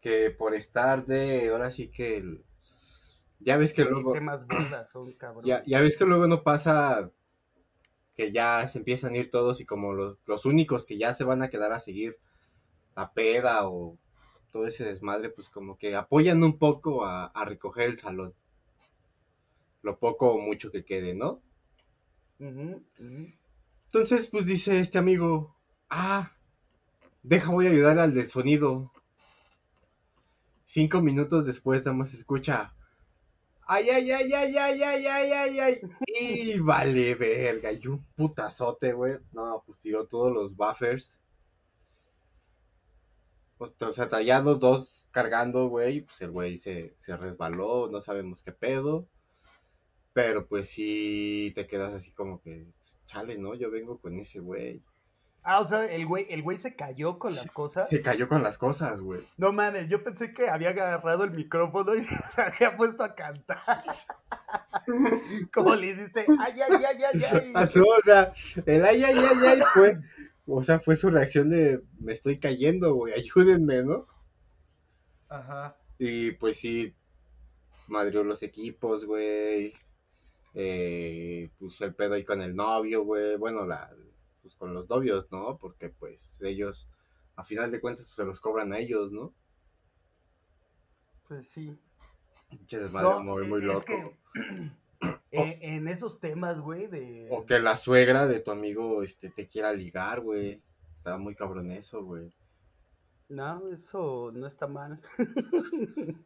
que 0.00 0.30
por 0.30 0.54
estar 0.54 1.04
de, 1.04 1.50
ahora 1.50 1.70
sí 1.70 1.90
que 1.90 2.16
el, 2.16 2.44
ya 3.40 3.56
ves 3.56 3.72
que 3.72 3.84
luego, 3.84 4.12
temas 4.12 4.46
bodas 4.46 4.90
son 4.90 5.14
ya, 5.44 5.62
ya, 5.64 5.80
ves 5.80 5.96
que 5.96 6.04
luego 6.04 6.26
no 6.26 6.42
pasa 6.42 7.10
que 8.16 8.32
ya 8.32 8.66
se 8.66 8.78
empiezan 8.78 9.14
a 9.14 9.18
ir 9.18 9.30
todos 9.30 9.60
y 9.60 9.64
como 9.64 9.92
los, 9.92 10.18
los 10.26 10.44
únicos 10.44 10.86
que 10.86 10.98
ya 10.98 11.14
se 11.14 11.24
van 11.24 11.42
a 11.42 11.50
quedar 11.50 11.72
a 11.72 11.80
seguir 11.80 12.18
la 12.96 13.12
peda 13.12 13.68
o 13.68 13.96
todo 14.52 14.66
ese 14.66 14.84
desmadre, 14.84 15.30
pues 15.30 15.48
como 15.48 15.78
que 15.78 15.94
apoyan 15.94 16.42
un 16.42 16.58
poco 16.58 17.04
a, 17.04 17.26
a 17.26 17.44
recoger 17.44 17.90
el 17.90 17.98
salón. 17.98 18.34
Lo 19.82 19.98
poco 19.98 20.32
o 20.32 20.38
mucho 20.40 20.72
que 20.72 20.84
quede, 20.84 21.14
¿no? 21.14 21.40
Uh 22.40 22.44
-huh, 22.44 22.76
uh 22.98 23.04
-huh. 23.04 23.38
Entonces, 23.86 24.28
pues 24.28 24.46
dice 24.46 24.80
este 24.80 24.98
amigo, 24.98 25.56
ah, 25.88 26.32
deja, 27.22 27.52
voy 27.52 27.66
a 27.66 27.70
ayudar 27.70 27.98
al 27.98 28.14
del 28.14 28.28
sonido. 28.28 28.92
Cinco 30.66 31.00
minutos 31.00 31.46
después 31.46 31.84
nada 31.84 31.96
más 31.96 32.12
escucha, 32.12 32.74
ay, 33.68 33.88
ay, 33.90 34.10
ay, 34.10 34.32
ay, 34.32 34.56
ay, 34.56 34.82
ay, 34.82 35.06
ay, 35.06 35.32
ay, 35.32 35.60
ay, 35.60 35.80
y 36.20 36.58
vale, 36.58 37.14
verga, 37.14 37.70
y 37.72 37.86
un 37.86 38.04
putazote, 38.16 38.92
güey. 38.92 39.18
No, 39.32 39.62
pues 39.66 39.78
tiró 39.78 40.06
todos 40.06 40.32
los 40.32 40.56
buffers. 40.56 41.20
Pues, 43.58 43.74
o 43.80 43.92
sea, 43.92 44.22
ya 44.22 44.40
los 44.40 44.58
dos 44.58 45.06
cargando, 45.10 45.68
güey, 45.68 46.00
pues 46.02 46.20
el 46.22 46.30
güey 46.30 46.56
se, 46.56 46.94
se 46.96 47.16
resbaló, 47.16 47.88
no 47.90 48.00
sabemos 48.00 48.42
qué 48.42 48.52
pedo. 48.52 49.06
Pero 50.12 50.46
pues 50.46 50.68
sí 50.68 51.52
te 51.54 51.66
quedas 51.66 51.94
así 51.94 52.10
como 52.12 52.42
que, 52.42 52.66
pues, 52.78 53.00
chale, 53.06 53.38
¿no? 53.38 53.54
Yo 53.54 53.70
vengo 53.70 53.98
con 53.98 54.18
ese 54.18 54.40
güey. 54.40 54.82
Ah, 55.50 55.60
o 55.60 55.66
sea, 55.66 55.86
el 55.86 56.04
güey, 56.04 56.26
el 56.28 56.42
güey 56.42 56.58
se 56.58 56.76
cayó 56.76 57.18
con 57.18 57.34
las 57.34 57.50
cosas. 57.50 57.88
Se 57.88 58.02
cayó 58.02 58.28
con 58.28 58.42
las 58.42 58.58
cosas, 58.58 59.00
güey. 59.00 59.22
No 59.38 59.50
mames, 59.50 59.88
yo 59.88 60.04
pensé 60.04 60.34
que 60.34 60.50
había 60.50 60.68
agarrado 60.68 61.24
el 61.24 61.30
micrófono 61.30 61.94
y 61.94 62.04
se 62.34 62.42
había 62.42 62.76
puesto 62.76 63.02
a 63.02 63.14
cantar. 63.14 63.82
Como 65.54 65.74
le 65.74 65.86
hiciste, 65.86 66.26
ay, 66.38 66.60
ay, 66.60 66.84
ay, 66.84 67.02
ay, 67.02 67.24
ay. 67.32 67.52
Pasó, 67.54 67.80
o 67.80 68.02
sea, 68.04 68.34
el 68.66 68.84
ay, 68.84 69.02
ay, 69.02 69.16
ay, 69.16 69.46
ay 69.46 69.60
fue, 69.72 69.98
o 70.46 70.62
sea, 70.62 70.80
fue 70.80 70.96
su 70.96 71.08
reacción 71.08 71.48
de, 71.48 71.80
me 71.98 72.12
estoy 72.12 72.38
cayendo, 72.38 72.92
güey, 72.92 73.14
ayúdenme, 73.14 73.84
¿no? 73.84 74.06
Ajá. 75.30 75.78
Y 75.98 76.32
pues 76.32 76.58
sí, 76.58 76.94
madrió 77.86 78.22
los 78.22 78.42
equipos, 78.42 79.06
güey. 79.06 79.72
Eh, 80.52 81.48
pues 81.58 81.80
el 81.80 81.94
pedo 81.94 82.16
ahí 82.16 82.24
con 82.26 82.42
el 82.42 82.54
novio, 82.54 83.02
güey. 83.02 83.38
Bueno, 83.38 83.64
la, 83.64 83.90
pues 84.48 84.56
con 84.56 84.72
los 84.72 84.88
novios, 84.88 85.30
¿no? 85.30 85.58
Porque 85.58 85.90
pues 85.90 86.38
ellos, 86.40 86.88
a 87.36 87.44
final 87.44 87.70
de 87.70 87.82
cuentas, 87.82 88.06
pues 88.06 88.16
se 88.16 88.24
los 88.24 88.40
cobran 88.40 88.72
a 88.72 88.78
ellos, 88.78 89.12
¿no? 89.12 89.34
Pues 91.26 91.46
sí. 91.48 91.76
Pinche 92.48 92.78
desmadre 92.78 93.10
no, 93.10 93.22
muy, 93.22 93.46
muy 93.46 93.60
loco. 93.60 93.84
Que, 94.32 94.72
eh, 95.32 95.58
en 95.60 95.86
esos 95.86 96.18
temas, 96.18 96.60
güey, 96.60 96.86
de... 96.86 97.28
O 97.30 97.44
que 97.44 97.58
la 97.58 97.76
suegra 97.76 98.26
de 98.26 98.40
tu 98.40 98.50
amigo 98.50 99.02
este, 99.02 99.28
te 99.28 99.46
quiera 99.46 99.74
ligar, 99.74 100.20
güey. 100.22 100.62
Está 100.96 101.18
muy 101.18 101.34
cabrón 101.34 101.70
eso, 101.70 102.02
güey. 102.02 102.32
No, 103.28 103.70
eso 103.70 104.32
no 104.34 104.46
está 104.46 104.66
mal. 104.66 105.02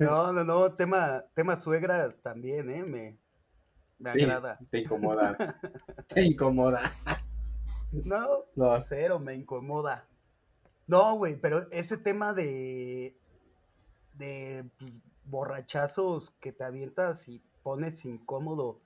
no, 0.00 0.32
no, 0.32 0.42
no, 0.42 0.72
tema, 0.72 1.24
tema 1.34 1.60
suegras 1.60 2.20
también, 2.22 2.68
¿eh? 2.70 2.82
Me, 2.82 3.21
me 4.02 4.12
Sí, 4.12 4.22
agrada. 4.22 4.58
te 4.70 4.80
incomoda. 4.80 5.36
te 6.08 6.22
incomoda. 6.22 6.92
No, 7.92 8.44
No. 8.56 8.80
cero, 8.80 9.18
me 9.18 9.34
incomoda. 9.34 10.06
No, 10.86 11.14
güey, 11.16 11.36
pero 11.36 11.70
ese 11.70 11.96
tema 11.96 12.32
de 12.34 13.16
de 14.14 14.68
borrachazos 15.24 16.30
que 16.40 16.52
te 16.52 16.64
avientas 16.64 17.28
y 17.28 17.42
pones 17.62 18.04
incómodo 18.04 18.80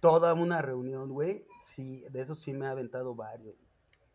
toda 0.00 0.34
una 0.34 0.62
reunión, 0.62 1.10
güey, 1.10 1.44
sí, 1.64 2.04
de 2.10 2.22
eso 2.22 2.34
sí 2.34 2.52
me 2.52 2.66
ha 2.66 2.70
aventado 2.70 3.14
varios. 3.14 3.54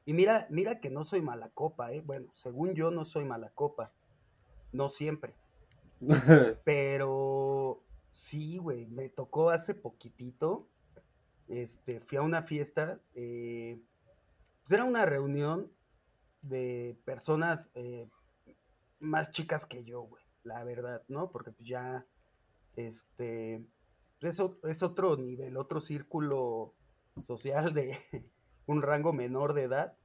Y 0.05 0.13
mira, 0.13 0.47
mira 0.49 0.79
que 0.79 0.89
no 0.89 1.05
soy 1.05 1.21
mala 1.21 1.49
copa, 1.53 1.93
eh. 1.93 2.01
Bueno, 2.01 2.27
según 2.33 2.73
yo 2.73 2.91
no 2.91 3.05
soy 3.05 3.23
mala 3.25 3.49
copa. 3.51 3.91
No 4.73 4.89
siempre. 4.89 5.33
Pero 6.65 7.82
sí, 8.13 8.57
güey, 8.57 8.85
me 8.87 9.09
tocó 9.09 9.49
hace 9.49 9.73
poquitito. 9.73 10.69
Este, 11.49 11.99
fui 11.99 12.17
a 12.17 12.21
una 12.21 12.43
fiesta. 12.43 13.01
eh, 13.15 13.81
pues 14.63 14.71
era 14.71 14.85
una 14.85 15.05
reunión 15.05 15.69
de 16.41 16.97
personas 17.03 17.69
eh, 17.75 18.07
más 18.99 19.31
chicas 19.31 19.65
que 19.65 19.83
yo, 19.83 20.03
güey. 20.03 20.23
La 20.43 20.63
verdad, 20.63 21.03
¿no? 21.07 21.31
Porque 21.31 21.51
pues 21.51 21.67
ya, 21.67 22.05
este, 22.75 23.65
pues, 24.19 24.39
es, 24.63 24.83
otro 24.83 25.17
nivel, 25.17 25.57
otro 25.57 25.81
círculo 25.81 26.75
social 27.21 27.73
de 27.73 27.97
un 28.67 28.81
rango 28.81 29.11
menor 29.11 29.53
de 29.53 29.63
edad. 29.63 29.97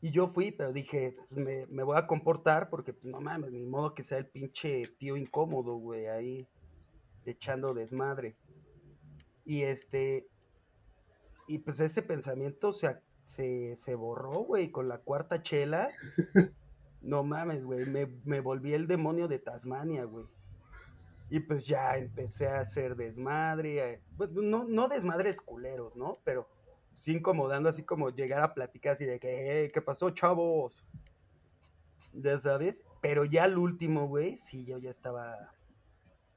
Y 0.00 0.10
yo 0.10 0.28
fui, 0.28 0.52
pero 0.52 0.72
dije, 0.72 1.16
pues, 1.28 1.40
me, 1.40 1.66
me 1.66 1.82
voy 1.82 1.96
a 1.96 2.06
comportar 2.06 2.70
porque, 2.70 2.92
pues, 2.92 3.04
no 3.04 3.20
mames, 3.20 3.52
ni 3.52 3.66
modo 3.66 3.94
que 3.94 4.02
sea 4.02 4.18
el 4.18 4.26
pinche 4.26 4.82
tío 4.98 5.16
incómodo, 5.16 5.76
güey, 5.76 6.06
ahí 6.06 6.48
echando 7.32 7.74
desmadre. 7.74 8.36
Y 9.44 9.62
este, 9.62 10.26
y 11.46 11.58
pues 11.58 11.80
ese 11.80 12.02
pensamiento 12.02 12.72
se, 12.72 12.96
se, 13.26 13.76
se 13.76 13.94
borró, 13.94 14.40
güey, 14.40 14.70
con 14.70 14.88
la 14.88 14.98
cuarta 14.98 15.42
chela. 15.42 15.88
No 17.02 17.22
mames, 17.22 17.64
güey, 17.64 17.86
me, 17.86 18.06
me 18.24 18.40
volví 18.40 18.74
el 18.74 18.88
demonio 18.88 19.28
de 19.28 19.38
Tasmania, 19.38 20.04
güey. 20.04 20.26
Y 21.30 21.40
pues 21.40 21.66
ya 21.66 21.96
empecé 21.96 22.48
a 22.48 22.60
hacer 22.60 22.96
desmadre, 22.96 23.92
eh, 23.92 24.00
pues, 24.16 24.30
no, 24.32 24.64
no 24.64 24.88
desmadres 24.88 25.40
culeros, 25.40 25.94
¿no? 25.94 26.18
Pero 26.24 26.48
sí 26.94 27.12
incomodando, 27.12 27.68
así 27.68 27.84
como 27.84 28.10
llegar 28.10 28.42
a 28.42 28.54
platicar 28.54 28.94
así 28.94 29.04
de 29.04 29.20
que, 29.20 29.62
"Hey, 29.62 29.70
¿qué 29.72 29.82
pasó, 29.82 30.10
chavos? 30.10 30.84
Ya 32.12 32.40
sabes, 32.40 32.82
pero 33.00 33.24
ya 33.24 33.44
al 33.44 33.58
último, 33.58 34.08
güey, 34.08 34.36
sí, 34.36 34.64
yo 34.64 34.78
ya 34.78 34.90
estaba 34.90 35.52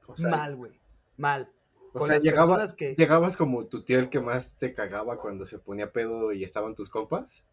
O 0.06 0.16
sea, 0.16 0.30
mal, 0.30 0.56
güey, 0.56 0.79
mal. 1.20 1.48
o 1.92 1.98
Con 2.00 2.08
sea, 2.08 2.16
las 2.16 2.24
llegaba, 2.24 2.54
personas 2.56 2.74
que- 2.74 2.94
llegabas 2.96 3.36
como 3.36 3.66
tu 3.66 3.84
tío 3.84 3.98
el 3.98 4.10
que 4.10 4.20
más 4.20 4.56
te 4.58 4.74
cagaba 4.74 5.18
cuando 5.20 5.44
se 5.46 5.58
ponía 5.58 5.92
pedo 5.92 6.32
y 6.32 6.42
estaban 6.44 6.74
tus 6.74 6.88
compas. 6.90 7.44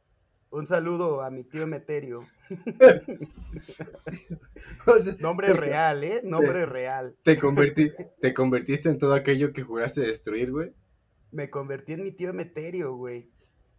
Un 0.49 0.65
saludo 0.65 1.21
a 1.21 1.29
mi 1.29 1.43
tío 1.43 1.63
Emeterio. 1.63 2.21
O 4.85 4.97
sea, 4.99 5.15
Nombre 5.19 5.51
real, 5.53 6.03
¿eh? 6.03 6.21
Nombre 6.23 6.65
real. 6.65 7.15
Te, 7.23 7.37
convertí, 7.37 7.91
te 8.21 8.33
convertiste 8.33 8.89
en 8.89 8.97
todo 8.97 9.13
aquello 9.13 9.51
que 9.53 9.61
juraste 9.63 10.01
destruir, 10.01 10.51
güey. 10.51 10.71
Me 11.31 11.49
convertí 11.49 11.93
en 11.93 12.03
mi 12.03 12.11
tío 12.11 12.29
Emeterio, 12.29 12.95
güey. 12.95 13.29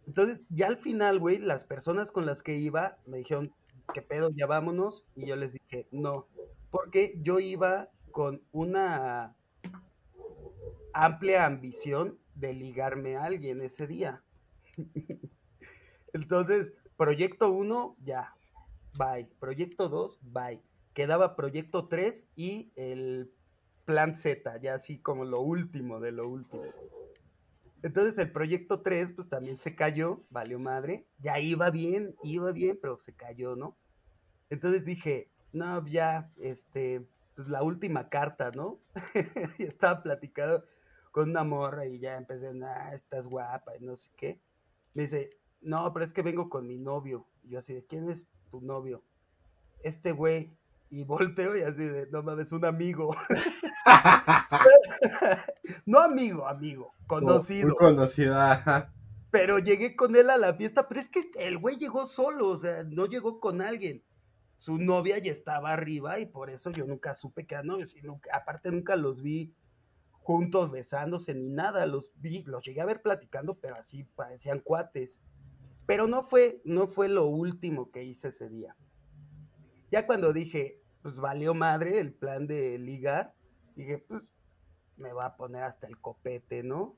Entonces, 0.07 0.39
ya 0.49 0.67
al 0.67 0.77
final, 0.77 1.19
güey, 1.19 1.39
las 1.39 1.63
personas 1.63 2.11
con 2.11 2.25
las 2.25 2.43
que 2.43 2.55
iba 2.57 2.97
me 3.05 3.17
dijeron, 3.17 3.51
¿qué 3.93 4.01
pedo? 4.01 4.29
Ya 4.35 4.45
vámonos. 4.45 5.03
Y 5.15 5.25
yo 5.27 5.35
les 5.35 5.53
dije, 5.53 5.87
no. 5.91 6.27
Porque 6.69 7.15
yo 7.21 7.39
iba 7.39 7.89
con 8.11 8.41
una 8.51 9.35
amplia 10.93 11.45
ambición 11.45 12.17
de 12.35 12.53
ligarme 12.53 13.17
a 13.17 13.25
alguien 13.25 13.61
ese 13.61 13.87
día. 13.87 14.23
Entonces, 16.13 16.73
proyecto 16.97 17.51
1, 17.51 17.97
ya, 18.03 18.33
bye. 18.97 19.27
Proyecto 19.39 19.89
2, 19.89 20.19
bye. 20.21 20.61
Quedaba 20.93 21.35
proyecto 21.35 21.87
3 21.87 22.27
y 22.35 22.71
el 22.75 23.31
plan 23.85 24.15
Z, 24.15 24.59
ya 24.61 24.75
así 24.75 24.99
como 24.99 25.25
lo 25.25 25.41
último 25.41 25.99
de 25.99 26.11
lo 26.11 26.27
último. 26.27 26.63
Entonces 27.81 28.17
el 28.17 28.31
proyecto 28.31 28.81
3 28.81 29.13
pues 29.13 29.29
también 29.29 29.57
se 29.57 29.75
cayó, 29.75 30.19
valió 30.29 30.59
madre, 30.59 31.07
ya 31.17 31.39
iba 31.39 31.69
bien, 31.69 32.15
iba 32.23 32.51
bien, 32.51 32.77
pero 32.81 32.97
se 32.97 33.13
cayó, 33.13 33.55
¿no? 33.55 33.77
Entonces 34.49 34.83
dije, 34.83 35.31
no, 35.53 35.85
ya, 35.87 36.29
este, 36.41 37.07
pues 37.35 37.47
la 37.47 37.63
última 37.63 38.09
carta, 38.09 38.51
¿no? 38.51 38.79
estaba 39.57 40.03
platicando 40.03 40.65
con 41.11 41.31
una 41.31 41.43
morra 41.43 41.85
y 41.85 41.99
ya 41.99 42.17
empecé, 42.17 42.51
ah, 42.63 42.93
estás 42.93 43.25
guapa 43.25 43.75
y 43.77 43.83
no 43.83 43.95
sé 43.95 44.11
qué. 44.15 44.41
Me 44.93 45.03
dice, 45.03 45.37
no, 45.61 45.91
pero 45.93 46.05
es 46.05 46.13
que 46.13 46.21
vengo 46.21 46.49
con 46.49 46.67
mi 46.67 46.77
novio. 46.77 47.27
Y 47.43 47.49
yo 47.49 47.59
así 47.59 47.73
de, 47.73 47.85
¿quién 47.85 48.09
es 48.09 48.27
tu 48.49 48.61
novio? 48.61 49.03
Este 49.83 50.11
güey. 50.11 50.57
Y 50.91 51.03
volteo 51.05 51.55
y 51.55 51.61
así 51.61 51.83
de, 51.83 52.07
no 52.07 52.23
mames, 52.23 52.51
un 52.51 52.65
amigo. 52.65 53.15
no 55.85 55.99
amigo, 55.99 56.47
amigo, 56.47 56.93
conocido. 57.07 57.67
Muy 57.67 57.75
conocida. 57.75 58.91
Pero 59.31 59.59
llegué 59.59 59.95
con 59.95 60.15
él 60.15 60.31
a 60.31 60.37
la 60.37 60.55
fiesta, 60.55 60.87
pero 60.87 60.99
es 60.99 61.09
que 61.09 61.29
el 61.35 61.59
güey 61.59 61.77
llegó 61.77 62.07
solo, 62.07 62.49
o 62.49 62.57
sea, 62.57 62.83
no 62.83 63.05
llegó 63.05 63.39
con 63.39 63.61
alguien. 63.61 64.03
Su 64.55 64.77
novia 64.77 65.19
ya 65.19 65.31
estaba 65.31 65.71
arriba 65.71 66.19
y 66.19 66.25
por 66.25 66.49
eso 66.49 66.71
yo 66.71 66.85
nunca 66.85 67.13
supe 67.13 67.45
que 67.45 67.53
era 67.53 67.63
novio. 67.63 67.85
aparte 68.33 68.71
nunca 68.71 68.95
los 68.95 69.21
vi 69.21 69.53
juntos 70.29 70.69
besándose 70.69 71.33
ni 71.33 71.49
nada, 71.49 71.87
los 71.87 72.11
vi, 72.17 72.43
los 72.43 72.63
llegué 72.63 72.81
a 72.81 72.85
ver 72.85 73.01
platicando, 73.01 73.55
pero 73.55 73.73
así 73.77 74.03
parecían 74.03 74.59
cuates. 74.59 75.19
Pero 75.87 76.05
no 76.05 76.21
fue, 76.21 76.61
no 76.65 76.85
fue 76.85 77.09
lo 77.09 77.25
último 77.25 77.89
que 77.89 78.03
hice 78.03 78.27
ese 78.27 78.47
día. 78.47 78.75
Ya 79.89 80.05
cuando 80.05 80.31
dije, 80.31 80.83
pues 81.01 81.15
valió 81.15 81.55
madre 81.55 81.99
el 81.99 82.13
plan 82.13 82.45
de 82.45 82.77
ligar, 82.77 83.33
dije, 83.75 83.97
pues 83.97 84.21
me 84.97 85.13
va 85.13 85.25
a 85.25 85.35
poner 85.35 85.63
hasta 85.63 85.87
el 85.87 85.99
copete, 85.99 86.61
¿no? 86.61 86.95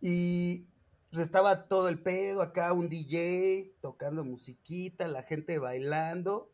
Y 0.00 0.68
pues 1.10 1.22
estaba 1.22 1.66
todo 1.66 1.88
el 1.88 2.00
pedo 2.00 2.40
acá, 2.40 2.72
un 2.72 2.88
DJ 2.88 3.74
tocando 3.80 4.22
musiquita, 4.22 5.08
la 5.08 5.24
gente 5.24 5.58
bailando, 5.58 6.52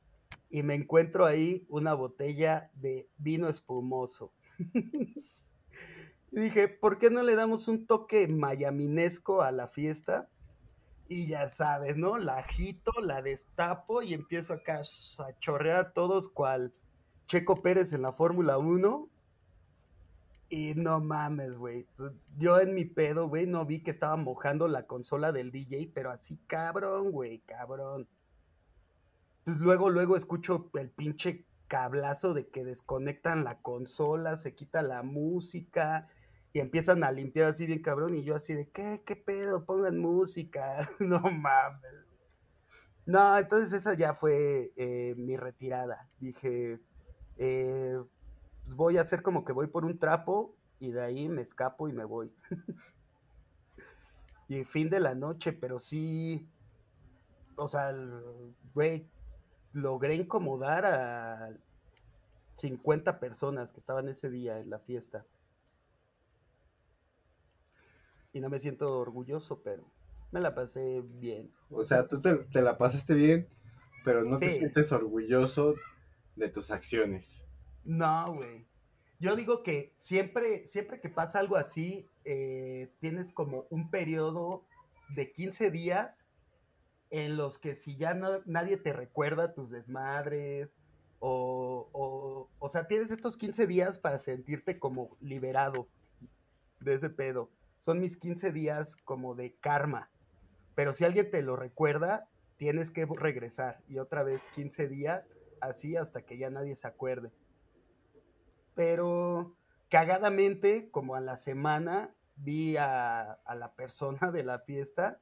y 0.48 0.62
me 0.62 0.76
encuentro 0.76 1.26
ahí 1.26 1.66
una 1.68 1.92
botella 1.92 2.70
de 2.72 3.10
vino 3.18 3.50
espumoso. 3.50 4.32
y 6.32 6.40
dije, 6.40 6.66
¿por 6.66 6.98
qué 6.98 7.10
no 7.10 7.22
le 7.22 7.34
damos 7.34 7.68
un 7.68 7.86
toque 7.86 8.26
mayaminesco 8.26 9.42
a 9.42 9.52
la 9.52 9.68
fiesta? 9.68 10.30
Y 11.06 11.26
ya 11.26 11.50
sabes, 11.50 11.98
¿no? 11.98 12.16
La 12.16 12.38
agito, 12.38 12.90
la 13.02 13.20
destapo 13.20 14.00
y 14.00 14.14
empiezo 14.14 14.54
acá 14.54 14.80
a 14.80 15.38
chorrear 15.40 15.76
a 15.76 15.92
todos 15.92 16.30
cual 16.30 16.72
Checo 17.26 17.60
Pérez 17.60 17.92
en 17.92 18.00
la 18.00 18.14
Fórmula 18.14 18.56
1. 18.56 19.10
Y 20.48 20.72
no 20.74 21.00
mames, 21.00 21.58
güey. 21.58 21.86
Yo 22.38 22.58
en 22.60 22.74
mi 22.74 22.86
pedo, 22.86 23.28
güey, 23.28 23.46
no 23.46 23.66
vi 23.66 23.82
que 23.82 23.90
estaba 23.90 24.16
mojando 24.16 24.68
la 24.68 24.86
consola 24.86 25.32
del 25.32 25.50
DJ, 25.50 25.90
pero 25.94 26.10
así 26.10 26.38
cabrón, 26.46 27.10
güey, 27.10 27.40
cabrón. 27.40 28.08
Pues 29.44 29.58
luego, 29.58 29.90
luego 29.90 30.16
escucho 30.16 30.70
el 30.74 30.88
pinche 30.88 31.44
cablazo 31.68 32.32
de 32.32 32.48
que 32.48 32.64
desconectan 32.64 33.44
la 33.44 33.60
consola, 33.60 34.38
se 34.38 34.54
quita 34.54 34.80
la 34.80 35.02
música, 35.02 36.08
y 36.52 36.60
empiezan 36.60 37.02
a 37.02 37.12
limpiar 37.12 37.48
así 37.48 37.66
bien 37.66 37.82
cabrón 37.82 38.14
y 38.14 38.24
yo 38.24 38.36
así 38.36 38.54
de, 38.54 38.68
¿qué? 38.68 39.02
¿Qué 39.06 39.16
pedo? 39.16 39.64
Pongan 39.64 39.98
música. 39.98 40.90
no 40.98 41.20
mames. 41.20 42.06
No, 43.06 43.36
entonces 43.38 43.72
esa 43.72 43.94
ya 43.94 44.14
fue 44.14 44.72
eh, 44.76 45.14
mi 45.16 45.36
retirada. 45.36 46.08
Dije, 46.20 46.78
eh, 47.38 47.98
pues 48.64 48.76
voy 48.76 48.98
a 48.98 49.02
hacer 49.02 49.22
como 49.22 49.44
que 49.44 49.52
voy 49.52 49.66
por 49.66 49.84
un 49.84 49.98
trapo 49.98 50.54
y 50.78 50.92
de 50.92 51.02
ahí 51.02 51.28
me 51.28 51.42
escapo 51.42 51.88
y 51.88 51.92
me 51.92 52.04
voy. 52.04 52.32
y 54.48 54.64
fin 54.64 54.90
de 54.90 55.00
la 55.00 55.14
noche, 55.14 55.52
pero 55.54 55.78
sí, 55.78 56.48
o 57.56 57.66
sea, 57.66 57.94
güey, 58.74 59.08
logré 59.72 60.14
incomodar 60.14 60.84
a 60.84 61.50
50 62.56 63.18
personas 63.18 63.72
que 63.72 63.80
estaban 63.80 64.08
ese 64.08 64.28
día 64.28 64.60
en 64.60 64.68
la 64.68 64.78
fiesta 64.78 65.24
y 68.32 68.40
no 68.40 68.48
me 68.48 68.58
siento 68.58 68.98
orgulloso, 68.98 69.62
pero 69.62 69.84
me 70.30 70.40
la 70.40 70.54
pasé 70.54 71.02
bien. 71.02 71.50
O 71.70 71.84
sea, 71.84 72.06
tú 72.08 72.20
te, 72.20 72.62
la 72.62 72.78
pasaste 72.78 73.14
bien, 73.14 73.48
pero 74.04 74.24
no 74.24 74.38
te 74.38 74.50
sientes 74.50 74.90
orgulloso 74.92 75.74
de 76.36 76.48
tus 76.48 76.70
acciones. 76.70 77.44
No, 77.84 78.34
güey. 78.34 78.66
Yo 79.20 79.36
digo 79.36 79.62
que 79.62 79.94
siempre, 80.00 80.66
siempre 80.66 81.00
que 81.00 81.08
pasa 81.08 81.38
algo 81.38 81.56
así, 81.56 82.08
eh, 82.24 82.90
tienes 82.98 83.32
como 83.32 83.66
un 83.70 83.90
periodo 83.90 84.64
de 85.10 85.30
15 85.30 85.70
días 85.70 86.16
en 87.10 87.36
los 87.36 87.58
que 87.58 87.76
si 87.76 87.96
ya 87.96 88.14
no, 88.14 88.40
nadie 88.46 88.78
te 88.78 88.92
recuerda 88.92 89.52
tus 89.52 89.70
desmadres, 89.70 90.70
o, 91.20 91.88
o, 91.92 92.48
o 92.58 92.68
sea, 92.68 92.88
tienes 92.88 93.10
estos 93.10 93.36
15 93.36 93.66
días 93.66 93.98
para 93.98 94.18
sentirte 94.18 94.80
como 94.80 95.16
liberado 95.20 95.86
de 96.80 96.94
ese 96.94 97.10
pedo 97.10 97.50
son 97.82 97.98
mis 97.98 98.16
15 98.16 98.52
días 98.52 98.96
como 99.04 99.34
de 99.34 99.56
karma. 99.56 100.08
Pero 100.74 100.92
si 100.92 101.04
alguien 101.04 101.30
te 101.30 101.42
lo 101.42 101.56
recuerda, 101.56 102.28
tienes 102.56 102.90
que 102.90 103.06
regresar 103.06 103.82
y 103.88 103.98
otra 103.98 104.22
vez 104.22 104.40
15 104.54 104.88
días, 104.88 105.24
así 105.60 105.96
hasta 105.96 106.22
que 106.22 106.38
ya 106.38 106.48
nadie 106.48 106.76
se 106.76 106.86
acuerde. 106.86 107.32
Pero 108.74 109.56
cagadamente, 109.88 110.90
como 110.90 111.16
a 111.16 111.20
la 111.20 111.36
semana, 111.36 112.14
vi 112.36 112.76
a, 112.76 113.40
la 113.54 113.74
persona 113.74 114.30
de 114.32 114.44
la 114.44 114.60
fiesta 114.60 115.20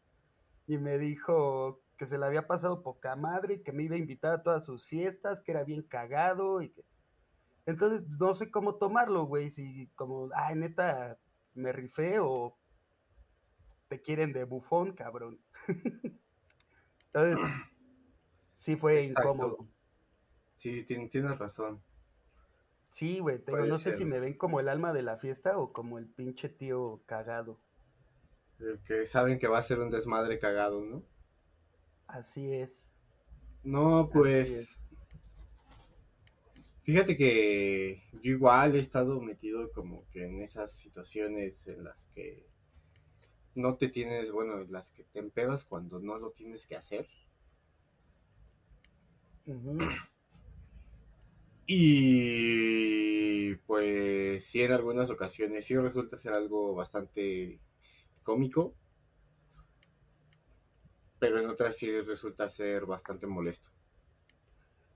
y 0.66 0.76
me 0.76 0.98
dijo 0.98 1.80
que 1.96 2.06
se 2.06 2.18
le 2.18 2.26
había 2.26 2.46
pasado 2.46 2.82
poca 2.82 3.16
madre 3.16 3.54
y 3.54 3.62
que 3.62 3.72
me 3.72 3.84
iba 3.84 3.96
a 3.96 3.98
invitar 3.98 4.34
a 4.34 4.42
todas 4.42 4.66
sus 4.66 4.84
fiestas, 4.84 5.40
que 5.42 5.52
era 5.52 5.64
bien 5.64 5.82
cagado 5.82 6.60
y 6.60 6.70
que... 6.70 6.84
Entonces, 7.66 8.06
no 8.08 8.34
sé 8.34 8.50
cómo 8.50 8.74
tomarlo, 8.76 9.24
güey, 9.24 9.50
si 9.50 9.88
como, 9.94 10.28
ay, 10.34 10.56
neta, 10.56 11.18
me 11.60 11.72
rifé 11.72 12.18
o 12.20 12.56
te 13.88 14.00
quieren 14.00 14.32
de 14.32 14.44
bufón, 14.44 14.92
cabrón. 14.92 15.40
Entonces, 17.12 17.38
sí 18.54 18.76
fue 18.76 19.02
incómodo. 19.02 19.68
Sí, 20.56 20.84
tienes 20.84 21.38
razón. 21.38 21.82
Sí, 22.90 23.20
güey, 23.20 23.40
no 23.46 23.78
sé 23.78 23.96
si 23.96 24.04
me 24.04 24.20
ven 24.20 24.34
como 24.34 24.60
el 24.60 24.68
alma 24.68 24.92
de 24.92 25.02
la 25.02 25.16
fiesta 25.16 25.56
o 25.58 25.72
como 25.72 25.98
el 25.98 26.06
pinche 26.06 26.48
tío 26.48 27.00
cagado. 27.06 27.58
El 28.58 28.78
que 28.80 29.06
saben 29.06 29.38
que 29.38 29.48
va 29.48 29.58
a 29.58 29.62
ser 29.62 29.80
un 29.80 29.90
desmadre 29.90 30.38
cagado, 30.38 30.82
¿no? 30.82 31.02
Así 32.06 32.52
es. 32.52 32.84
No, 33.62 34.10
pues... 34.12 34.80
Fíjate 36.90 37.16
que 37.16 38.02
yo 38.20 38.32
igual 38.32 38.74
he 38.74 38.80
estado 38.80 39.20
metido 39.20 39.70
como 39.70 40.08
que 40.10 40.24
en 40.24 40.42
esas 40.42 40.72
situaciones 40.72 41.64
en 41.68 41.84
las 41.84 42.08
que 42.16 42.44
no 43.54 43.76
te 43.76 43.86
tienes, 43.86 44.32
bueno, 44.32 44.64
las 44.64 44.90
que 44.90 45.04
te 45.04 45.20
empedas 45.20 45.64
cuando 45.64 46.00
no 46.00 46.18
lo 46.18 46.32
tienes 46.32 46.66
que 46.66 46.74
hacer. 46.74 47.06
Y 51.68 53.54
pues 53.68 54.44
sí, 54.46 54.60
en 54.62 54.72
algunas 54.72 55.10
ocasiones 55.10 55.66
sí 55.66 55.76
resulta 55.76 56.16
ser 56.16 56.32
algo 56.32 56.74
bastante 56.74 57.60
cómico, 58.24 58.74
pero 61.20 61.38
en 61.38 61.48
otras 61.48 61.76
sí 61.76 62.00
resulta 62.00 62.48
ser 62.48 62.84
bastante 62.84 63.28
molesto. 63.28 63.70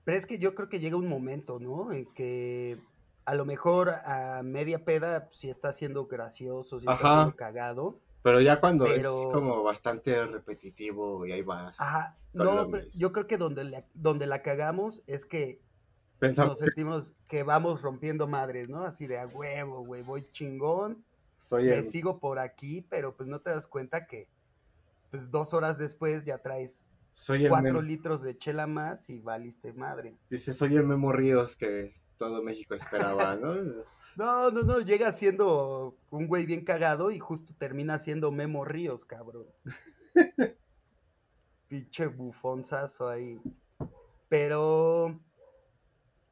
Pero 0.05 0.17
es 0.17 0.25
que 0.25 0.37
yo 0.37 0.55
creo 0.55 0.69
que 0.69 0.79
llega 0.79 0.95
un 0.95 1.09
momento, 1.09 1.59
¿no? 1.59 1.91
En 1.91 2.05
que 2.13 2.77
a 3.25 3.33
lo 3.33 3.43
mejor 3.43 3.89
a 3.89 4.41
media 4.43 4.85
peda 4.85 5.29
si 5.33 5.49
está 5.49 5.73
siendo 5.73 6.05
gracioso, 6.05 6.79
si 6.79 6.85
está 6.87 6.97
siendo 6.97 7.35
cagado. 7.35 7.99
Pero 8.21 8.39
ya 8.39 8.59
cuando 8.59 8.85
es 8.85 9.05
como 9.05 9.63
bastante 9.63 10.25
repetitivo 10.25 11.25
y 11.25 11.31
ahí 11.31 11.41
vas. 11.41 11.79
Ajá, 11.81 12.15
no, 12.33 12.69
yo 12.95 13.11
creo 13.11 13.27
que 13.27 13.37
donde 13.37 13.63
la, 13.65 13.83
donde 13.93 14.27
la 14.27 14.41
cagamos 14.41 15.03
es 15.07 15.25
que 15.25 15.59
nos 16.21 16.59
sentimos 16.59 17.13
que 17.27 17.43
vamos 17.43 17.81
rompiendo 17.81 18.27
madres, 18.27 18.69
¿no? 18.69 18.83
Así 18.83 19.07
de 19.07 19.19
a 19.19 19.27
huevo, 19.27 19.85
güey, 19.85 20.03
voy 20.03 20.23
chingón, 20.31 21.03
Soy 21.37 21.65
me 21.65 21.83
sigo 21.83 22.19
por 22.19 22.39
aquí, 22.39 22.81
pero 22.89 23.15
pues 23.15 23.27
no 23.27 23.39
te 23.39 23.49
das 23.49 23.67
cuenta 23.67 24.05
que 24.05 24.27
pues 25.11 25.29
dos 25.31 25.53
horas 25.53 25.77
después 25.77 26.25
ya 26.25 26.39
traes 26.39 26.79
soy 27.15 27.47
cuatro 27.47 27.81
litros 27.81 28.21
de 28.21 28.37
chela 28.37 28.67
más 28.67 29.09
y 29.09 29.19
valiste 29.21 29.73
madre. 29.73 30.17
Dice, 30.29 30.53
soy 30.53 30.75
el 30.75 30.85
Memo 30.85 31.11
Ríos 31.11 31.55
que 31.55 31.95
todo 32.17 32.43
México 32.43 32.75
esperaba, 32.75 33.35
¿no? 33.41 33.55
no, 34.15 34.51
no, 34.51 34.61
no, 34.63 34.79
llega 34.81 35.11
siendo 35.13 35.97
un 36.11 36.27
güey 36.27 36.45
bien 36.45 36.65
cagado 36.65 37.11
y 37.11 37.19
justo 37.19 37.53
termina 37.57 37.99
siendo 37.99 38.31
Memo 38.31 38.65
Ríos, 38.65 39.05
cabrón. 39.05 39.47
Pinche 41.67 42.07
bufonzazo 42.07 43.09
ahí. 43.09 43.39
Pero, 44.27 45.19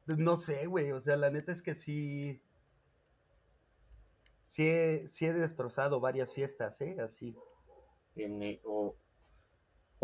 pues, 0.04 0.18
no 0.18 0.36
sé, 0.36 0.66
güey, 0.66 0.92
o 0.92 1.00
sea, 1.00 1.16
la 1.16 1.30
neta 1.30 1.52
es 1.52 1.62
que 1.62 1.74
sí, 1.74 2.42
sí 4.42 4.68
he, 4.68 5.08
sí 5.08 5.26
he 5.26 5.32
destrozado 5.32 5.98
varias 5.98 6.32
fiestas, 6.32 6.80
¿eh? 6.82 6.96
Así. 7.00 7.34
En, 8.16 8.60
o, 8.64 8.96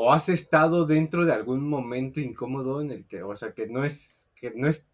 o 0.01 0.13
has 0.15 0.27
estado 0.39 0.79
dentro 0.87 1.21
de 1.27 1.33
algún 1.39 1.63
momento 1.69 2.21
incómodo 2.21 2.81
en 2.83 2.91
el 2.91 3.07
que, 3.09 3.23
o 3.23 3.37
sea, 3.37 3.53
que 3.57 3.67
no 3.69 3.85
es, 3.85 4.31
que 4.41 4.53
no 4.55 4.67
es, 4.69 4.87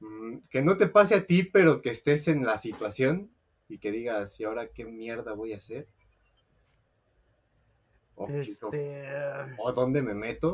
mm, 0.00 0.38
que 0.50 0.62
no 0.62 0.76
te 0.76 0.88
pase 0.88 1.14
a 1.14 1.24
ti, 1.26 1.44
pero 1.44 1.80
que 1.82 1.90
estés 1.90 2.26
en 2.28 2.44
la 2.44 2.58
situación 2.58 3.30
y 3.68 3.78
que 3.78 3.92
digas, 3.92 4.38
¿y 4.40 4.44
ahora 4.44 4.68
qué 4.72 4.84
mierda 4.84 5.34
voy 5.34 5.52
a 5.52 5.58
hacer? 5.58 5.86
O, 8.16 8.26
Este. 8.32 8.78
o 9.64 9.72
dónde 9.72 10.02
me 10.02 10.14
meto. 10.14 10.50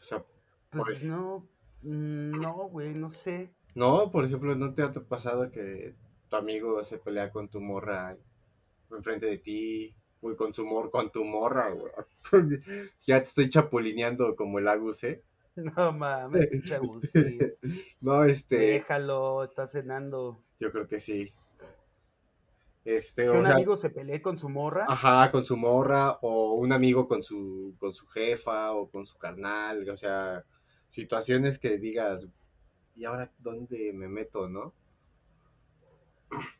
O 0.00 0.04
sea, 0.04 0.24
Pues 0.70 1.02
no. 1.02 1.48
mm, 1.82 2.40
No, 2.42 2.68
güey, 2.68 2.94
no 2.94 3.08
sé. 3.10 3.50
no, 3.74 4.10
por 4.10 4.24
ejemplo, 4.24 4.54
¿no 4.56 4.74
te 4.74 4.82
ha 4.82 4.92
pasado 4.92 5.50
que 5.50 5.94
tu 6.28 6.36
amigo 6.36 6.84
se 6.84 6.98
pelea 6.98 7.30
con 7.30 7.48
tu 7.48 7.60
morra 7.60 8.16
enfrente 8.90 9.26
de 9.26 9.38
ti? 9.38 9.96
Güey, 10.24 10.36
con 10.36 10.54
su 10.54 10.64
mor, 10.64 10.90
con 10.90 11.10
tu 11.12 11.22
morra, 11.22 11.68
güey. 11.70 11.92
Ya 13.02 13.18
te 13.18 13.24
estoy 13.24 13.50
chapulineando 13.50 14.34
como 14.34 14.58
el 14.58 14.68
Agus, 14.68 15.04
¿eh? 15.04 15.22
No 15.56 15.92
mames, 15.92 16.46
pinche 16.46 16.74
Agustín. 16.76 17.38
No, 18.00 18.24
este, 18.24 18.56
Déjalo, 18.56 19.44
está 19.44 19.66
cenando. 19.66 20.38
yo 20.58 20.72
creo 20.72 20.88
que 20.88 20.98
sí. 20.98 21.30
Este, 22.86 23.24
Que 23.24 23.30
un 23.30 23.44
sea, 23.44 23.54
amigo 23.56 23.76
se 23.76 23.90
pelee 23.90 24.22
con 24.22 24.38
su 24.38 24.48
morra. 24.48 24.86
ajá, 24.88 25.30
con 25.30 25.44
su 25.44 25.56
morra, 25.58 26.18
o 26.22 26.54
un 26.54 26.72
amigo 26.72 27.06
con 27.06 27.22
su, 27.22 27.74
con 27.78 27.92
su 27.94 28.06
jefa, 28.06 28.72
o 28.72 28.90
con 28.90 29.06
su 29.06 29.16
carnal, 29.18 29.88
o 29.88 29.96
sea, 29.96 30.42
situaciones 30.90 31.58
que 31.58 31.78
digas, 31.78 32.28
¿y 32.94 33.04
ahora 33.04 33.30
dónde 33.38 33.92
me 33.92 34.08
meto, 34.08 34.48
no? 34.48 34.74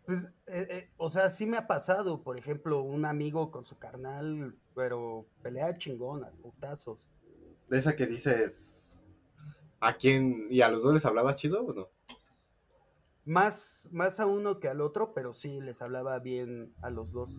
Pues, 0.07 0.25
eh, 0.47 0.67
eh, 0.71 0.91
o 0.97 1.11
sea, 1.11 1.31
sí 1.31 1.47
me 1.47 1.57
ha 1.57 1.67
pasado, 1.67 2.23
por 2.23 2.39
ejemplo, 2.39 2.83
un 2.83 3.05
amigo 3.05 3.51
con 3.51 3.65
su 3.65 3.79
carnal, 3.79 4.57
pero 4.75 5.27
pelea 5.43 5.77
chingona, 5.79 6.31
putazos. 6.43 7.09
De 7.69 7.79
esa 7.79 7.97
que 7.97 8.07
dices, 8.07 9.03
¿a 9.81 9.95
quién? 9.95 10.47
¿Y 10.51 10.61
a 10.61 10.69
los 10.69 10.83
dos 10.83 10.95
les 10.95 11.05
hablaba 11.05 11.37
chido 11.37 11.65
o 11.65 11.73
no? 11.73 11.89
Más, 13.25 13.89
más 13.91 14.21
a 14.21 14.27
uno 14.27 14.61
que 14.61 14.69
al 14.69 14.81
otro, 14.81 15.15
pero 15.15 15.33
sí 15.33 15.61
les 15.61 15.81
hablaba 15.81 16.19
bien 16.19 16.75
a 16.83 16.91
los 16.91 17.13
dos. 17.13 17.37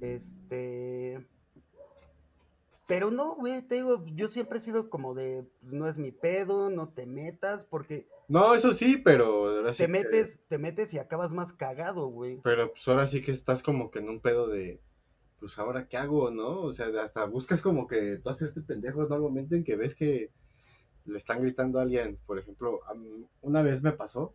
Este. 0.00 1.26
Pero 2.86 3.10
no, 3.10 3.34
güey, 3.36 3.62
te 3.62 3.76
digo, 3.76 4.04
yo 4.14 4.28
siempre 4.28 4.58
he 4.58 4.60
sido 4.60 4.90
como 4.90 5.14
de, 5.14 5.46
pues, 5.60 5.72
no 5.72 5.88
es 5.88 5.96
mi 5.96 6.12
pedo, 6.12 6.68
no 6.70 6.90
te 6.90 7.06
metas, 7.06 7.64
porque 7.64 8.06
No, 8.28 8.54
eso 8.54 8.72
sí, 8.72 8.98
pero 8.98 9.48
ahora 9.48 9.72
sí 9.72 9.84
te 9.84 9.86
que- 9.86 9.90
metes, 9.92 10.38
te 10.48 10.58
metes 10.58 10.92
y 10.94 10.98
acabas 10.98 11.30
más 11.30 11.52
cagado, 11.52 12.08
güey. 12.08 12.40
pero 12.42 12.70
pues 12.72 12.86
ahora 12.88 13.06
sí 13.06 13.22
que 13.22 13.32
estás 13.32 13.62
como 13.62 13.90
que 13.90 14.00
en 14.00 14.08
un 14.10 14.20
pedo 14.20 14.48
de, 14.48 14.80
pues 15.40 15.58
ahora 15.58 15.88
qué 15.88 15.96
hago, 15.96 16.30
¿no? 16.30 16.60
O 16.62 16.72
sea, 16.72 16.88
hasta 17.02 17.24
buscas 17.26 17.62
como 17.62 17.86
que 17.86 18.18
tú 18.22 18.30
hacerte 18.30 18.60
pendejo, 18.60 19.04
¿no? 19.04 19.14
Al 19.14 19.20
momento 19.22 19.54
en 19.54 19.64
que 19.64 19.76
ves 19.76 19.94
que 19.94 20.30
le 21.06 21.18
están 21.18 21.42
gritando 21.42 21.78
a 21.78 21.82
alguien, 21.82 22.18
por 22.26 22.38
ejemplo, 22.38 22.80
a 22.86 22.94
mí- 22.94 23.26
una 23.42 23.62
vez 23.62 23.82
me 23.82 23.92
pasó, 23.92 24.34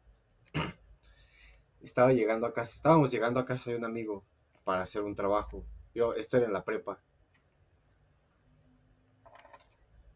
estaba 1.81 2.13
llegando 2.13 2.47
a 2.47 2.53
casa, 2.53 2.73
estábamos 2.75 3.11
llegando 3.11 3.39
a 3.39 3.45
casa 3.45 3.71
de 3.71 3.77
un 3.77 3.85
amigo 3.85 4.23
para 4.63 4.81
hacer 4.83 5.03
un 5.03 5.15
trabajo. 5.15 5.65
Yo, 5.93 6.13
esto 6.13 6.37
era 6.37 6.45
en 6.47 6.53
la 6.53 6.63
prepa. 6.63 6.99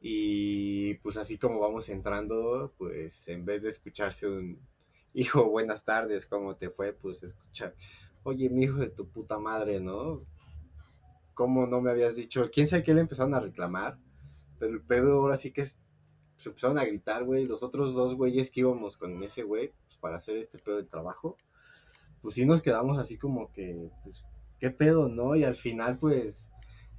Y 0.06 0.96
pues 0.96 1.16
así 1.16 1.38
como 1.38 1.62
vamos 1.62 1.88
entrando, 1.88 2.74
pues 2.78 3.26
en 3.30 3.46
vez 3.46 3.64
de 3.64 3.70
escucharse 3.70 4.28
un 4.28 4.60
hijo, 5.14 5.50
buenas 5.50 5.86
tardes, 5.86 6.26
¿cómo 6.26 6.58
te 6.58 6.70
fue? 6.70 6.92
Pues 6.92 7.24
escuchar, 7.24 7.74
oye, 8.24 8.50
mi 8.50 8.66
hijo 8.66 8.80
de 8.80 8.90
tu 8.90 9.08
puta 9.08 9.40
madre, 9.40 9.80
¿no? 9.80 10.26
¿Cómo 11.34 11.68
no 11.68 11.80
me 11.80 11.90
habías 11.90 12.18
dicho? 12.18 12.50
¿Quién 12.52 12.68
sabe 12.68 12.84
qué 12.84 12.94
le 12.94 13.00
empezaron 13.00 13.34
a 13.34 13.40
reclamar? 13.40 13.98
Pero 14.60 14.74
el 14.74 14.82
pedo 14.82 15.14
ahora 15.22 15.38
sí 15.38 15.52
que 15.52 15.62
es, 15.62 15.78
se 16.36 16.50
empezaron 16.50 16.78
a 16.80 16.84
gritar, 16.84 17.24
güey. 17.24 17.46
Los 17.46 17.64
otros 17.64 17.96
dos 17.96 18.16
güeyes 18.16 18.52
que 18.52 18.60
íbamos 18.60 18.98
con 18.98 19.24
ese 19.24 19.44
güey, 19.44 19.72
pues 19.86 19.98
para 20.02 20.18
hacer 20.18 20.36
este 20.36 20.58
pedo 20.58 20.76
de 20.76 20.84
trabajo, 20.84 21.38
pues 22.22 22.36
sí 22.36 22.46
nos 22.46 22.62
quedamos 22.62 23.00
así 23.00 23.18
como 23.18 23.54
que, 23.54 23.90
pues, 24.04 24.26
¿qué 24.60 24.70
pedo, 24.70 25.08
no? 25.08 25.38
Y 25.38 25.46
al 25.46 25.56
final, 25.56 25.98
pues, 25.98 26.52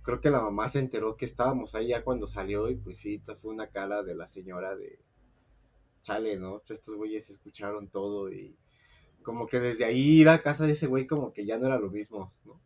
creo 0.04 0.20
que 0.20 0.30
la 0.30 0.42
mamá 0.42 0.68
se 0.68 0.78
enteró 0.78 1.16
que 1.16 1.24
estábamos 1.24 1.74
ahí 1.74 1.88
ya 1.88 2.04
cuando 2.04 2.26
salió 2.26 2.70
y 2.70 2.76
pues 2.76 2.98
sí, 2.98 3.20
fue 3.40 3.50
una 3.50 3.68
cara 3.68 4.02
de 4.02 4.14
la 4.14 4.28
señora 4.28 4.76
de, 4.76 5.00
chale, 6.02 6.38
¿no? 6.38 6.62
Estos 6.68 6.94
güeyes 6.94 7.30
escucharon 7.30 7.88
todo 7.88 8.30
y 8.30 8.54
como 9.22 9.46
que 9.46 9.58
desde 9.58 9.86
ahí 9.86 10.20
ir 10.20 10.28
a 10.28 10.42
casa 10.42 10.66
de 10.66 10.72
ese 10.72 10.86
güey 10.86 11.06
como 11.06 11.32
que 11.32 11.46
ya 11.46 11.58
no 11.58 11.66
era 11.66 11.78
lo 11.78 11.90
mismo, 11.90 12.32
¿no? 12.44 12.60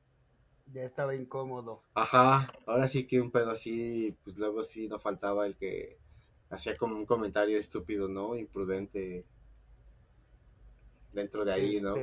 Ya 0.75 0.83
estaba 0.83 1.15
incómodo. 1.15 1.83
Ajá, 1.95 2.53
ahora 2.67 2.89
sí 2.89 3.07
que 3.07 3.21
un 3.21 3.31
pedo 3.31 3.53
así, 3.53 4.17
pues 4.25 4.37
luego 4.37 4.65
sí 4.65 4.89
no 4.89 4.99
faltaba 4.99 5.47
el 5.47 5.57
que 5.57 5.97
hacía 6.51 6.77
como 6.77 6.97
un 6.97 7.07
comentario 7.07 7.59
estúpido, 7.59 8.09
¿no? 8.09 8.37
Imprudente 8.37 9.25
dentro 11.13 11.45
de 11.45 11.53
ahí, 11.53 11.81
¿no? 11.81 11.95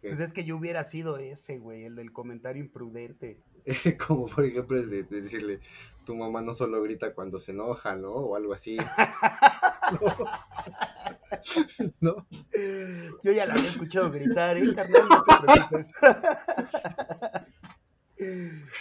Pues 0.00 0.20
es 0.20 0.32
que 0.32 0.44
yo 0.44 0.56
hubiera 0.56 0.84
sido 0.84 1.16
ese, 1.18 1.58
güey, 1.58 1.84
el 1.84 1.96
del 1.96 2.12
comentario 2.12 2.62
imprudente. 2.62 3.40
Como 4.06 4.26
por 4.26 4.44
ejemplo 4.44 4.78
el 4.78 4.88
de, 4.88 5.02
de 5.02 5.20
decirle, 5.22 5.60
tu 6.04 6.14
mamá 6.14 6.42
no 6.42 6.54
solo 6.54 6.82
grita 6.82 7.12
cuando 7.14 7.38
se 7.38 7.52
enoja, 7.52 7.96
¿no? 7.96 8.12
O 8.12 8.36
algo 8.36 8.52
así. 8.52 8.76
¿No? 12.00 12.26
Yo 13.22 13.32
ya 13.32 13.46
la 13.46 13.54
había 13.54 13.70
escuchado 13.70 14.10
gritar, 14.10 14.56
¿eh, 14.56 14.74
carnal? 14.74 15.02
No 15.08 15.22
te. 15.68 15.84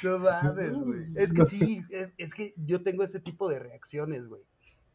No 0.04 0.19
mames, 0.19 0.73
güey. 0.73 1.06
Es 1.15 1.34
que 1.34 1.45
sí, 1.45 1.84
es, 1.89 2.13
es 2.17 2.34
que 2.34 2.54
yo 2.58 2.84
tengo 2.84 3.04
ese 3.04 3.19
tipo 3.19 3.49
de 3.49 3.60
reacciones, 3.60 4.28
güey. 4.28 4.41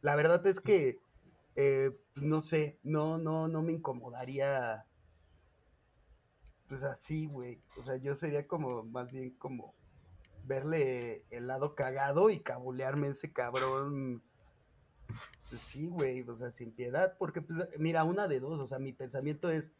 La 0.00 0.16
verdad 0.16 0.46
es 0.46 0.60
que, 0.60 0.98
eh, 1.56 1.90
no 2.14 2.40
sé, 2.40 2.78
no, 2.82 3.18
no, 3.18 3.48
no 3.48 3.62
me 3.62 3.72
incomodaría, 3.72 4.86
pues 6.70 6.84
así, 6.84 7.26
güey. 7.26 7.60
O 7.78 7.82
sea, 7.82 7.96
yo 7.96 8.14
sería 8.14 8.46
como, 8.46 8.84
más 8.84 9.10
bien 9.10 9.30
como 9.32 9.74
verle 10.44 11.24
el 11.30 11.48
lado 11.48 11.74
cagado 11.74 12.30
y 12.30 12.40
cabulearme 12.40 13.08
ese 13.08 13.30
cabrón 13.32 14.22
pues 15.48 15.60
sí, 15.62 15.88
güey, 15.88 16.22
o 16.22 16.36
sea, 16.36 16.52
sin 16.52 16.70
piedad, 16.70 17.16
porque 17.18 17.42
pues 17.42 17.68
mira, 17.76 18.04
una 18.04 18.28
de 18.28 18.38
dos, 18.38 18.60
o 18.60 18.68
sea, 18.68 18.78
mi 18.78 18.92
pensamiento 18.92 19.50
es, 19.50 19.72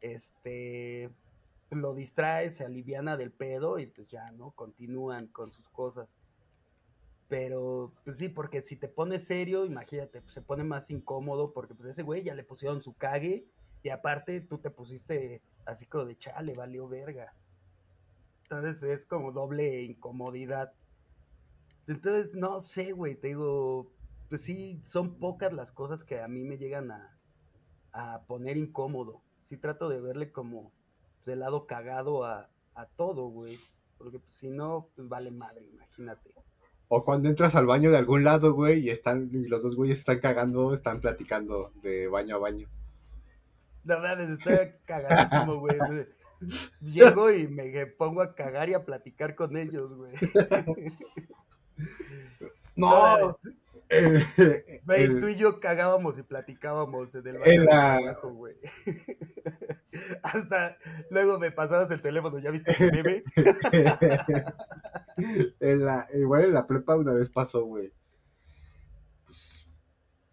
este, 0.00 1.10
lo 1.70 1.94
distrae, 1.94 2.54
se 2.54 2.64
aliviana 2.64 3.18
del 3.18 3.30
pedo 3.30 3.78
y 3.78 3.86
pues 3.86 4.08
ya, 4.08 4.30
¿no? 4.32 4.52
Continúan 4.52 5.26
con 5.26 5.50
sus 5.50 5.68
cosas. 5.68 6.08
Pero, 7.28 7.92
pues 8.04 8.16
sí, 8.16 8.30
porque 8.30 8.62
si 8.62 8.76
te 8.76 8.88
pones 8.88 9.24
serio, 9.24 9.66
imagínate, 9.66 10.22
pues, 10.22 10.32
se 10.32 10.40
pone 10.40 10.64
más 10.64 10.90
incómodo 10.90 11.52
porque 11.52 11.74
pues 11.74 11.90
ese 11.90 12.02
güey 12.02 12.22
ya 12.22 12.34
le 12.34 12.42
pusieron 12.42 12.80
su 12.80 12.94
cague 12.94 13.46
y 13.82 13.90
aparte 13.90 14.40
tú 14.40 14.58
te 14.58 14.70
pusiste 14.70 15.42
así 15.66 15.86
como 15.86 16.06
de 16.06 16.16
chale, 16.16 16.54
valió 16.54 16.88
verga. 16.88 17.34
Entonces 18.44 18.82
es 18.82 19.06
como 19.06 19.32
doble 19.32 19.82
incomodidad. 19.82 20.72
Entonces, 21.86 22.34
no 22.34 22.60
sé, 22.60 22.92
güey, 22.92 23.14
te 23.14 23.28
digo, 23.28 23.90
pues 24.28 24.42
sí, 24.42 24.82
son 24.86 25.18
pocas 25.18 25.52
las 25.52 25.72
cosas 25.72 26.04
que 26.04 26.20
a 26.20 26.28
mí 26.28 26.44
me 26.44 26.58
llegan 26.58 26.90
a, 26.90 27.18
a 27.92 28.22
poner 28.26 28.56
incómodo. 28.56 29.22
Sí 29.42 29.56
trato 29.56 29.88
de 29.88 30.00
verle 30.00 30.32
como 30.32 30.72
pues, 31.18 31.28
el 31.28 31.40
lado 31.40 31.66
cagado 31.66 32.24
a, 32.24 32.48
a 32.74 32.86
todo, 32.86 33.28
güey. 33.28 33.58
Porque 33.96 34.18
pues, 34.18 34.32
si 34.32 34.48
no, 34.48 34.88
pues 34.96 35.08
vale 35.08 35.30
madre, 35.30 35.66
imagínate. 35.66 36.34
O 36.88 37.04
cuando 37.04 37.28
entras 37.28 37.54
al 37.54 37.66
baño 37.66 37.90
de 37.90 37.98
algún 37.98 38.24
lado, 38.24 38.54
güey, 38.54 38.80
y 38.80 38.90
están, 38.90 39.28
y 39.32 39.46
los 39.46 39.62
dos 39.62 39.76
güeyes 39.76 39.98
están 39.98 40.20
cagando, 40.20 40.72
están 40.72 41.00
platicando 41.00 41.70
de 41.82 42.08
baño 42.08 42.36
a 42.36 42.38
baño. 42.38 42.68
La 43.88 43.98
verdad, 44.00 44.32
estoy 44.32 44.72
cagadísimo, 44.84 45.60
güey. 45.60 45.78
Llego 46.82 47.32
y 47.32 47.48
me 47.48 47.86
pongo 47.86 48.20
a 48.20 48.34
cagar 48.34 48.68
y 48.68 48.74
a 48.74 48.84
platicar 48.84 49.34
con 49.34 49.56
ellos, 49.56 49.94
güey. 49.94 50.12
No, 52.76 53.38
eh, 53.88 54.82
Güey, 54.84 55.20
tú 55.20 55.28
y 55.28 55.36
yo 55.36 55.58
cagábamos 55.58 56.18
y 56.18 56.22
platicábamos 56.22 57.14
en 57.14 57.28
el 57.28 57.38
baño 57.38 57.64
trabajo, 57.64 58.34
güey. 58.34 58.56
Hasta 60.22 60.76
luego 61.08 61.38
me 61.38 61.50
pasabas 61.50 61.90
el 61.90 62.02
teléfono, 62.02 62.38
¿ya 62.40 62.50
viste 62.50 62.76
el 62.78 62.92
meme? 62.92 63.22
en 65.60 65.84
la, 65.84 66.06
igual 66.12 66.44
en 66.44 66.52
la 66.52 66.66
prepa 66.66 66.94
una 66.94 67.14
vez 67.14 67.30
pasó, 67.30 67.64
güey. 67.64 67.90
Pues, 69.24 69.66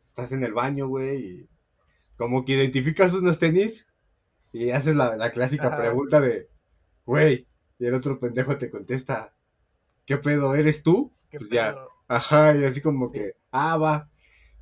estás 0.10 0.34
en 0.34 0.44
el 0.44 0.54
baño, 0.54 0.90
güey, 0.90 1.26
y 1.26 1.55
como 2.18 2.46
que 2.46 2.54
identificas 2.54 3.14
unos 3.14 3.40
tenis 3.40 3.88
y 4.54 4.72
haces 4.72 4.96
la, 4.96 5.16
la 5.18 5.32
clásica 5.32 5.68
Ajá. 5.68 5.78
pregunta 5.78 6.22
de, 6.22 6.50
güey, 7.06 7.48
y 7.80 7.86
el 7.88 7.94
otro 7.96 8.20
pendejo 8.20 8.58
te 8.58 8.70
contesta, 8.72 9.34
¿qué 10.06 10.18
pedo, 10.18 10.56
eres 10.56 10.84
tú? 10.84 11.12
¿Qué 11.30 11.40
Pues 11.40 11.52
ya. 11.52 11.78
Ajá, 12.08 12.56
y 12.56 12.66
así 12.66 12.82
como 12.82 13.08
Sí. 13.08 13.14
que, 13.14 13.36
ah, 13.52 13.78
va. 13.78 14.10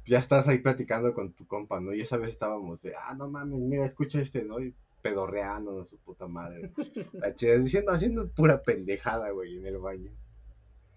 ya 0.05 0.19
estás 0.19 0.47
ahí 0.47 0.59
platicando 0.59 1.13
con 1.13 1.33
tu 1.33 1.47
compa, 1.47 1.79
¿no? 1.81 1.93
Y 1.93 2.01
esa 2.01 2.17
vez 2.17 2.29
estábamos 2.31 2.81
de, 2.83 2.93
ah, 2.95 3.13
no 3.15 3.29
mames, 3.29 3.59
mira, 3.59 3.85
escucha 3.85 4.19
este, 4.21 4.43
¿no? 4.43 4.59
Y 4.59 4.75
pedorreando 5.01 5.85
su 5.85 5.97
puta 5.99 6.27
madre. 6.27 6.71
La 7.13 7.35
chida, 7.35 7.57
diciendo, 7.57 7.91
haciendo 7.91 8.29
pura 8.29 8.63
pendejada, 8.63 9.31
güey, 9.31 9.57
en 9.57 9.65
el 9.67 9.77
baño. 9.77 10.11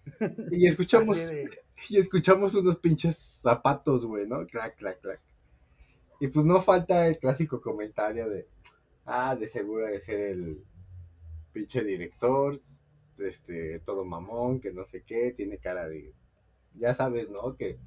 Y 0.52 0.66
escuchamos, 0.66 1.18
y 1.90 1.98
escuchamos 1.98 2.54
unos 2.54 2.76
pinches 2.76 3.16
zapatos, 3.42 4.07
güey, 4.07 4.26
¿no? 4.26 4.46
Clac, 4.46 4.76
clac, 4.76 5.00
clac. 5.00 5.20
Y 6.20 6.28
pues 6.28 6.46
no 6.46 6.62
falta 6.62 7.06
el 7.06 7.18
clásico 7.18 7.60
comentario 7.60 8.28
de, 8.28 8.46
ah, 9.04 9.36
de 9.36 9.48
seguro 9.48 9.86
de 9.86 10.00
ser 10.00 10.20
el 10.20 10.64
pinche 11.52 11.84
director, 11.84 12.60
este, 13.18 13.80
todo 13.80 14.04
mamón, 14.04 14.60
que 14.60 14.72
no 14.72 14.84
sé 14.84 15.02
qué, 15.02 15.32
tiene 15.32 15.58
cara 15.58 15.88
de, 15.88 16.12
ya 16.74 16.94
sabes, 16.94 17.28
¿no? 17.28 17.56
Que 17.56 17.78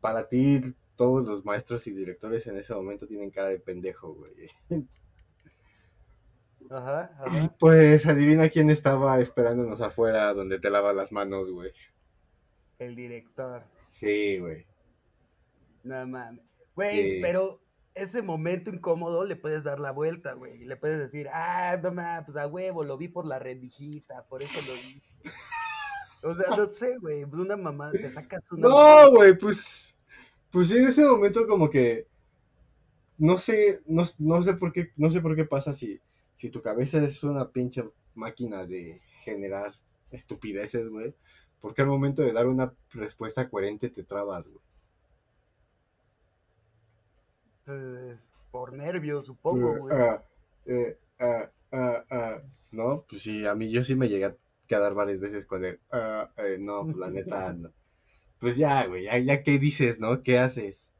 para 0.00 0.28
ti 0.28 0.74
todos 0.96 1.26
los 1.26 1.44
maestros 1.44 1.86
y 1.86 1.92
directores 1.92 2.46
en 2.46 2.56
ese 2.56 2.74
momento 2.74 3.06
tienen 3.06 3.30
cara 3.30 3.48
de 3.48 3.58
pendejo, 3.58 4.14
güey. 4.14 4.50
Ajá, 6.70 7.10
ajá. 7.18 7.54
Pues 7.58 8.06
adivina 8.06 8.48
quién 8.48 8.70
estaba 8.70 9.20
esperándonos 9.20 9.82
afuera 9.82 10.32
donde 10.32 10.58
te 10.58 10.70
lavas 10.70 10.96
las 10.96 11.12
manos, 11.12 11.50
güey. 11.50 11.70
El 12.78 12.96
director. 12.96 13.62
Sí, 13.90 14.38
güey. 14.38 14.64
No 15.82 16.06
mames. 16.06 16.42
Güey, 16.74 17.20
pero 17.20 17.60
ese 17.94 18.22
momento 18.22 18.70
incómodo 18.70 19.24
le 19.24 19.36
puedes 19.36 19.64
dar 19.64 19.78
la 19.80 19.92
vuelta, 19.92 20.32
güey. 20.32 20.64
Le 20.64 20.76
puedes 20.76 20.98
decir, 20.98 21.28
ah, 21.32 21.78
no 21.82 21.92
mames, 21.92 22.24
pues 22.26 22.36
a 22.36 22.46
huevo, 22.46 22.84
lo 22.84 22.96
vi 22.96 23.08
por 23.08 23.26
la 23.26 23.38
rendijita, 23.38 24.24
por 24.28 24.42
eso 24.42 24.58
lo 24.66 24.74
vi. 24.74 25.02
O 26.24 26.34
sea, 26.34 26.56
no 26.56 26.68
sé, 26.68 26.98
güey, 26.98 27.26
pues 27.26 27.40
una 27.40 27.56
mamá, 27.56 27.90
te 27.90 28.12
sacas 28.12 28.50
una. 28.52 28.68
No, 28.68 29.10
güey, 29.10 29.36
pues. 29.36 29.98
Pues 30.50 30.68
sí, 30.68 30.78
en 30.78 30.86
ese 30.86 31.04
momento 31.04 31.46
como 31.46 31.68
que. 31.68 32.06
No 33.18 33.38
sé, 33.38 33.82
no, 33.86 34.04
no 34.18 34.42
sé 34.42 34.54
por 34.54 34.72
qué, 34.72 34.92
no 34.96 35.10
sé 35.10 35.20
por 35.20 35.36
qué 35.36 35.44
pasa 35.44 35.72
si, 35.72 36.00
si 36.34 36.48
tu 36.50 36.62
cabeza 36.62 37.02
es 37.04 37.22
una 37.22 37.50
pinche 37.50 37.84
máquina 38.14 38.66
de 38.66 39.00
generar 39.24 39.72
estupideces, 40.10 40.88
güey. 40.88 41.14
Porque 41.60 41.82
al 41.82 41.88
momento 41.88 42.22
de 42.22 42.32
dar 42.32 42.46
una 42.46 42.72
respuesta 42.90 43.48
coherente 43.48 43.90
te 43.90 44.02
trabas, 44.02 44.48
güey. 44.48 44.62
Pues 47.64 48.30
por 48.52 48.72
nervios, 48.72 49.26
supongo, 49.26 49.74
Eh, 49.74 49.78
güey. 49.78 49.96
ah, 49.96 50.22
eh, 50.66 50.98
ah, 51.20 51.50
ah. 52.10 52.42
No, 52.72 53.04
pues 53.08 53.22
sí, 53.22 53.46
a 53.46 53.54
mí 53.54 53.70
yo 53.70 53.84
sí 53.84 53.94
me 53.94 54.08
llegué 54.08 54.24
a 54.26 54.36
quedar 54.66 54.94
varias 54.94 55.20
veces 55.20 55.44
con 55.46 55.62
ah, 55.90 56.32
eh, 56.38 56.56
no, 56.58 56.86
pues 56.86 56.96
la 56.96 57.10
neta, 57.10 57.52
no. 57.54 57.70
Pues 58.40 58.56
ya, 58.56 58.86
güey, 58.86 59.04
ya, 59.04 59.18
ya 59.18 59.42
qué 59.44 59.58
dices, 59.58 60.00
¿no? 60.00 60.22
¿Qué 60.22 60.38
haces? 60.38 60.92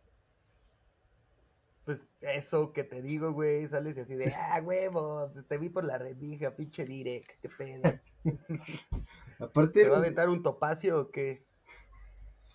Pues 1.84 2.02
eso 2.20 2.72
que 2.72 2.84
te 2.84 3.02
digo, 3.02 3.32
güey, 3.32 3.66
sales 3.68 3.98
así 3.98 4.14
de, 4.14 4.32
ah, 4.32 4.60
huevo, 4.64 5.30
te 5.48 5.58
vi 5.58 5.68
por 5.68 5.84
la 5.84 5.98
rendija, 5.98 6.54
pinche 6.54 6.84
direct, 6.84 7.30
qué 7.40 7.48
pedo. 7.48 7.82
Aparte, 9.40 9.82
¿Te 9.82 9.88
va 9.88 9.96
a 9.96 9.98
aventar 9.98 10.28
un 10.28 10.42
topacio 10.42 11.00
o 11.00 11.10
qué? 11.10 11.44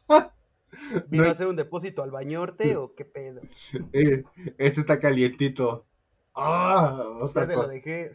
¿Vino 1.10 1.24
no, 1.24 1.30
a 1.30 1.32
hacer 1.32 1.48
un 1.48 1.56
depósito 1.56 2.04
al 2.04 2.12
bañorte 2.12 2.76
o 2.76 2.94
qué 2.96 3.06
pedo? 3.06 3.42
eh, 3.94 4.24
este 4.58 4.82
está 4.82 5.00
calientito. 5.00 5.86
Ah, 6.36 7.04
Ya 7.36 7.46
se 7.46 7.56
lo 7.56 7.68
dejé, 7.68 8.12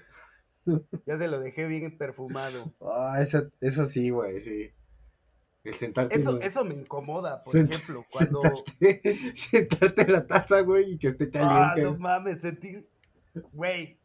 ya 1.07 1.19
se 1.19 1.29
lo 1.29 1.41
dejé 1.41 1.67
bien 1.67 1.99
perfumado. 1.99 2.73
Ah, 2.81 3.19
eso, 3.21 3.51
eso 3.61 3.87
sí, 3.87 4.11
güey, 4.11 4.41
sí. 4.41 4.71
El 5.65 5.75
sentarte, 5.77 6.17
Eso, 6.21 6.37
en- 6.37 6.43
eso 6.43 6.65
me 6.65 6.75
incomoda, 6.75 7.43
por 7.43 7.55
Sent- 7.55 7.69
ejemplo, 7.71 8.05
cuando... 8.11 8.41
sentarte, 8.43 9.03
sentarte 9.37 10.03
en 10.03 10.13
la 10.13 10.27
taza, 10.27 10.61
güey, 10.61 10.93
y 10.93 10.99
que 10.99 11.09
esté 11.09 11.31
Ah, 11.35 11.75
caliente. 11.75 11.83
no 11.83 11.99
mames, 11.99 12.41
sentir... 12.41 12.89
Güey, 13.53 13.99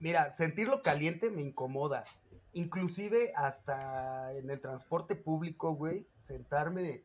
mira, 0.00 0.32
sentirlo 0.32 0.82
caliente 0.82 1.30
me 1.30 1.42
incomoda. 1.42 2.04
Inclusive 2.52 3.32
hasta 3.36 4.32
en 4.34 4.50
el 4.50 4.60
transporte 4.60 5.14
público, 5.16 5.74
güey, 5.74 6.06
sentarme 6.18 7.02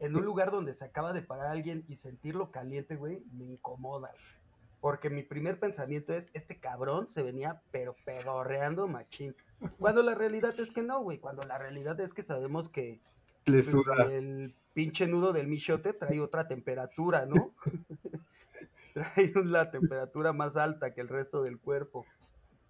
en 0.00 0.16
un 0.16 0.24
lugar 0.24 0.50
donde 0.50 0.74
se 0.74 0.84
acaba 0.84 1.12
de 1.12 1.22
parar 1.22 1.46
alguien 1.46 1.84
y 1.88 1.96
sentirlo 1.96 2.50
caliente, 2.50 2.96
güey, 2.96 3.22
me 3.32 3.44
incomoda. 3.44 4.10
güey. 4.10 4.40
Porque 4.80 5.10
mi 5.10 5.22
primer 5.22 5.60
pensamiento 5.60 6.14
es, 6.14 6.26
este 6.32 6.58
cabrón 6.58 7.06
se 7.08 7.22
venía 7.22 7.62
pero 7.70 7.94
pedorreando 8.04 8.88
machín. 8.88 9.36
Cuando 9.78 10.02
la 10.02 10.14
realidad 10.14 10.58
es 10.58 10.70
que 10.70 10.82
no, 10.82 11.02
güey. 11.02 11.18
Cuando 11.18 11.42
la 11.42 11.58
realidad 11.58 12.00
es 12.00 12.14
que 12.14 12.22
sabemos 12.22 12.70
que 12.70 13.00
Le 13.44 13.62
pues, 13.62 13.74
el 14.10 14.54
pinche 14.72 15.06
nudo 15.06 15.34
del 15.34 15.48
michote 15.48 15.92
trae 15.92 16.18
otra 16.20 16.48
temperatura, 16.48 17.26
¿no? 17.26 17.52
trae 18.94 19.32
la 19.44 19.70
temperatura 19.70 20.32
más 20.32 20.56
alta 20.56 20.94
que 20.94 21.02
el 21.02 21.08
resto 21.08 21.42
del 21.42 21.58
cuerpo. 21.58 22.06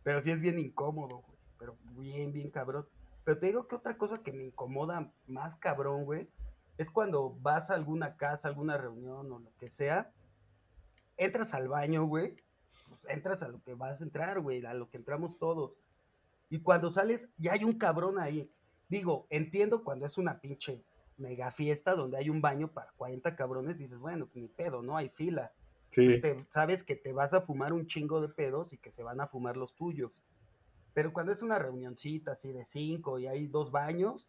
Pero 0.03 0.21
sí 0.21 0.33
es 0.33 0.41
bien 0.41 0.59
incómodo, 0.59 1.19
güey. 1.19 1.39
Pero 1.61 1.77
bien, 1.97 2.33
bien 2.33 2.51
cabrón. 2.51 2.87
Pero 3.23 3.39
te 3.39 3.47
digo 3.47 3.69
que 3.69 3.77
otra 3.77 3.97
cosa 3.97 4.23
que 4.25 4.33
me 4.33 4.47
incomoda 4.47 5.13
más 5.29 5.55
cabrón, 5.57 6.05
güey, 6.05 6.27
es 6.81 6.91
cuando 6.91 7.37
vas 7.43 7.69
a 7.69 7.75
alguna 7.75 8.17
casa, 8.17 8.49
alguna 8.49 8.79
reunión 8.79 9.31
o 9.31 9.39
lo 9.39 9.53
que 9.59 9.69
sea, 9.69 10.11
entras 11.19 11.53
al 11.53 11.69
baño, 11.69 12.05
güey, 12.07 12.37
pues 12.89 13.01
entras 13.09 13.43
a 13.43 13.49
lo 13.49 13.63
que 13.63 13.75
vas 13.75 14.01
a 14.01 14.05
entrar, 14.05 14.41
güey, 14.41 14.65
a 14.65 14.73
lo 14.73 14.89
que 14.89 14.97
entramos 14.97 15.39
todos. 15.39 15.73
Y 16.49 16.61
cuando 16.61 16.89
sales, 16.89 17.29
ya 17.37 17.53
hay 17.53 17.65
un 17.65 17.77
cabrón 17.79 18.19
ahí. 18.19 18.51
Digo, 18.89 19.27
entiendo 19.29 19.85
cuando 19.85 20.07
es 20.07 20.17
una 20.17 20.41
pinche 20.41 20.83
mega 21.19 21.51
fiesta 21.51 21.95
donde 21.95 22.17
hay 22.17 22.31
un 22.31 22.41
baño 22.41 22.69
para 22.69 22.93
40 22.93 23.37
cabrones, 23.37 23.77
dices, 23.77 23.99
bueno, 23.99 24.25
pues 24.27 24.37
ni 24.43 24.49
pedo, 24.49 24.81
¿no? 24.83 24.97
Hay 24.97 25.11
fila. 25.11 25.53
Sí. 25.91 26.19
Te- 26.21 26.47
sabes 26.49 26.83
que 26.83 26.97
te 26.97 27.13
vas 27.13 27.35
a 27.35 27.43
fumar 27.43 27.75
un 27.75 27.87
chingo 27.89 28.23
de 28.23 28.31
pedos 28.31 28.73
y 28.73 28.79
que 28.79 28.91
se 28.91 29.03
van 29.03 29.21
a 29.21 29.27
fumar 29.27 29.59
los 29.59 29.75
tuyos. 29.75 30.13
Pero 30.95 31.13
cuando 31.13 31.31
es 31.33 31.43
una 31.43 31.59
reunioncita 31.59 32.33
así 32.33 32.51
de 32.53 32.65
cinco 32.65 33.19
y 33.19 33.27
hay 33.27 33.49
dos 33.49 33.71
baños 33.71 34.27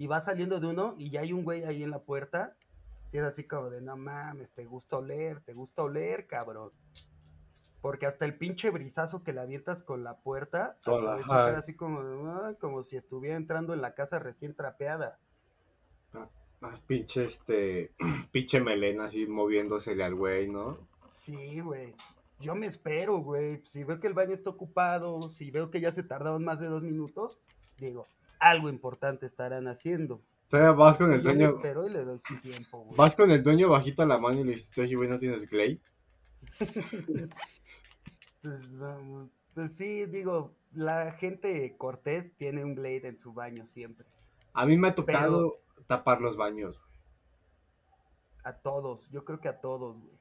y 0.00 0.06
vas 0.06 0.24
saliendo 0.24 0.60
de 0.60 0.66
uno 0.66 0.94
y 0.96 1.10
ya 1.10 1.20
hay 1.20 1.34
un 1.34 1.44
güey 1.44 1.62
ahí 1.64 1.82
en 1.82 1.90
la 1.90 1.98
puerta, 1.98 2.56
si 3.10 3.18
es 3.18 3.22
así 3.22 3.44
como 3.44 3.68
de 3.68 3.82
no 3.82 3.98
mames, 3.98 4.50
te 4.52 4.64
gusta 4.64 4.96
oler, 4.96 5.42
te 5.42 5.52
gusta 5.52 5.82
oler, 5.82 6.26
cabrón. 6.26 6.72
Porque 7.82 8.06
hasta 8.06 8.24
el 8.24 8.38
pinche 8.38 8.70
brizazo 8.70 9.22
que 9.22 9.34
le 9.34 9.42
avientas 9.42 9.82
con 9.82 10.02
la 10.02 10.16
puerta, 10.16 10.78
hasta 10.86 11.58
así 11.58 11.74
como, 11.74 12.02
de, 12.02 12.46
"Ay", 12.46 12.54
como 12.58 12.82
si 12.82 12.96
estuviera 12.96 13.36
entrando 13.36 13.74
en 13.74 13.82
la 13.82 13.94
casa 13.94 14.18
recién 14.18 14.54
trapeada. 14.54 15.18
Ah, 16.14 16.78
pinche 16.86 17.26
este, 17.26 17.92
pinche 18.32 18.58
melena 18.58 19.04
así 19.04 19.26
moviéndosele 19.26 20.02
al 20.02 20.14
güey, 20.14 20.48
¿no? 20.48 20.78
Sí, 21.18 21.60
güey. 21.60 21.94
Yo 22.38 22.54
me 22.54 22.66
espero, 22.66 23.18
güey. 23.18 23.60
Si 23.66 23.84
veo 23.84 24.00
que 24.00 24.06
el 24.06 24.14
baño 24.14 24.32
está 24.32 24.48
ocupado, 24.48 25.28
si 25.28 25.50
veo 25.50 25.70
que 25.70 25.82
ya 25.82 25.92
se 25.92 26.04
tardaron 26.04 26.42
más 26.42 26.58
de 26.58 26.68
dos 26.68 26.82
minutos, 26.82 27.38
digo, 27.76 28.06
algo 28.40 28.68
importante 28.68 29.26
estarán 29.26 29.68
haciendo. 29.68 30.16
O 30.52 30.56
sea, 30.56 30.72
vas 30.72 30.96
con 30.96 31.12
el 31.12 31.22
dueño, 31.22 31.50
espero 31.50 31.86
y 31.86 31.90
le 31.90 32.04
doy 32.04 32.18
su 32.18 32.36
tiempo, 32.40 32.80
güey. 32.80 32.96
vas 32.96 33.14
con 33.14 33.30
el 33.30 33.42
dueño 33.42 33.68
bajita 33.68 34.04
la 34.04 34.18
mano 34.18 34.40
y 34.40 34.44
le 34.44 34.52
dices, 34.54 34.76
oye, 34.78 34.96
güey, 34.96 35.08
¿no 35.08 35.18
tienes 35.18 35.48
Glade? 35.48 35.80
Pues, 38.42 38.70
no, 38.70 39.28
pues 39.52 39.72
sí, 39.76 40.06
digo, 40.06 40.56
la 40.72 41.12
gente 41.12 41.76
cortés 41.76 42.34
tiene 42.38 42.64
un 42.64 42.74
Glade 42.74 43.08
en 43.08 43.18
su 43.18 43.34
baño 43.34 43.66
siempre. 43.66 44.06
A 44.54 44.64
mí 44.64 44.78
me 44.78 44.88
ha 44.88 44.94
tocado 44.94 45.60
tapar 45.86 46.22
los 46.22 46.36
baños, 46.38 46.80
A 48.42 48.54
todos, 48.54 49.06
yo 49.10 49.26
creo 49.26 49.40
que 49.40 49.48
a 49.48 49.60
todos, 49.60 49.98
güey. 50.00 50.16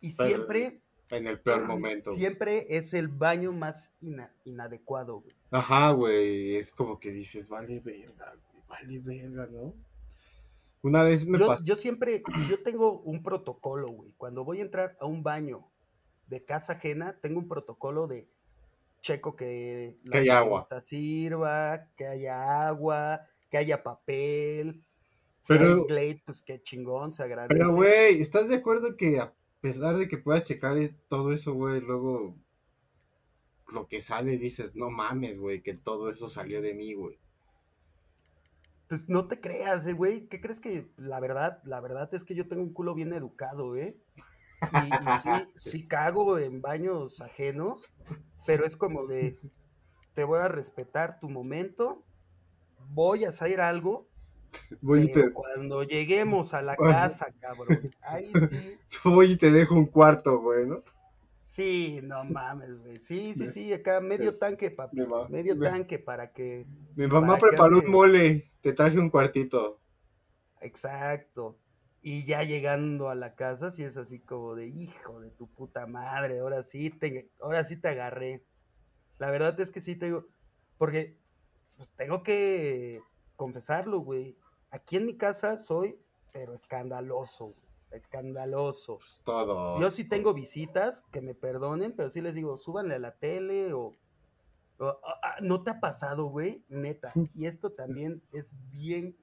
Y 0.00 0.12
Pero- 0.12 0.28
siempre, 0.28 0.82
en 1.10 1.26
el 1.26 1.38
peor 1.40 1.66
momento. 1.66 2.12
siempre 2.14 2.66
es 2.76 2.94
el 2.94 3.08
baño 3.08 3.52
más 3.52 3.92
ina- 4.00 4.32
inadecuado, 4.44 5.20
güey. 5.20 5.34
Ajá, 5.50 5.90
güey, 5.92 6.56
es 6.56 6.72
como 6.72 6.98
que 6.98 7.10
dices, 7.12 7.48
vale 7.48 7.80
verga, 7.80 8.34
güey, 8.52 8.62
vale 8.68 8.98
verga, 9.00 9.46
¿no? 9.52 9.72
Una 10.82 11.02
vez 11.02 11.26
me 11.26 11.38
Yo, 11.38 11.46
pasó, 11.46 11.64
yo 11.64 11.76
siempre, 11.76 12.22
yo 12.48 12.62
tengo 12.62 13.00
un 13.00 13.22
protocolo, 13.22 13.88
güey. 13.88 14.12
Cuando 14.18 14.44
voy 14.44 14.58
a 14.58 14.62
entrar 14.62 14.96
a 15.00 15.06
un 15.06 15.22
baño 15.22 15.66
de 16.26 16.44
casa 16.44 16.74
ajena, 16.74 17.16
tengo 17.22 17.38
un 17.38 17.48
protocolo 17.48 18.06
de 18.06 18.26
checo 19.00 19.34
que 19.36 19.96
la 20.04 20.12
Que 20.12 20.18
haya 20.18 20.38
agua. 20.38 20.68
sirva, 20.84 21.86
que 21.96 22.06
haya 22.06 22.66
agua, 22.68 23.26
que 23.50 23.56
haya 23.58 23.82
papel. 23.82 24.82
Si 25.42 25.52
Pero- 25.54 25.74
hay 25.74 25.84
Glade, 25.86 26.22
pues 26.26 26.42
qué 26.42 26.62
chingón, 26.62 27.12
se 27.12 27.22
agradece. 27.22 27.54
pero 27.54 27.72
güey, 27.74 28.20
¿estás 28.20 28.48
de 28.48 28.56
acuerdo 28.56 28.96
que 28.96 29.22
pesar 29.64 29.96
de 29.96 30.06
que 30.08 30.18
puedas 30.18 30.44
checar 30.44 30.76
e- 30.78 30.94
todo 31.08 31.32
eso, 31.32 31.54
güey, 31.54 31.80
luego 31.80 32.36
lo 33.74 33.86
que 33.88 34.00
sale 34.00 34.38
dices, 34.38 34.74
no 34.74 34.88
mames, 34.88 35.38
güey, 35.38 35.60
que 35.62 35.74
todo 35.74 36.08
eso 36.08 36.30
salió 36.30 36.62
de 36.62 36.72
mí, 36.74 36.94
güey? 36.94 37.18
Pues 38.88 39.08
no 39.08 39.28
te 39.28 39.40
creas, 39.40 39.86
eh, 39.86 39.92
güey. 39.92 40.28
¿Qué 40.28 40.40
crees 40.40 40.60
que 40.60 40.92
la 40.96 41.20
verdad, 41.20 41.62
la 41.64 41.80
verdad 41.80 42.12
es 42.14 42.24
que 42.24 42.34
yo 42.34 42.48
tengo 42.48 42.62
un 42.62 42.72
culo 42.72 42.94
bien 42.94 43.12
educado, 43.12 43.76
eh? 43.76 43.96
Y, 44.70 45.04
y 45.04 45.12
sí, 45.18 45.52
sí 45.56 45.86
cago 45.86 46.38
en 46.38 46.60
baños 46.62 47.20
ajenos, 47.20 47.88
pero 48.46 48.66
es 48.66 48.76
como 48.76 49.06
de, 49.06 49.38
te 50.14 50.24
voy 50.24 50.40
a 50.40 50.48
respetar 50.48 51.20
tu 51.20 51.28
momento, 51.28 52.04
voy 52.90 53.24
a 53.24 53.30
hacer 53.30 53.60
algo 53.60 54.08
Voy 54.80 55.04
y 55.04 55.08
Pero 55.08 55.12
te, 55.12 55.32
cuando 55.32 55.82
lleguemos 55.82 56.54
a 56.54 56.62
la 56.62 56.76
casa, 56.76 57.32
cabrón, 57.40 57.90
ahí 58.00 58.44
sí, 58.48 58.78
voy 59.04 59.32
y 59.32 59.36
te 59.36 59.50
dejo 59.50 59.74
un 59.74 59.86
cuarto, 59.86 60.38
güey, 60.40 60.66
¿no? 60.66 60.82
sí, 61.46 62.00
no 62.02 62.24
mames, 62.24 62.78
güey. 62.80 62.98
Sí, 62.98 63.34
sí, 63.34 63.48
sí, 63.48 63.72
acá 63.72 64.00
medio 64.00 64.36
tanque, 64.38 64.70
papi. 64.70 65.00
Medio 65.28 65.54
me- 65.56 65.68
tanque 65.68 65.98
para 65.98 66.32
que. 66.32 66.66
Mi 66.96 67.06
mamá 67.06 67.34
que 67.36 67.40
preparó 67.40 67.78
un 67.78 67.90
mole, 67.90 68.52
te 68.62 68.72
traje 68.72 68.98
un 68.98 69.10
cuartito. 69.10 69.80
Exacto. 70.60 71.58
Y 72.02 72.24
ya 72.24 72.42
llegando 72.42 73.08
a 73.08 73.14
la 73.14 73.34
casa, 73.34 73.70
sí 73.70 73.82
es 73.82 73.96
así 73.96 74.20
como 74.20 74.54
de 74.54 74.66
hijo 74.68 75.20
de 75.20 75.30
tu 75.30 75.48
puta 75.48 75.86
madre, 75.86 76.38
ahora 76.40 76.62
sí 76.62 76.90
te, 76.90 77.30
ahora 77.40 77.64
sí 77.64 77.76
te 77.76 77.88
agarré. 77.88 78.44
La 79.18 79.30
verdad 79.30 79.58
es 79.60 79.70
que 79.70 79.80
sí 79.82 79.96
tengo, 79.96 80.26
porque 80.78 81.18
pues, 81.76 81.88
tengo 81.96 82.22
que 82.22 83.00
confesarlo, 83.36 84.00
güey. 84.00 84.36
Aquí 84.74 84.96
en 84.96 85.06
mi 85.06 85.16
casa 85.16 85.56
soy, 85.58 85.96
pero 86.32 86.54
escandaloso, 86.54 87.54
escandaloso. 87.92 88.98
Todo. 89.24 89.80
Yo 89.80 89.90
sí 89.92 90.02
tengo 90.02 90.34
visitas, 90.34 91.00
que 91.12 91.20
me 91.20 91.32
perdonen, 91.32 91.92
pero 91.94 92.10
sí 92.10 92.20
les 92.20 92.34
digo, 92.34 92.56
súbanle 92.56 92.96
a 92.96 92.98
la 92.98 93.12
tele 93.14 93.72
o... 93.72 93.94
o- 94.78 95.00
¿No 95.42 95.62
te 95.62 95.70
ha 95.70 95.78
pasado, 95.78 96.24
güey? 96.26 96.64
Neta. 96.68 97.12
Y 97.36 97.46
esto 97.46 97.70
también 97.70 98.20
es 98.32 98.52
bien... 98.72 99.16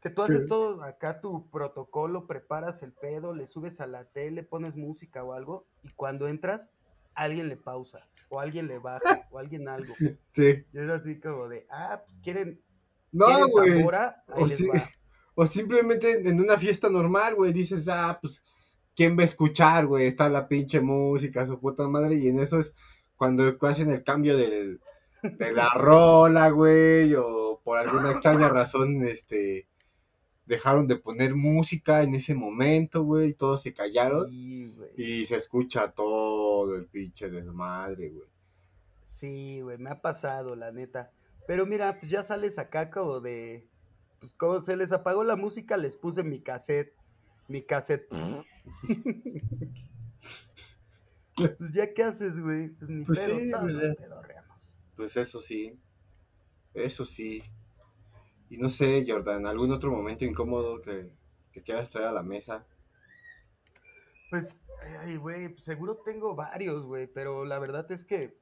Que 0.00 0.10
tú 0.10 0.22
haces 0.22 0.46
todo 0.46 0.84
acá 0.84 1.20
tu 1.20 1.50
protocolo, 1.50 2.28
preparas 2.28 2.84
el 2.84 2.92
pedo, 2.92 3.34
le 3.34 3.46
subes 3.46 3.80
a 3.80 3.88
la 3.88 4.04
tele, 4.04 4.44
pones 4.44 4.76
música 4.76 5.24
o 5.24 5.32
algo, 5.32 5.66
y 5.82 5.88
cuando 5.88 6.28
entras, 6.28 6.70
alguien 7.14 7.48
le 7.48 7.56
pausa, 7.56 8.06
o 8.28 8.38
alguien 8.38 8.68
le 8.68 8.78
baja, 8.78 9.26
o 9.32 9.38
alguien 9.40 9.68
algo. 9.68 9.94
Sí. 10.30 10.64
Y 10.72 10.78
es 10.78 10.88
así 10.88 11.18
como 11.18 11.48
de, 11.48 11.66
ah, 11.70 12.02
pues 12.06 12.18
quieren, 12.22 12.60
No, 13.12 13.48
güey. 13.48 13.82
O, 13.82 14.46
o 15.34 15.46
simplemente 15.46 16.28
en 16.28 16.40
una 16.40 16.56
fiesta 16.56 16.88
normal, 16.88 17.34
güey, 17.34 17.52
dices, 17.52 17.88
ah, 17.88 18.18
pues, 18.20 18.42
¿quién 18.94 19.16
va 19.16 19.22
a 19.22 19.26
escuchar, 19.26 19.86
güey? 19.86 20.06
Está 20.06 20.28
la 20.28 20.48
pinche 20.48 20.80
música, 20.80 21.46
su 21.46 21.60
puta 21.60 21.86
madre, 21.88 22.16
y 22.16 22.28
en 22.28 22.40
eso 22.40 22.58
es 22.58 22.74
cuando 23.16 23.56
hacen 23.62 23.90
el 23.90 24.02
cambio 24.02 24.36
del, 24.36 24.80
de 25.22 25.52
la 25.52 25.68
rola, 25.74 26.50
güey, 26.50 27.14
o 27.14 27.60
por 27.62 27.78
alguna 27.78 28.12
extraña 28.12 28.48
razón, 28.48 29.02
este, 29.04 29.68
dejaron 30.46 30.86
de 30.86 30.96
poner 30.96 31.34
música 31.34 32.02
en 32.02 32.14
ese 32.14 32.34
momento, 32.34 33.02
güey, 33.02 33.30
y 33.30 33.34
todos 33.34 33.62
se 33.62 33.74
callaron, 33.74 34.30
Sí, 34.30 34.74
y 34.96 35.26
se 35.26 35.36
escucha 35.36 35.90
todo 35.92 36.76
el 36.76 36.86
pinche 36.86 37.28
desmadre, 37.28 38.10
güey. 38.10 38.28
Sí, 39.06 39.60
güey, 39.62 39.78
me 39.78 39.90
ha 39.90 40.00
pasado, 40.00 40.54
la 40.56 40.72
neta. 40.72 41.10
Pero 41.46 41.66
mira, 41.66 41.98
pues 41.98 42.10
ya 42.10 42.22
sales 42.22 42.58
acá 42.58 42.90
como 42.90 43.20
de. 43.20 43.68
Pues 44.20 44.34
como 44.34 44.62
se 44.62 44.76
les 44.76 44.92
apagó 44.92 45.24
la 45.24 45.36
música, 45.36 45.76
les 45.76 45.96
puse 45.96 46.22
mi 46.24 46.42
cassette. 46.42 46.94
Mi 47.48 47.62
cassette. 47.64 48.08
pues 51.58 51.72
ya, 51.72 51.92
¿qué 51.94 52.02
haces, 52.02 52.38
güey? 52.40 52.70
Pues 52.70 52.90
ni 52.90 53.04
Pues 53.04 53.18
pedo, 53.20 53.40
sí, 53.40 53.50
pues 53.60 53.74
nos 53.74 53.78
ya. 53.78 53.94
pedorreamos. 53.94 54.74
Pues 54.96 55.16
eso 55.16 55.40
sí, 55.40 55.78
eso 56.74 57.04
sí. 57.04 57.42
Y 58.48 58.58
no 58.58 58.70
sé, 58.70 59.04
Jordan, 59.06 59.46
¿algún 59.46 59.72
otro 59.72 59.90
momento 59.90 60.24
incómodo 60.24 60.80
que, 60.82 61.10
que 61.52 61.62
quieras 61.62 61.90
traer 61.90 62.08
a 62.08 62.12
la 62.12 62.22
mesa? 62.22 62.66
Pues, 64.30 64.56
ay, 65.00 65.16
güey, 65.16 65.56
seguro 65.58 65.96
tengo 66.04 66.34
varios, 66.34 66.84
güey, 66.84 67.06
pero 67.06 67.44
la 67.44 67.58
verdad 67.58 67.90
es 67.92 68.04
que, 68.04 68.40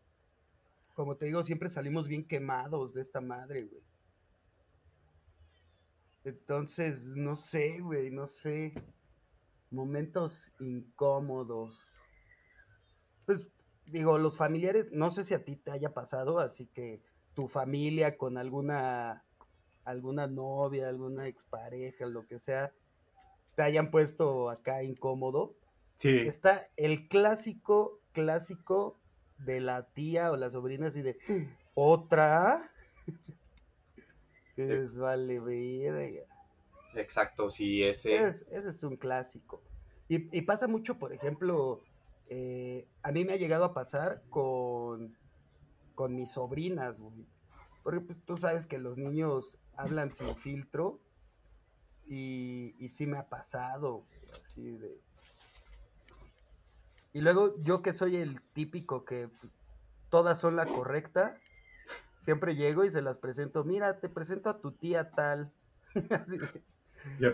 como 0.95 1.17
te 1.17 1.27
digo, 1.27 1.43
siempre 1.43 1.69
salimos 1.69 2.09
bien 2.09 2.27
quemados 2.27 2.95
de 2.95 3.03
esta 3.03 3.21
madre, 3.21 3.65
güey. 3.65 3.83
Entonces, 6.25 7.05
no 7.05 7.35
sé, 7.35 7.81
güey, 7.81 8.11
no 8.11 8.27
sé. 8.27 8.73
Momentos 9.71 10.53
incómodos. 10.61 11.85
Pues, 13.27 13.47
digo, 13.87 14.19
los 14.19 14.37
familiares, 14.37 14.87
no 14.93 15.11
sé 15.11 15.25
si 15.25 15.35
a 15.35 15.45
ti 15.45 15.57
te 15.57 15.73
haya 15.73 15.93
pasado, 15.93 16.39
así 16.39 16.67
que 16.69 17.03
tu 17.35 17.49
familia 17.49 18.17
con 18.17 18.39
alguna, 18.39 19.25
alguna 19.85 20.29
novia, 20.29 20.89
alguna 20.89 21.27
expareja, 21.27 22.07
lo 22.07 22.27
que 22.27 22.39
sea, 22.39 22.73
te 23.57 23.63
hayan 23.63 23.91
puesto 23.91 24.49
acá 24.49 24.83
incómodo. 24.85 25.57
Sí, 25.97 26.19
Está 26.19 26.69
el 26.77 27.09
clásico, 27.09 28.01
clásico 28.13 29.04
de 29.39 29.61
la 29.61 29.83
tía 29.93 30.31
o 30.33 30.37
la 30.37 30.51
sobrina 30.51 30.89
así 30.89 31.03
de 31.03 31.19
otra. 31.75 32.71
Es 34.57 34.95
vale 34.97 35.41
verga. 35.41 36.23
exacto, 36.95 37.51
sí, 37.51 37.83
ese. 37.83 38.29
Es- 38.29 38.47
ese 38.51 38.69
es 38.71 38.85
un 38.85 38.97
clásico. 38.97 39.63
Y, 40.09 40.37
y 40.37 40.43
pasa 40.43 40.69
mucho, 40.69 40.99
por 40.99 41.13
ejemplo, 41.13 41.81
eh, 42.29 42.87
a 43.03 43.11
mí 43.11 43.25
me 43.25 43.33
ha 43.33 43.37
llegado 43.37 43.65
a 43.65 43.75
pasar 43.75 44.23
con, 44.31 45.17
con 45.95 46.15
mis 46.15 46.31
sobrinas, 46.31 47.01
güey. 47.01 47.27
Porque 47.83 48.01
pues 48.01 48.23
tú 48.25 48.37
sabes 48.37 48.67
que 48.67 48.79
los 48.79 48.97
niños 48.97 49.59
hablan 49.77 50.11
sin 50.13 50.37
filtro 50.37 51.01
y, 52.07 52.75
y 52.79 52.89
sí 52.91 53.07
me 53.07 53.19
ha 53.19 53.29
pasado, 53.29 54.07
güey, 54.09 54.31
así 54.45 54.63
de... 54.79 55.04
Y 57.15 57.23
luego 57.23 57.55
yo 57.65 57.83
que 57.83 57.95
soy 57.95 58.17
el 58.17 58.43
típico 58.53 59.07
que 59.07 59.31
todas 60.11 60.41
son 60.41 60.57
la 60.57 60.67
correcta, 60.67 61.41
siempre 62.25 62.57
llego 62.57 62.85
y 62.85 62.91
se 62.91 63.03
las 63.03 63.19
presento. 63.19 63.65
Mira, 63.65 64.01
te 64.01 64.09
presento 64.11 64.51
a 64.51 64.61
tu 64.61 64.73
tía 64.73 65.11
tal. 65.13 65.53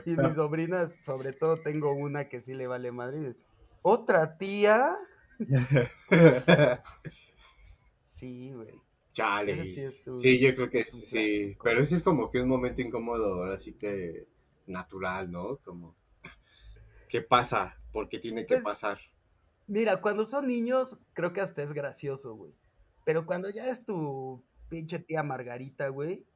Y 0.05 0.17
mis 0.17 0.35
sobrinas, 0.35 0.99
sobre 1.05 1.33
todo, 1.33 1.61
tengo 1.63 1.93
una 1.95 2.29
que 2.29 2.41
sí 2.43 2.55
le 2.55 2.67
vale 2.67 2.93
madre. 2.93 3.37
¿Otra 3.83 4.37
tía? 4.39 4.97
Sí, 8.07 8.53
güey. 8.53 8.83
Chale. 9.13 9.57
Sí 9.75 10.09
un- 10.11 10.21
Sí, 10.21 10.39
yo 10.41 10.55
creo 10.55 10.71
que 10.71 10.81
es 10.81 10.91
sí. 10.91 11.57
Pero 11.63 11.81
ese 11.83 11.97
es 11.97 12.03
como 12.03 12.31
que 12.31 12.41
un 12.41 12.49
momento 12.49 12.83
incómodo, 12.83 13.35
ahora 13.35 13.59
sí 13.59 13.75
que 13.75 14.27
natural, 14.67 15.31
¿no? 15.31 15.57
Como, 15.59 15.95
¿qué 17.11 17.21
pasa? 17.21 17.79
¿Por 17.93 18.09
qué 18.09 18.19
tiene 18.19 18.47
que 18.47 18.57
Pues, 18.57 18.65
pasar? 18.65 18.99
Mira, 19.71 20.01
cuando 20.01 20.27
son 20.27 20.49
niños, 20.49 20.99
creo 21.13 21.33
que 21.33 21.41
hasta 21.41 21.63
es 21.63 21.73
gracioso, 21.73 22.35
güey. 22.35 22.53
Pero 23.05 23.25
cuando 23.25 23.49
ya 23.51 23.71
es 23.71 23.85
tu 23.85 24.45
pinche 24.69 24.99
tía 24.99 25.23
Margarita, 25.23 25.87
güey, 25.91 26.27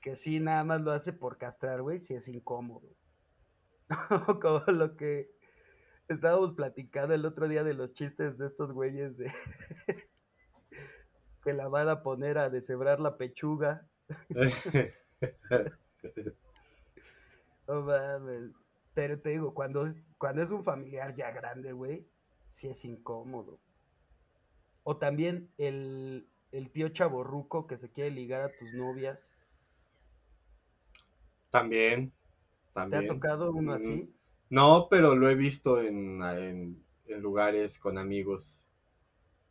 que 0.00 0.16
sí 0.16 0.40
nada 0.40 0.64
más 0.64 0.80
lo 0.80 0.90
hace 0.90 1.12
por 1.12 1.38
castrar, 1.38 1.82
güey, 1.82 2.00
sí 2.00 2.14
es 2.14 2.26
incómodo. 2.26 2.88
Como 4.42 4.64
lo 4.72 4.96
que 4.96 5.30
estábamos 6.08 6.54
platicando 6.54 7.14
el 7.14 7.24
otro 7.24 7.46
día 7.46 7.62
de 7.62 7.74
los 7.74 7.92
chistes 7.92 8.36
de 8.38 8.48
estos 8.48 8.72
güeyes 8.72 9.16
de 9.16 9.32
que 11.44 11.52
la 11.52 11.68
van 11.68 11.88
a 11.88 12.02
poner 12.02 12.38
a 12.38 12.50
deshebrar 12.50 12.98
la 12.98 13.16
pechuga. 13.18 13.88
No 17.68 17.82
mames. 17.82 18.50
Pero 18.94 19.20
te 19.20 19.30
digo, 19.30 19.54
cuando 19.54 19.86
es, 19.86 19.94
cuando 20.20 20.42
es 20.42 20.52
un 20.52 20.64
familiar 20.64 21.16
ya 21.16 21.32
grande, 21.32 21.72
güey, 21.72 22.08
sí 22.52 22.68
es 22.68 22.84
incómodo. 22.84 23.60
O 24.82 24.98
también 24.98 25.54
el, 25.56 26.28
el 26.52 26.70
tío 26.70 26.90
chaborruco 26.90 27.66
que 27.66 27.78
se 27.78 27.90
quiere 27.90 28.10
ligar 28.10 28.42
a 28.42 28.56
tus 28.56 28.74
novias. 28.74 29.30
También, 31.50 32.12
¿Te 32.90 32.96
ha 32.96 33.06
también. 33.06 33.06
tocado 33.06 33.50
uno 33.52 33.72
Mm, 33.72 33.72
así? 33.72 34.14
No, 34.50 34.88
pero 34.90 35.16
lo 35.16 35.28
he 35.30 35.34
visto 35.36 35.80
en, 35.80 36.22
en, 36.22 36.84
en 37.06 37.20
lugares 37.22 37.78
con 37.78 37.98
amigos. 37.98 38.66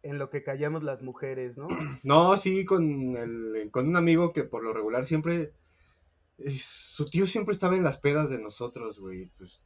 En 0.04 0.18
lo 0.18 0.30
que 0.30 0.44
callamos 0.44 0.84
las 0.84 1.02
mujeres, 1.02 1.56
¿no? 1.56 1.80
No, 2.04 2.38
sí, 2.38 2.66
con, 2.66 3.16
el, 3.18 3.70
con 3.72 3.88
un 3.88 3.96
amigo 3.98 4.34
que 4.34 4.44
por 4.44 4.64
lo 4.64 4.74
regular 4.74 5.06
siempre, 5.06 5.54
eh, 6.40 6.60
su 6.62 7.06
tío 7.06 7.28
siempre 7.28 7.54
estaba 7.54 7.76
en 7.78 7.84
las 7.84 8.00
pedas 8.00 8.30
de 8.32 8.40
nosotros, 8.40 9.00
güey. 9.00 9.28
Pues, 9.38 9.62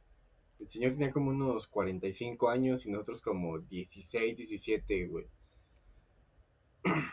el 0.60 0.68
señor 0.68 0.92
tenía 0.92 1.12
como 1.12 1.30
unos 1.30 1.66
45 1.68 2.48
años 2.50 2.86
y 2.86 2.90
nosotros 2.90 3.20
como 3.22 3.58
16, 3.58 4.36
17, 4.36 5.06
güey. 5.06 5.26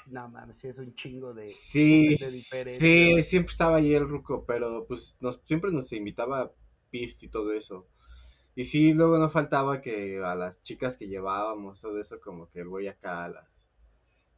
No 0.06 0.28
mames, 0.30 0.58
sí 0.58 0.68
es 0.68 0.80
un 0.80 0.94
chingo 0.96 1.34
de, 1.34 1.50
Sí, 1.50 2.18
de 2.18 2.18
sí, 2.20 3.24
siempre 3.24 3.52
estaba 3.52 3.78
ahí 3.78 3.94
el 3.94 4.08
ruco, 4.08 4.46
pero 4.46 4.86
pues 4.88 5.18
nos, 5.22 5.42
siempre 5.46 5.72
nos 5.72 5.92
invitaba 5.94 6.42
a 6.42 6.52
pist 6.90 7.24
y 7.24 7.30
todo 7.30 7.54
eso. 7.54 7.88
Y 8.56 8.66
sí, 8.66 8.94
luego 8.94 9.18
no 9.18 9.30
faltaba 9.30 9.82
que 9.82 10.20
a 10.24 10.36
las 10.36 10.62
chicas 10.64 10.98
que 10.98 11.08
llevábamos, 11.08 11.80
todo 11.80 12.00
eso, 12.00 12.20
como 12.20 12.50
que 12.50 12.60
el 12.60 12.68
güey 12.68 12.88
acá 12.88 13.30
las, 13.30 13.48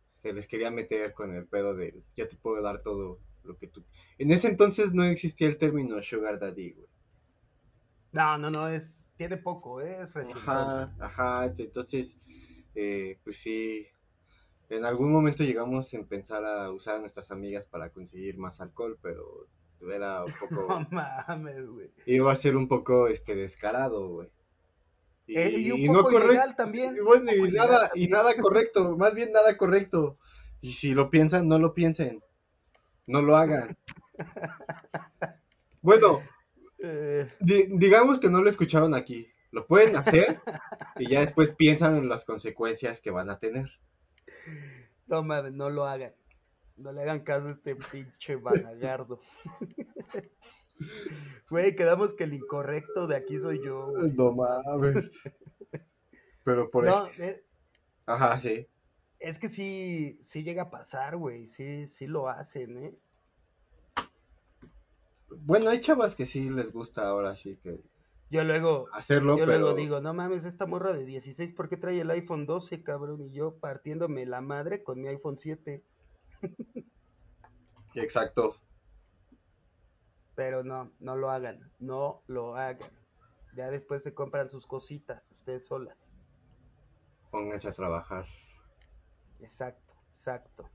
se 0.09 0.33
les 0.33 0.47
quería 0.47 0.71
meter 0.71 1.13
con 1.13 1.35
el 1.35 1.47
pedo 1.47 1.75
de 1.75 2.03
ya 2.15 2.27
te 2.27 2.35
puedo 2.37 2.61
dar 2.61 2.81
todo 2.83 3.19
lo 3.43 3.57
que 3.57 3.67
tú. 3.67 3.83
En 4.17 4.31
ese 4.31 4.47
entonces 4.49 4.93
no 4.93 5.03
existía 5.03 5.47
el 5.47 5.57
término 5.57 6.01
sugar 6.01 6.39
daddy, 6.39 6.71
güey. 6.73 6.87
No, 8.13 8.37
no, 8.37 8.49
no, 8.49 8.69
es, 8.69 8.93
tiene 9.17 9.37
poco, 9.37 9.81
¿eh? 9.81 9.97
es 10.01 10.13
recién. 10.13 10.37
Ajá, 10.37 10.93
ajá, 10.99 11.53
entonces, 11.57 12.17
eh, 12.75 13.19
pues 13.23 13.37
sí, 13.39 13.87
en 14.69 14.85
algún 14.85 15.11
momento 15.11 15.43
llegamos 15.43 15.93
en 15.93 16.07
pensar 16.07 16.45
a 16.45 16.71
usar 16.71 16.95
a 16.95 16.99
nuestras 16.99 17.31
amigas 17.31 17.65
para 17.65 17.89
conseguir 17.89 18.37
más 18.37 18.61
alcohol, 18.61 18.97
pero 19.01 19.47
Era 19.81 20.23
un 20.23 20.33
poco... 20.39 20.67
No 20.67 20.87
mames, 20.91 21.67
güey. 21.67 21.91
Iba 22.05 22.31
a 22.31 22.35
ser 22.35 22.55
un 22.55 22.67
poco, 22.67 23.07
este, 23.07 23.35
descarado, 23.35 24.07
güey. 24.09 24.29
Y, 25.25 25.37
eh, 25.37 25.59
y 25.59 25.71
un 25.71 25.95
poco 25.95 26.19
ilegal 26.19 26.55
también. 26.55 26.95
Y 26.95 26.99
bueno, 26.99 27.31
y 27.33 27.51
nada, 27.51 27.91
y 27.95 28.07
nada 28.07 28.33
correcto, 28.41 28.97
más 28.97 29.13
bien 29.13 29.31
nada 29.31 29.57
correcto. 29.57 30.17
Y 30.61 30.73
si 30.73 30.93
lo 30.93 31.09
piensan, 31.09 31.47
no 31.47 31.59
lo 31.59 31.73
piensen. 31.73 32.23
No 33.07 33.21
lo 33.21 33.35
hagan. 33.35 33.77
Bueno, 35.81 36.21
eh. 36.83 37.31
digamos 37.39 38.19
que 38.19 38.29
no 38.29 38.41
lo 38.41 38.49
escucharon 38.49 38.93
aquí. 38.93 39.27
Lo 39.51 39.67
pueden 39.67 39.95
hacer 39.95 40.41
y 40.97 41.11
ya 41.11 41.21
después 41.21 41.51
piensan 41.51 41.95
en 41.95 42.09
las 42.09 42.25
consecuencias 42.25 43.01
que 43.01 43.11
van 43.11 43.29
a 43.29 43.39
tener. 43.39 43.69
No 45.07 45.23
mames, 45.23 45.53
no 45.53 45.69
lo 45.69 45.85
hagan. 45.85 46.13
No 46.75 46.91
le 46.91 47.03
hagan 47.03 47.21
caso 47.21 47.47
a 47.47 47.51
este 47.51 47.75
pinche 47.75 48.35
balagardo. 48.35 49.19
Güey, 51.49 51.75
quedamos 51.75 52.13
que 52.13 52.25
el 52.25 52.33
incorrecto 52.33 53.07
de 53.07 53.15
aquí 53.15 53.39
soy 53.39 53.63
yo. 53.63 53.91
No 54.15 54.33
mames. 54.33 55.11
Pero 56.43 56.69
por 56.69 56.85
no, 56.85 57.07
eh, 57.19 57.45
Ajá, 58.05 58.39
sí. 58.39 58.67
Es 59.19 59.39
que 59.39 59.49
sí, 59.49 60.19
sí 60.23 60.43
llega 60.43 60.63
a 60.63 60.71
pasar, 60.71 61.15
güey. 61.15 61.47
Sí, 61.47 61.87
sí 61.87 62.07
lo 62.07 62.27
hacen, 62.27 62.77
¿eh? 62.77 62.99
Bueno, 65.41 65.69
hay 65.69 65.79
chavas 65.79 66.15
que 66.15 66.25
sí 66.25 66.49
les 66.49 66.71
gusta 66.71 67.07
ahora, 67.07 67.35
sí 67.35 67.57
que 67.61 67.79
yo 68.33 68.43
luego, 68.43 68.87
hacerlo, 68.93 69.37
yo 69.37 69.45
luego 69.45 69.75
digo, 69.75 70.01
no 70.01 70.11
mames, 70.15 70.45
esta 70.45 70.65
morra 70.65 70.91
de 70.91 71.05
16, 71.05 71.53
¿por 71.53 71.69
qué 71.69 71.77
trae 71.77 72.01
el 72.01 72.09
iPhone 72.09 72.47
12, 72.47 72.81
cabrón? 72.81 73.21
Y 73.21 73.31
yo 73.31 73.59
partiéndome 73.59 74.25
la 74.25 74.41
madre 74.41 74.83
con 74.83 74.99
mi 74.99 75.07
iPhone 75.07 75.37
7. 75.37 75.83
Exacto. 77.93 78.59
Pero 80.33 80.63
no, 80.63 80.91
no 80.99 81.15
lo 81.15 81.29
hagan, 81.29 81.71
no 81.77 82.23
lo 82.25 82.55
hagan. 82.55 82.89
Ya 83.55 83.69
después 83.69 84.01
se 84.01 84.15
compran 84.15 84.49
sus 84.49 84.65
cositas, 84.65 85.29
ustedes 85.29 85.67
solas. 85.67 85.95
Pónganse 87.29 87.67
a 87.67 87.73
trabajar. 87.73 88.25
Exacto, 89.41 89.93
exacto. 90.15 90.67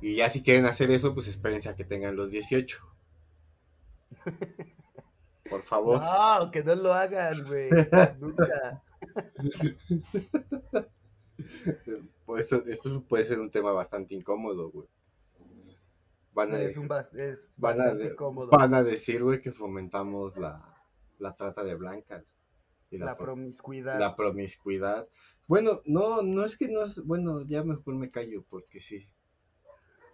Y 0.00 0.14
ya 0.14 0.30
si 0.30 0.44
quieren 0.44 0.66
hacer 0.66 0.92
eso, 0.92 1.12
pues 1.12 1.26
espérense 1.26 1.68
a 1.68 1.74
que 1.74 1.84
tengan 1.84 2.14
los 2.14 2.30
18. 2.30 2.89
Por 5.48 5.62
favor. 5.62 6.00
No, 6.00 6.50
que 6.50 6.62
no 6.62 6.74
lo 6.74 6.92
hagan, 6.92 7.44
güey. 7.44 7.70
Nunca. 8.20 8.82
Pues 12.24 12.52
esto, 12.52 13.02
puede 13.08 13.24
ser 13.24 13.40
un 13.40 13.50
tema 13.50 13.72
bastante 13.72 14.14
incómodo, 14.14 14.70
güey. 14.70 14.88
Van 16.32 16.54
a, 16.54 16.60
es 16.60 16.76
un 16.76 16.88
es 17.16 17.50
van, 17.56 17.80
a 17.80 17.92
van 18.52 18.74
a 18.74 18.84
decir, 18.84 19.22
güey, 19.24 19.40
que 19.40 19.50
fomentamos 19.50 20.36
la, 20.36 20.80
la 21.18 21.34
trata 21.34 21.64
de 21.64 21.74
blancas. 21.74 22.36
Y 22.90 22.98
la, 22.98 23.16
promiscuidad. 23.16 23.98
La 23.98 24.14
promiscuidad. 24.14 25.08
Bueno, 25.48 25.82
no, 25.84 26.22
no 26.22 26.44
es 26.44 26.56
que 26.56 26.68
no 26.68 26.82
es, 26.82 27.04
bueno, 27.04 27.42
ya 27.42 27.64
mejor 27.64 27.94
me 27.94 28.10
callo 28.10 28.44
porque 28.48 28.80
sí. 28.80 29.08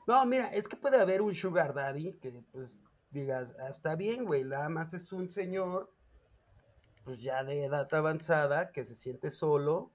No, 0.06 0.24
mira, 0.24 0.48
es 0.48 0.68
que 0.68 0.76
puede 0.76 0.98
haber 0.98 1.20
un 1.20 1.34
sugar 1.34 1.74
daddy 1.74 2.14
que 2.18 2.44
pues 2.52 2.74
digas, 3.16 3.48
ah, 3.58 3.68
está 3.70 3.96
bien, 3.96 4.24
güey, 4.24 4.44
nada 4.44 4.68
más 4.68 4.92
es 4.94 5.12
un 5.12 5.30
señor, 5.30 5.90
pues 7.04 7.20
ya 7.20 7.42
de 7.44 7.64
edad 7.64 7.92
avanzada, 7.94 8.72
que 8.72 8.84
se 8.84 8.94
siente 8.94 9.30
solo 9.30 9.90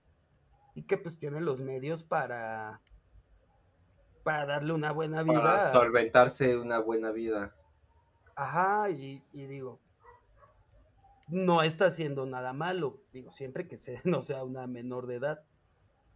y 0.74 0.84
que 0.84 0.97
pues 0.97 1.19
tiene 1.19 1.39
los 1.39 1.61
medios 1.61 2.03
para, 2.03 2.82
para 4.24 4.45
darle 4.45 4.74
una 4.74 4.91
buena 4.91 5.22
vida. 5.24 5.41
Para 5.41 5.72
solventarse 5.72 6.57
una 6.57 6.80
buena 6.80 7.11
vida. 7.11 7.55
Ajá, 8.36 8.89
y, 8.89 9.22
digo, 9.34 9.80
no 11.28 11.61
está 11.61 11.88
haciendo 11.88 12.26
nada 12.26 12.53
malo, 12.53 13.03
digo, 13.13 13.32
siempre 13.32 13.67
que 13.67 13.78
se, 13.78 14.01
no 14.03 14.22
sea 14.22 14.43
una 14.43 14.65
menor 14.65 15.05
de 15.05 15.15
edad. 15.15 15.43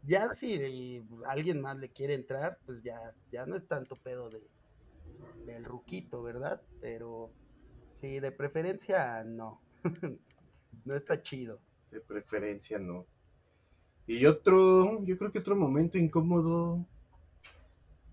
Ya 0.01 0.33
si 0.33 1.03
alguien 1.27 1.61
más 1.61 1.77
le 1.77 1.89
quiere 1.91 2.13
entrar, 2.13 2.59
pues 2.65 2.81
ya, 2.83 3.13
ya 3.31 3.45
no 3.45 3.55
es 3.55 3.67
tanto 3.67 3.95
pedo 3.95 4.29
de, 4.29 4.47
del 5.45 5.63
ruquito, 5.63 6.23
¿verdad? 6.23 6.61
Pero 6.81 7.31
sí, 8.01 8.19
de 8.19 8.31
preferencia 8.31 9.23
no. 9.23 9.61
no 10.85 10.95
está 10.95 11.21
chido. 11.21 11.59
De 11.91 12.01
preferencia 12.01 12.79
no. 12.79 13.05
Y 14.07 14.25
otro, 14.25 15.03
yo 15.03 15.17
creo 15.17 15.31
que 15.31 15.39
otro 15.39 15.55
momento 15.55 15.97
incómodo, 15.97 16.85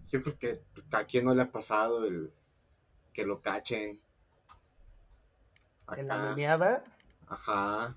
yo 0.09 0.22
creo 0.22 0.38
que 0.38 0.62
a 0.90 1.05
quien 1.05 1.26
no 1.26 1.34
le 1.34 1.43
ha 1.43 1.53
pasado 1.53 2.07
el 2.07 2.32
que 3.12 3.26
lo 3.26 3.40
cachen. 3.43 4.01
¿En 5.97 6.09
la 6.09 6.30
meneada? 6.30 6.84
Ajá. 7.26 7.97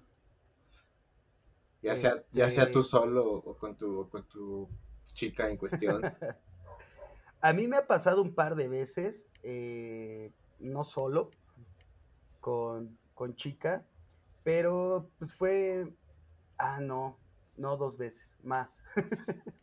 Ya 1.81 1.95
sea, 1.95 2.23
ya 2.33 2.49
sea 2.49 2.71
tú 2.71 2.79
este 2.79 2.89
solo 2.89 3.31
o 3.31 3.57
con 3.57 3.77
tu, 3.77 4.09
con 4.09 4.27
tu 4.27 4.67
chica 5.13 5.49
en 5.49 5.57
cuestión. 5.57 6.01
A 7.45 7.53
mí 7.53 7.67
me 7.67 7.77
ha 7.77 7.85
pasado 7.85 8.23
un 8.23 8.33
par 8.33 8.55
de 8.55 8.67
veces, 8.67 9.23
eh, 9.43 10.31
no 10.59 10.83
solo, 10.83 11.29
con, 12.39 12.97
chica, 13.35 13.85
pero 14.43 15.11
pues 15.19 15.35
fue, 15.35 15.93
ah, 16.57 16.79
no, 16.79 17.19
no 17.55 17.77
dos 17.77 17.99
veces, 17.99 18.35
más. 18.43 18.75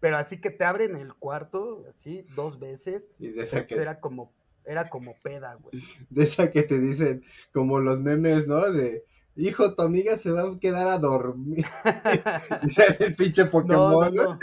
pero 0.00 0.16
así 0.16 0.40
que 0.40 0.48
te 0.48 0.64
abren 0.64 0.96
el 0.96 1.12
cuarto, 1.12 1.84
así, 1.90 2.26
dos 2.34 2.58
veces, 2.58 3.02
y 3.18 3.28
de 3.28 3.42
esa 3.42 3.66
pues, 3.66 3.78
era 3.78 4.00
como, 4.00 4.32
era 4.64 4.88
como 4.88 5.16
peda, 5.22 5.56
güey. 5.56 5.84
De 6.08 6.24
esa 6.24 6.50
que 6.50 6.62
te 6.62 6.78
dicen, 6.78 7.22
como 7.52 7.80
los 7.80 8.00
memes, 8.00 8.46
¿no? 8.46 8.72
De, 8.72 9.04
hijo, 9.36 9.74
tu 9.74 9.82
amiga 9.82 10.16
se 10.16 10.30
va 10.30 10.50
a 10.50 10.58
quedar 10.58 10.88
a 10.88 10.98
dormir. 10.98 11.66
y 12.62 13.02
el 13.04 13.16
pinche 13.16 13.44
Pokémon. 13.44 14.14
no, 14.14 14.38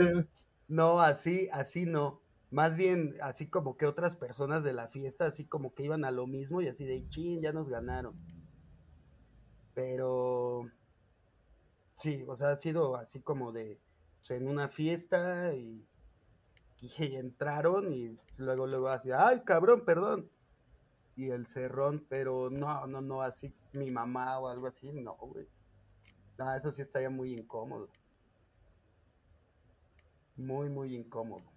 no, 0.67 1.01
así, 1.01 1.49
así 1.51 1.87
no. 1.87 2.21
Más 2.49 2.77
bien, 2.77 3.15
así 3.21 3.47
como 3.49 3.75
que 3.75 3.85
otras 3.85 4.15
personas 4.15 4.63
de 4.63 4.71
la 4.71 4.87
fiesta, 4.87 5.25
así 5.25 5.45
como 5.45 5.73
que 5.73 5.83
iban 5.83 6.05
a 6.05 6.11
lo 6.11 6.27
mismo 6.27 6.61
y 6.61 6.69
así 6.69 6.85
de, 6.85 7.07
chin, 7.09 7.41
ya 7.41 7.51
nos 7.51 7.69
ganaron. 7.69 8.15
Pero, 9.73 10.69
sí, 11.97 12.23
o 12.27 12.35
sea, 12.37 12.51
ha 12.51 12.59
sido 12.59 12.95
así 12.95 13.21
como 13.21 13.51
de, 13.51 13.79
pues, 14.19 14.31
en 14.31 14.47
una 14.47 14.69
fiesta 14.69 15.53
y, 15.55 15.85
y 16.79 17.15
entraron 17.15 17.93
y 17.93 18.17
luego, 18.37 18.65
luego 18.65 18.89
así, 18.89 19.09
ay, 19.11 19.41
cabrón, 19.43 19.83
perdón. 19.85 20.23
Y 21.17 21.31
el 21.31 21.47
cerrón, 21.47 22.01
pero 22.09 22.49
no, 22.49 22.87
no, 22.87 23.01
no, 23.01 23.21
así 23.23 23.51
mi 23.73 23.91
mamá 23.91 24.39
o 24.39 24.47
algo 24.47 24.67
así, 24.67 24.89
no, 24.93 25.15
güey. 25.17 25.47
No, 26.37 26.55
eso 26.55 26.71
sí 26.71 26.81
estaría 26.81 27.09
muy 27.09 27.33
incómodo. 27.33 27.89
Muy, 30.37 30.69
muy 30.69 30.95
incómodo 30.95 31.56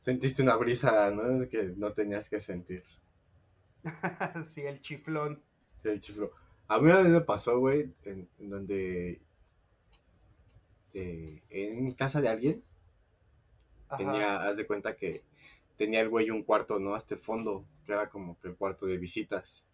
sentiste 0.00 0.42
una 0.42 0.56
brisa, 0.56 1.10
¿no? 1.10 1.48
Que 1.48 1.74
no 1.76 1.92
tenías 1.92 2.28
que 2.28 2.40
sentir. 2.40 2.82
sí, 4.54 4.62
el 4.62 4.80
chiflón. 4.80 5.42
Sí, 5.82 5.88
el 5.88 6.00
chiflón. 6.00 6.30
A 6.68 6.78
mí 6.78 6.90
me 6.92 7.20
pasó, 7.20 7.58
güey, 7.58 7.92
en, 8.04 8.28
donde 8.38 9.20
eh, 10.94 11.42
en 11.50 11.92
casa 11.94 12.20
de 12.20 12.28
alguien 12.28 12.62
tenía, 13.96 14.42
haz 14.42 14.56
de 14.56 14.66
cuenta 14.66 14.96
que 14.96 15.24
tenía 15.76 16.00
el 16.00 16.08
güey 16.08 16.30
un 16.30 16.44
cuarto, 16.44 16.78
¿no? 16.78 16.94
Hasta 16.94 17.14
el 17.14 17.20
fondo, 17.20 17.64
que 17.86 17.92
era 17.92 18.08
como 18.08 18.38
que 18.38 18.48
el 18.48 18.56
cuarto 18.56 18.86
de 18.86 18.98
visitas. 18.98 19.64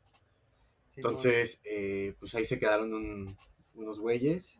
Entonces, 0.96 1.60
eh, 1.64 2.14
pues 2.18 2.34
ahí 2.34 2.46
se 2.46 2.58
quedaron 2.58 3.36
unos 3.74 4.00
güeyes 4.00 4.58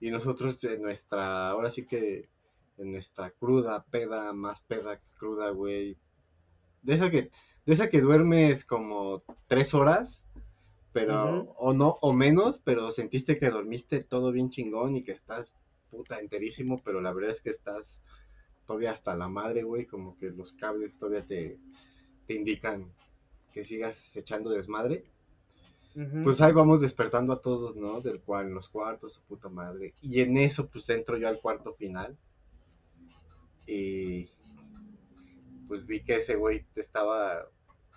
y 0.00 0.10
nosotros 0.10 0.60
de 0.60 0.78
nuestra, 0.78 1.48
ahora 1.48 1.70
sí 1.70 1.86
que 1.86 2.28
en 2.78 2.94
esta 2.94 3.30
cruda 3.30 3.84
peda, 3.90 4.32
más 4.32 4.60
peda 4.60 4.98
que 4.98 5.06
cruda, 5.18 5.50
güey. 5.50 5.96
De 6.82 6.94
esa 6.94 7.10
que, 7.10 7.30
de 7.66 7.72
esa 7.72 7.88
que 7.88 8.00
duermes 8.00 8.64
como 8.64 9.22
tres 9.46 9.74
horas, 9.74 10.24
pero, 10.92 11.54
o 11.58 11.72
no, 11.72 11.96
o 12.00 12.12
menos, 12.12 12.60
pero 12.62 12.92
sentiste 12.92 13.38
que 13.38 13.50
dormiste 13.50 14.00
todo 14.00 14.30
bien 14.32 14.50
chingón 14.50 14.96
y 14.96 15.02
que 15.02 15.12
estás 15.12 15.52
puta 15.90 16.20
enterísimo, 16.20 16.80
pero 16.84 17.00
la 17.00 17.12
verdad 17.12 17.30
es 17.30 17.40
que 17.40 17.50
estás 17.50 18.02
todavía 18.66 18.92
hasta 18.92 19.16
la 19.16 19.28
madre, 19.28 19.62
güey, 19.62 19.86
como 19.86 20.16
que 20.18 20.30
los 20.30 20.52
cables 20.52 20.98
todavía 20.98 21.26
te, 21.26 21.58
te 22.26 22.34
indican 22.34 22.92
que 23.52 23.64
sigas 23.64 24.16
echando 24.16 24.50
desmadre. 24.50 25.04
Pues 26.24 26.40
ahí 26.40 26.52
vamos 26.52 26.80
despertando 26.80 27.32
a 27.32 27.40
todos, 27.40 27.76
¿no? 27.76 28.00
Del 28.00 28.20
cual 28.20 28.48
en 28.48 28.54
los 28.54 28.68
cuartos, 28.68 29.12
su 29.12 29.22
puta 29.22 29.48
madre. 29.48 29.94
Y 30.02 30.22
en 30.22 30.36
eso, 30.38 30.66
pues 30.66 30.90
entro 30.90 31.16
yo 31.16 31.28
al 31.28 31.38
cuarto 31.38 31.72
final 31.72 32.16
y 33.66 34.28
pues 35.68 35.86
vi 35.86 36.02
que 36.02 36.16
ese 36.16 36.36
güey 36.36 36.66
estaba, 36.76 37.48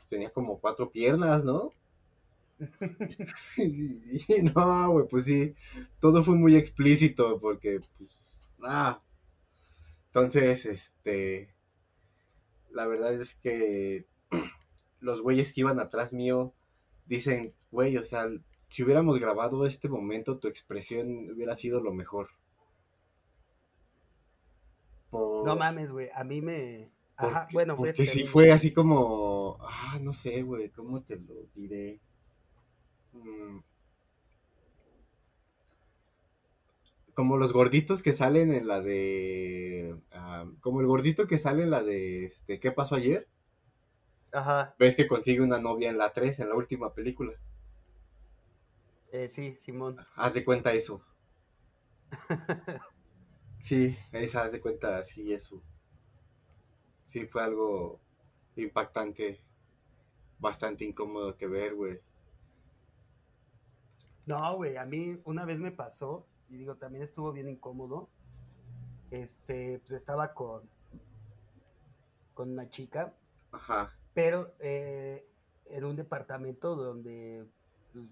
tenía 0.09 0.31
como 0.31 0.59
cuatro 0.59 0.91
piernas, 0.91 1.43
¿no? 1.45 1.71
y, 3.57 4.41
no, 4.55 4.91
güey, 4.91 5.07
pues 5.07 5.25
sí, 5.25 5.53
todo 5.99 6.23
fue 6.23 6.35
muy 6.35 6.55
explícito 6.55 7.39
porque, 7.39 7.81
pues, 7.97 8.35
ah. 8.63 9.01
Entonces, 10.07 10.65
este, 10.65 11.53
la 12.71 12.87
verdad 12.87 13.13
es 13.13 13.35
que 13.35 14.07
los 14.99 15.21
güeyes 15.21 15.53
que 15.53 15.61
iban 15.61 15.79
atrás 15.79 16.13
mío 16.13 16.53
dicen, 17.05 17.53
güey, 17.71 17.97
o 17.97 18.03
sea, 18.03 18.27
si 18.69 18.83
hubiéramos 18.83 19.19
grabado 19.19 19.65
este 19.65 19.89
momento, 19.89 20.39
tu 20.39 20.47
expresión 20.47 21.29
hubiera 21.31 21.55
sido 21.55 21.81
lo 21.81 21.93
mejor. 21.93 22.29
No 25.47 25.55
mames, 25.55 25.91
güey, 25.91 26.09
a 26.13 26.23
mí 26.23 26.41
me... 26.41 26.91
Ajá, 27.15 27.47
bueno, 27.51 27.75
porque 27.75 28.05
si 28.05 28.25
fue 28.25 28.51
así 28.51 28.71
como, 28.71 29.57
ah, 29.61 29.97
no 29.99 30.13
sé, 30.13 30.43
güey, 30.43 30.69
¿cómo 30.69 31.01
te 31.01 31.15
lo 31.15 31.33
diré? 31.55 31.99
Mm. 33.13 33.59
Como 37.15 37.37
los 37.37 37.53
gorditos 37.53 38.03
que 38.03 38.13
salen 38.13 38.53
en 38.53 38.67
la 38.67 38.81
de, 38.81 39.95
ah, 40.11 40.45
como 40.61 40.81
el 40.81 40.85
gordito 40.85 41.25
que 41.25 41.39
sale 41.39 41.63
en 41.63 41.71
la 41.71 41.81
de, 41.81 42.25
este, 42.25 42.59
¿qué 42.59 42.71
pasó 42.71 42.93
ayer? 42.93 43.27
Ajá. 44.31 44.75
¿Ves 44.77 44.95
que 44.95 45.07
consigue 45.07 45.41
una 45.41 45.59
novia 45.59 45.89
en 45.89 45.97
la 45.97 46.13
3, 46.13 46.39
en 46.41 46.49
la 46.49 46.55
última 46.55 46.93
película? 46.93 47.33
Eh, 49.11 49.29
sí, 49.31 49.57
Simón. 49.61 49.97
Haz 50.15 50.35
de 50.35 50.45
cuenta 50.45 50.73
eso. 50.73 51.01
sí, 53.59 53.97
esa 54.11 54.43
haz 54.43 54.51
de 54.51 54.61
cuenta, 54.61 55.03
sí, 55.03 55.33
eso. 55.33 55.61
Sí, 57.07 57.25
fue 57.25 57.43
algo 57.43 57.99
impactante, 58.55 59.39
bastante 60.39 60.85
incómodo 60.85 61.35
que 61.37 61.47
ver, 61.47 61.75
güey. 61.75 61.99
No, 64.25 64.55
güey, 64.57 64.75
a 64.77 64.85
mí 64.85 65.19
una 65.23 65.45
vez 65.45 65.59
me 65.59 65.71
pasó, 65.71 66.27
y 66.49 66.57
digo, 66.57 66.75
también 66.75 67.03
estuvo 67.03 67.31
bien 67.31 67.47
incómodo. 67.49 68.09
Este, 69.11 69.79
pues 69.79 69.91
estaba 69.91 70.33
con, 70.33 70.69
con 72.33 72.51
una 72.51 72.69
chica. 72.69 73.13
Ajá. 73.51 73.93
Pero 74.13 74.53
eh, 74.59 75.25
en 75.65 75.85
un 75.85 75.95
departamento 75.95 76.75
donde 76.75 77.45
pues, 77.93 78.05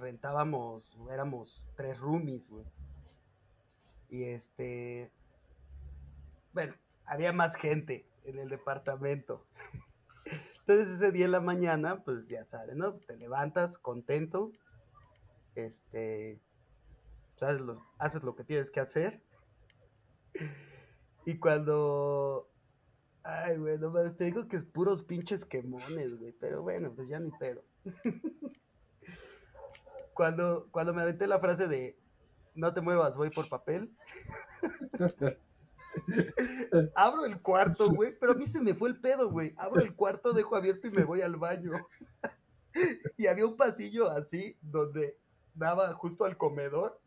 rentábamos, 0.00 0.84
éramos 1.10 1.64
tres 1.76 1.98
roomies, 1.98 2.48
güey. 2.48 2.64
Y 4.10 4.24
este, 4.24 5.10
bueno, 6.52 6.74
había 7.06 7.32
más 7.32 7.56
gente 7.56 8.06
en 8.24 8.38
el 8.38 8.48
departamento. 8.48 9.46
Entonces 10.60 10.88
ese 10.88 11.12
día 11.12 11.24
en 11.24 11.32
la 11.32 11.40
mañana, 11.40 12.02
pues 12.04 12.26
ya 12.28 12.44
sabes, 12.44 12.76
¿no? 12.76 12.94
Te 12.94 13.16
levantas 13.16 13.78
contento, 13.78 14.52
este, 15.54 16.38
pues, 17.38 17.80
haces, 17.98 18.22
lo 18.22 18.36
que 18.36 18.44
tienes 18.44 18.70
que 18.70 18.80
hacer. 18.80 19.22
Y 21.24 21.38
cuando 21.38 22.50
Ay, 23.22 23.58
güey, 23.58 23.78
no 23.78 23.92
te 24.14 24.24
digo 24.24 24.48
que 24.48 24.56
es 24.56 24.64
puros 24.64 25.02
pinches 25.04 25.44
quemones, 25.44 26.18
güey. 26.18 26.32
Pero 26.40 26.62
bueno, 26.62 26.92
pues 26.94 27.08
ya 27.08 27.20
ni 27.20 27.30
pedo. 27.32 27.62
cuando, 30.14 30.68
cuando 30.70 30.94
me 30.94 31.02
aventé 31.02 31.26
la 31.26 31.38
frase 31.38 31.68
de 31.68 31.98
no 32.60 32.72
te 32.72 32.80
muevas, 32.80 33.16
voy 33.16 33.30
por 33.30 33.48
papel. 33.48 33.90
Abro 36.94 37.24
el 37.24 37.40
cuarto, 37.40 37.90
güey, 37.90 38.16
pero 38.18 38.32
a 38.32 38.34
mí 38.36 38.46
se 38.46 38.60
me 38.60 38.74
fue 38.74 38.90
el 38.90 39.00
pedo, 39.00 39.30
güey. 39.30 39.54
Abro 39.56 39.80
el 39.80 39.94
cuarto, 39.94 40.32
dejo 40.32 40.54
abierto 40.54 40.86
y 40.86 40.90
me 40.90 41.04
voy 41.04 41.22
al 41.22 41.36
baño. 41.36 41.72
y 43.16 43.26
había 43.26 43.46
un 43.46 43.56
pasillo 43.56 44.10
así 44.10 44.56
donde 44.60 45.18
daba 45.54 45.92
justo 45.94 46.24
al 46.24 46.36
comedor 46.36 47.00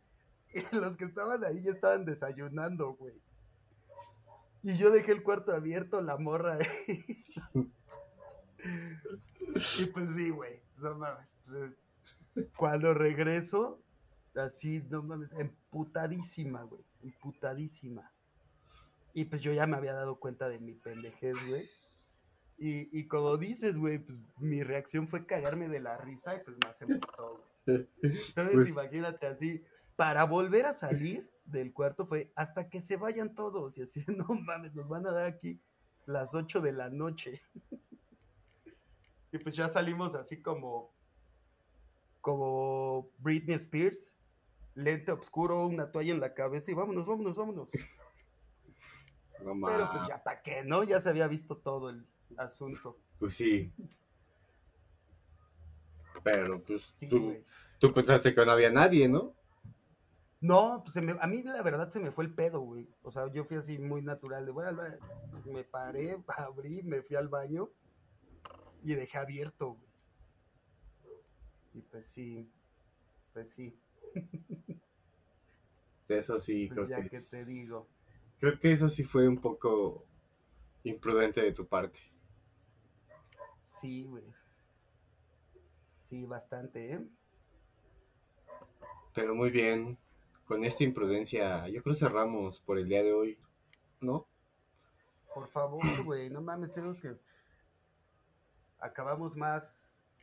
y 0.53 0.61
los 0.75 0.97
que 0.97 1.05
estaban 1.05 1.43
ahí 1.45 1.61
ya 1.63 1.71
estaban 1.71 2.05
desayunando, 2.05 2.93
güey. 2.93 3.15
Y 4.61 4.77
yo 4.77 4.91
dejé 4.91 5.11
el 5.11 5.23
cuarto 5.23 5.51
abierto, 5.51 6.01
la 6.01 6.17
morra. 6.17 6.57
y 9.77 9.85
pues 9.85 10.09
sí, 10.15 10.29
güey. 10.29 10.61
No 10.77 10.95
mames. 10.95 11.35
Pues, 11.45 11.71
eh, 12.35 12.49
cuando 12.55 12.93
regreso, 12.93 13.82
así, 14.35 14.83
no 14.89 15.03
mames, 15.03 15.31
emputadísima, 15.33 16.63
güey. 16.63 16.83
Emputadísima. 17.01 18.11
Y 19.13 19.25
pues 19.25 19.41
yo 19.41 19.53
ya 19.53 19.67
me 19.67 19.77
había 19.77 19.93
dado 19.93 20.19
cuenta 20.19 20.49
de 20.49 20.59
mi 20.59 20.73
pendejez, 20.73 21.35
güey. 21.47 21.69
Y, 22.57 22.97
y 22.97 23.07
como 23.07 23.37
dices, 23.37 23.77
güey, 23.77 23.99
pues 23.99 24.17
mi 24.39 24.63
reacción 24.63 25.07
fue 25.07 25.25
cagarme 25.25 25.67
de 25.69 25.79
la 25.79 25.97
risa 25.97 26.35
y 26.35 26.39
pues 26.43 26.57
me 26.57 26.69
hace 26.69 26.85
güey. 26.85 26.99
Entonces 27.65 28.53
pues 28.53 28.69
imagínate 28.69 29.27
así, 29.27 29.63
para 29.95 30.25
volver 30.25 30.65
a 30.65 30.73
salir, 30.73 31.29
del 31.45 31.73
cuarto 31.73 32.05
fue 32.05 32.31
hasta 32.35 32.69
que 32.69 32.81
se 32.81 32.97
vayan 32.97 33.35
todos. 33.35 33.77
Y 33.77 33.83
así, 33.83 34.03
no 34.07 34.25
mames, 34.27 34.73
nos 34.75 34.87
van 34.87 35.07
a 35.07 35.11
dar 35.11 35.25
aquí 35.25 35.61
las 36.05 36.33
8 36.33 36.61
de 36.61 36.71
la 36.71 36.89
noche. 36.89 37.41
y 39.31 39.37
pues 39.37 39.55
ya 39.55 39.69
salimos 39.69 40.15
así 40.15 40.41
como, 40.41 40.93
como 42.21 43.09
Britney 43.19 43.55
Spears, 43.55 44.13
lente 44.75 45.11
oscuro, 45.11 45.65
una 45.67 45.91
toalla 45.91 46.13
en 46.13 46.19
la 46.19 46.33
cabeza 46.33 46.71
y 46.71 46.73
vámonos, 46.73 47.05
vámonos, 47.05 47.37
vámonos. 47.37 47.69
No 49.43 49.67
Pero 49.67 49.89
pues 49.91 50.07
ya 50.07 50.23
para 50.23 50.41
qué, 50.41 50.63
¿no? 50.63 50.83
Ya 50.83 51.01
se 51.01 51.09
había 51.09 51.27
visto 51.27 51.57
todo 51.57 51.89
el 51.89 52.05
asunto. 52.37 52.97
Pues 53.19 53.35
sí. 53.35 53.71
Pero 56.23 56.61
pues 56.63 56.93
tú, 57.09 57.35
tú 57.79 57.93
pensaste 57.93 58.33
que 58.33 58.45
no 58.45 58.51
había 58.51 58.71
nadie, 58.71 59.09
¿no? 59.09 59.35
No, 60.39 60.83
pues 60.83 60.97
a 60.97 61.27
mí 61.27 61.41
la 61.43 61.61
verdad 61.61 61.89
se 61.89 62.01
me 62.01 62.11
fue 62.11 62.25
el 62.25 62.33
pedo, 62.33 62.59
güey. 62.59 62.85
O 63.01 63.11
sea, 63.11 63.31
yo 63.31 63.45
fui 63.45 63.57
así 63.57 63.77
muy 63.77 64.01
natural 64.01 64.45
de, 64.45 64.51
bueno, 64.51 64.81
me 65.45 65.63
paré, 65.63 66.17
abrí, 66.27 66.83
me 66.83 67.01
fui 67.01 67.15
al 67.15 67.29
baño 67.29 67.69
y 68.83 68.93
dejé 68.93 69.17
abierto, 69.17 69.75
güey. 69.75 69.89
Y 71.75 71.81
pues 71.81 72.07
sí, 72.07 72.51
pues 73.31 73.51
sí. 73.53 73.79
Eso 76.07 76.39
sí, 76.39 76.67
pues 76.67 76.87
creo 76.87 76.89
ya 76.89 77.09
que... 77.09 77.19
te 77.19 77.45
digo. 77.45 77.87
Creo 78.39 78.59
que 78.59 78.73
eso 78.73 78.89
sí 78.89 79.03
fue 79.03 79.27
un 79.27 79.39
poco 79.39 80.05
imprudente 80.83 81.41
de 81.41 81.53
tu 81.53 81.65
parte. 81.65 81.99
Sí, 83.79 84.03
güey. 84.03 84.25
Sí, 86.09 86.25
bastante, 86.25 86.93
¿eh? 86.93 87.07
Pero 89.13 89.33
muy 89.35 89.49
bien 89.49 89.97
con 90.45 90.63
esta 90.63 90.83
imprudencia, 90.83 91.67
yo 91.69 91.81
creo 91.81 91.95
cerramos 91.95 92.59
por 92.59 92.77
el 92.77 92.87
día 92.87 93.01
de 93.01 93.13
hoy, 93.13 93.39
¿no? 94.01 94.27
Por 95.33 95.47
favor, 95.47 95.81
güey, 96.05 96.29
no 96.29 96.41
mames, 96.41 96.73
tengo 96.73 96.93
que 96.99 97.15
acabamos 98.79 99.35
más 99.35 99.79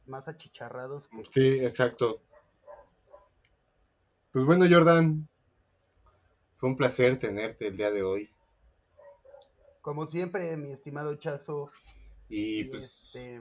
más 0.06 0.28
achicharrados. 0.28 1.08
Sí, 1.30 1.64
exacto. 1.64 2.20
Pues 4.32 4.44
bueno, 4.44 4.64
Jordan, 4.70 5.28
fue 6.56 6.68
un 6.68 6.76
placer 6.76 7.18
tenerte 7.18 7.66
el 7.66 7.76
día 7.76 7.90
de 7.90 8.04
hoy. 8.04 8.30
Como 9.80 10.06
siempre, 10.06 10.56
mi 10.56 10.72
estimado 10.72 11.16
Chazo. 11.16 11.70
Y, 12.28 12.64
pues, 12.64 13.00
este, 13.04 13.40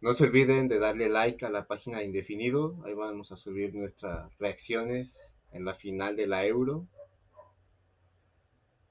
no 0.00 0.12
se 0.12 0.24
olviden 0.24 0.68
de 0.68 0.78
darle 0.78 1.08
like 1.08 1.44
a 1.44 1.50
la 1.50 1.66
página 1.66 1.98
de 1.98 2.04
Indefinido. 2.04 2.76
Ahí 2.84 2.94
vamos 2.94 3.32
a 3.32 3.36
subir 3.36 3.74
nuestras 3.74 4.32
reacciones 4.38 5.34
en 5.50 5.64
la 5.64 5.74
final 5.74 6.14
de 6.14 6.28
la 6.28 6.46
Euro. 6.46 6.86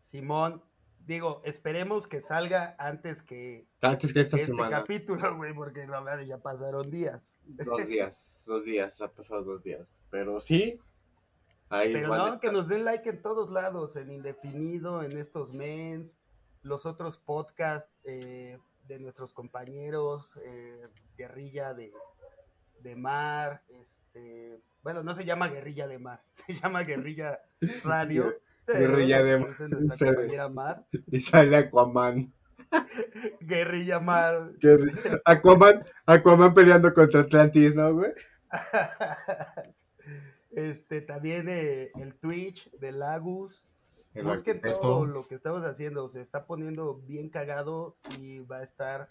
Simón, 0.03 0.61
digo, 1.05 1.41
esperemos 1.45 2.07
que 2.07 2.19
salga 2.19 2.75
antes 2.77 3.21
que, 3.21 3.67
antes 3.79 4.11
que 4.13 4.19
esta 4.19 4.35
este 4.35 4.53
capítulo, 4.69 5.37
güey, 5.37 5.53
porque 5.53 5.87
la 5.87 6.01
verdad 6.01 6.25
ya 6.25 6.39
pasaron 6.39 6.89
días. 6.89 7.37
Dos 7.45 7.87
días, 7.87 8.43
dos 8.45 8.65
días, 8.65 8.99
ha 9.01 9.11
pasado 9.13 9.43
dos 9.43 9.63
días. 9.63 9.87
Pero 10.09 10.39
sí, 10.39 10.79
ahí 11.69 11.93
Pero 11.93 12.15
no, 12.15 12.39
que 12.39 12.51
nos 12.51 12.67
den 12.67 12.85
like 12.85 13.09
en 13.09 13.21
todos 13.21 13.49
lados, 13.49 13.95
en 13.95 14.11
Indefinido, 14.11 15.03
en 15.03 15.17
estos 15.17 15.53
mens, 15.53 16.11
los 16.61 16.85
otros 16.85 17.17
podcasts 17.17 17.89
eh, 18.03 18.57
de 18.87 18.99
nuestros 18.99 19.33
compañeros, 19.33 20.37
eh, 20.43 20.87
Guerrilla 21.17 21.73
de, 21.73 21.93
de 22.81 22.95
Mar, 22.95 23.61
este 23.69 24.61
bueno, 24.81 25.03
no 25.03 25.13
se 25.13 25.25
llama 25.25 25.49
Guerrilla 25.49 25.87
de 25.87 25.99
Mar, 25.99 26.21
se 26.33 26.53
llama 26.53 26.83
Guerrilla 26.83 27.39
Radio. 27.83 28.33
Guerrilla 28.67 29.23
de 29.23 30.49
Mar. 30.49 30.85
Y 31.07 31.19
sale 31.21 31.57
Aquaman. 31.57 32.31
Guerrilla 33.41 33.99
Mar. 33.99 34.51
Aquaman, 35.25 35.83
Aquaman 36.05 36.53
peleando 36.53 36.93
contra 36.93 37.21
Atlantis, 37.21 37.75
¿no, 37.75 37.93
güey? 37.93 38.11
Este, 40.51 41.01
también 41.01 41.47
eh, 41.49 41.91
el 41.95 42.15
Twitch 42.15 42.71
de 42.71 42.91
Lagus. 42.91 43.65
Busquen 44.23 44.59
todo 44.61 45.05
lo 45.05 45.27
que 45.27 45.35
estamos 45.35 45.63
haciendo. 45.63 46.09
Se 46.09 46.21
está 46.21 46.45
poniendo 46.45 46.95
bien 46.95 47.29
cagado 47.29 47.97
y 48.17 48.39
va 48.39 48.57
a 48.57 48.63
estar 48.63 49.07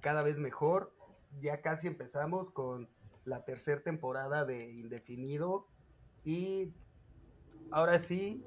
cada 0.00 0.22
vez 0.22 0.38
mejor. 0.38 0.92
Ya 1.40 1.60
casi 1.60 1.86
empezamos 1.86 2.50
con 2.50 2.88
la 3.24 3.44
tercera 3.44 3.82
temporada 3.82 4.44
de 4.44 4.70
Indefinido 4.70 5.66
y 6.24 6.72
ahora 7.70 7.98
sí, 7.98 8.44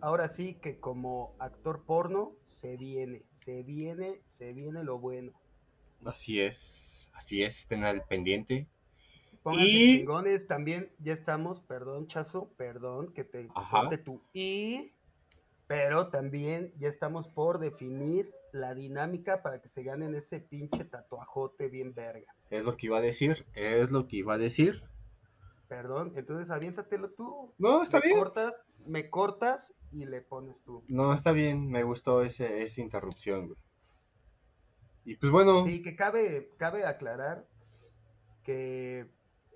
ahora 0.00 0.28
sí 0.28 0.54
que 0.54 0.78
como 0.78 1.34
actor 1.38 1.84
porno 1.84 2.32
se 2.44 2.76
viene, 2.76 3.24
se 3.44 3.62
viene, 3.62 4.22
se 4.38 4.52
viene 4.52 4.82
lo 4.84 4.98
bueno. 4.98 5.32
Así 6.04 6.40
es, 6.40 7.08
así 7.12 7.42
es, 7.42 7.60
estén 7.60 7.84
al 7.84 8.04
pendiente. 8.04 8.68
Pónganse 9.46 9.68
Y- 9.70 9.98
chingones, 9.98 10.48
también 10.48 10.90
ya 10.98 11.12
estamos, 11.12 11.60
perdón, 11.60 12.08
Chazo, 12.08 12.50
perdón 12.56 13.12
que 13.14 13.22
te 13.22 13.46
corte 13.46 13.96
tu 13.96 14.20
y, 14.32 14.92
pero 15.68 16.08
también 16.08 16.72
ya 16.78 16.88
estamos 16.88 17.28
por 17.28 17.60
definir 17.60 18.28
la 18.50 18.74
dinámica 18.74 19.42
para 19.42 19.62
que 19.62 19.68
se 19.68 19.84
ganen 19.84 20.16
ese 20.16 20.40
pinche 20.40 20.84
tatuajote 20.84 21.68
bien 21.68 21.94
verga. 21.94 22.34
Es 22.50 22.64
lo 22.64 22.76
que 22.76 22.86
iba 22.86 22.98
a 22.98 23.00
decir, 23.00 23.46
es 23.54 23.92
lo 23.92 24.08
que 24.08 24.16
iba 24.16 24.34
a 24.34 24.38
decir. 24.38 24.82
Perdón, 25.68 26.14
entonces 26.16 26.50
aviéntatelo 26.50 27.10
tú. 27.10 27.54
No, 27.56 27.84
está 27.84 28.00
me 28.00 28.06
bien. 28.06 28.18
cortas, 28.18 28.60
me 28.84 29.10
cortas 29.10 29.72
y 29.92 30.06
le 30.06 30.22
pones 30.22 30.60
tú. 30.64 30.82
No, 30.88 31.12
está 31.14 31.30
bien, 31.30 31.68
me 31.70 31.84
gustó 31.84 32.22
ese, 32.22 32.64
esa 32.64 32.80
interrupción, 32.80 33.46
güey. 33.46 33.58
Y 35.04 35.14
pues 35.14 35.30
bueno, 35.30 35.64
Sí, 35.66 35.82
que 35.82 35.94
cabe, 35.94 36.50
cabe 36.56 36.84
aclarar 36.84 37.46
que 38.42 39.06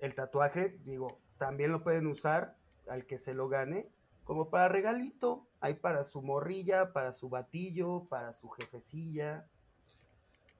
el 0.01 0.13
tatuaje, 0.15 0.77
digo, 0.83 1.19
también 1.37 1.71
lo 1.71 1.83
pueden 1.83 2.07
usar 2.07 2.55
al 2.89 3.05
que 3.05 3.17
se 3.19 3.33
lo 3.33 3.47
gane, 3.47 3.87
como 4.25 4.49
para 4.49 4.67
regalito, 4.67 5.47
hay 5.61 5.75
para 5.75 6.03
su 6.03 6.21
morrilla, 6.21 6.91
para 6.93 7.13
su 7.13 7.29
batillo, 7.29 8.05
para 8.09 8.33
su 8.33 8.49
jefecilla, 8.49 9.47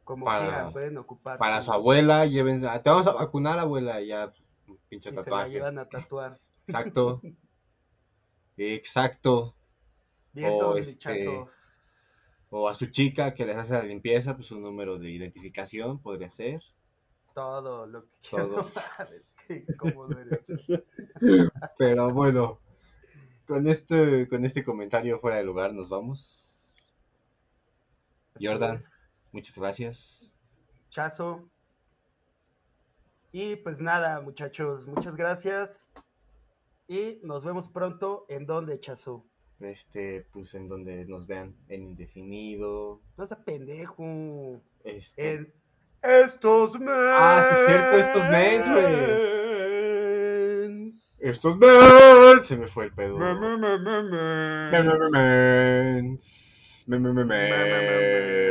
como 0.03 0.25
Para- 0.25 0.45
quieran, 0.45 0.71
pueden 0.73 0.97
ocupar. 0.97 1.37
para 1.37 1.61
su 1.61 1.71
abuela, 1.71 2.25
llévense, 2.25 2.67
ah, 2.67 2.81
te 2.81 2.89
vamos 2.89 3.07
a 3.07 3.13
vacunar, 3.13 3.59
abuela, 3.59 4.01
y 4.01 4.07
ya, 4.07 4.31
pinche 4.89 5.09
y 5.09 5.11
se 5.11 5.15
la 5.15 5.23
tatuaje. 5.23 5.49
llevan 5.51 5.77
a 5.79 5.85
tatuar. 5.89 6.39
Exacto. 6.67 7.21
Exacto. 8.57 9.55
Bien, 10.33 10.51
O 10.53 10.75
este. 10.77 11.45
O 12.53 12.67
a 12.67 12.75
su 12.75 12.87
chica 12.87 13.33
que 13.33 13.45
les 13.45 13.55
hace 13.57 13.73
la 13.73 13.83
limpieza, 13.83 14.35
pues 14.35 14.51
un 14.51 14.61
número 14.61 14.97
de 14.99 15.09
identificación 15.09 15.99
podría 15.99 16.29
ser. 16.29 16.61
todo 17.33 17.85
lo 17.87 18.03
que 18.03 18.29
todo. 18.29 18.69
qué 19.47 19.65
cómodo 19.77 20.17
eres. 20.19 20.39
Pero 21.77 22.11
bueno, 22.13 22.59
con 23.47 23.67
este, 23.67 24.27
con 24.27 24.45
este 24.45 24.63
comentario 24.63 25.19
fuera 25.19 25.37
de 25.37 25.43
lugar 25.43 25.73
nos 25.73 25.89
vamos. 25.89 26.75
Jordan. 28.39 28.83
Muchas 29.31 29.57
gracias. 29.57 30.31
Chazo. 30.89 31.49
Y 33.31 33.55
pues 33.57 33.79
nada, 33.79 34.19
muchachos, 34.21 34.85
muchas 34.87 35.15
gracias. 35.15 35.81
Y 36.87 37.19
nos 37.23 37.45
vemos 37.45 37.69
pronto 37.69 38.25
en 38.27 38.45
donde, 38.45 38.79
Chazo. 38.79 39.25
Este, 39.61 40.27
pues 40.33 40.53
en 40.55 40.67
donde 40.67 41.05
nos 41.05 41.27
vean 41.27 41.55
en 41.69 41.83
indefinido. 41.83 43.01
No 43.17 43.27
seas 43.27 43.39
pendejo. 43.41 44.61
Este, 44.83 45.33
En 45.33 45.53
estos 46.03 46.79
mens. 46.79 46.91
Ah, 46.93 47.45
sí 47.47 47.53
es 47.53 47.65
cierto, 47.67 47.97
estos 47.97 48.29
mens, 48.29 48.69
güey. 48.69 48.85
estos 51.19 51.57
men- 51.57 52.43
Se 52.43 52.57
me 52.57 52.67
fue 52.67 52.85
el 52.85 52.93
pedo. 52.93 53.17
Me, 53.17 53.33
me, 53.35 53.57
me, 53.57 53.77
me, 53.77 54.01
Me- 54.01 54.83
me- 54.83 55.09
mens. 55.11 56.85
me- 56.87 58.50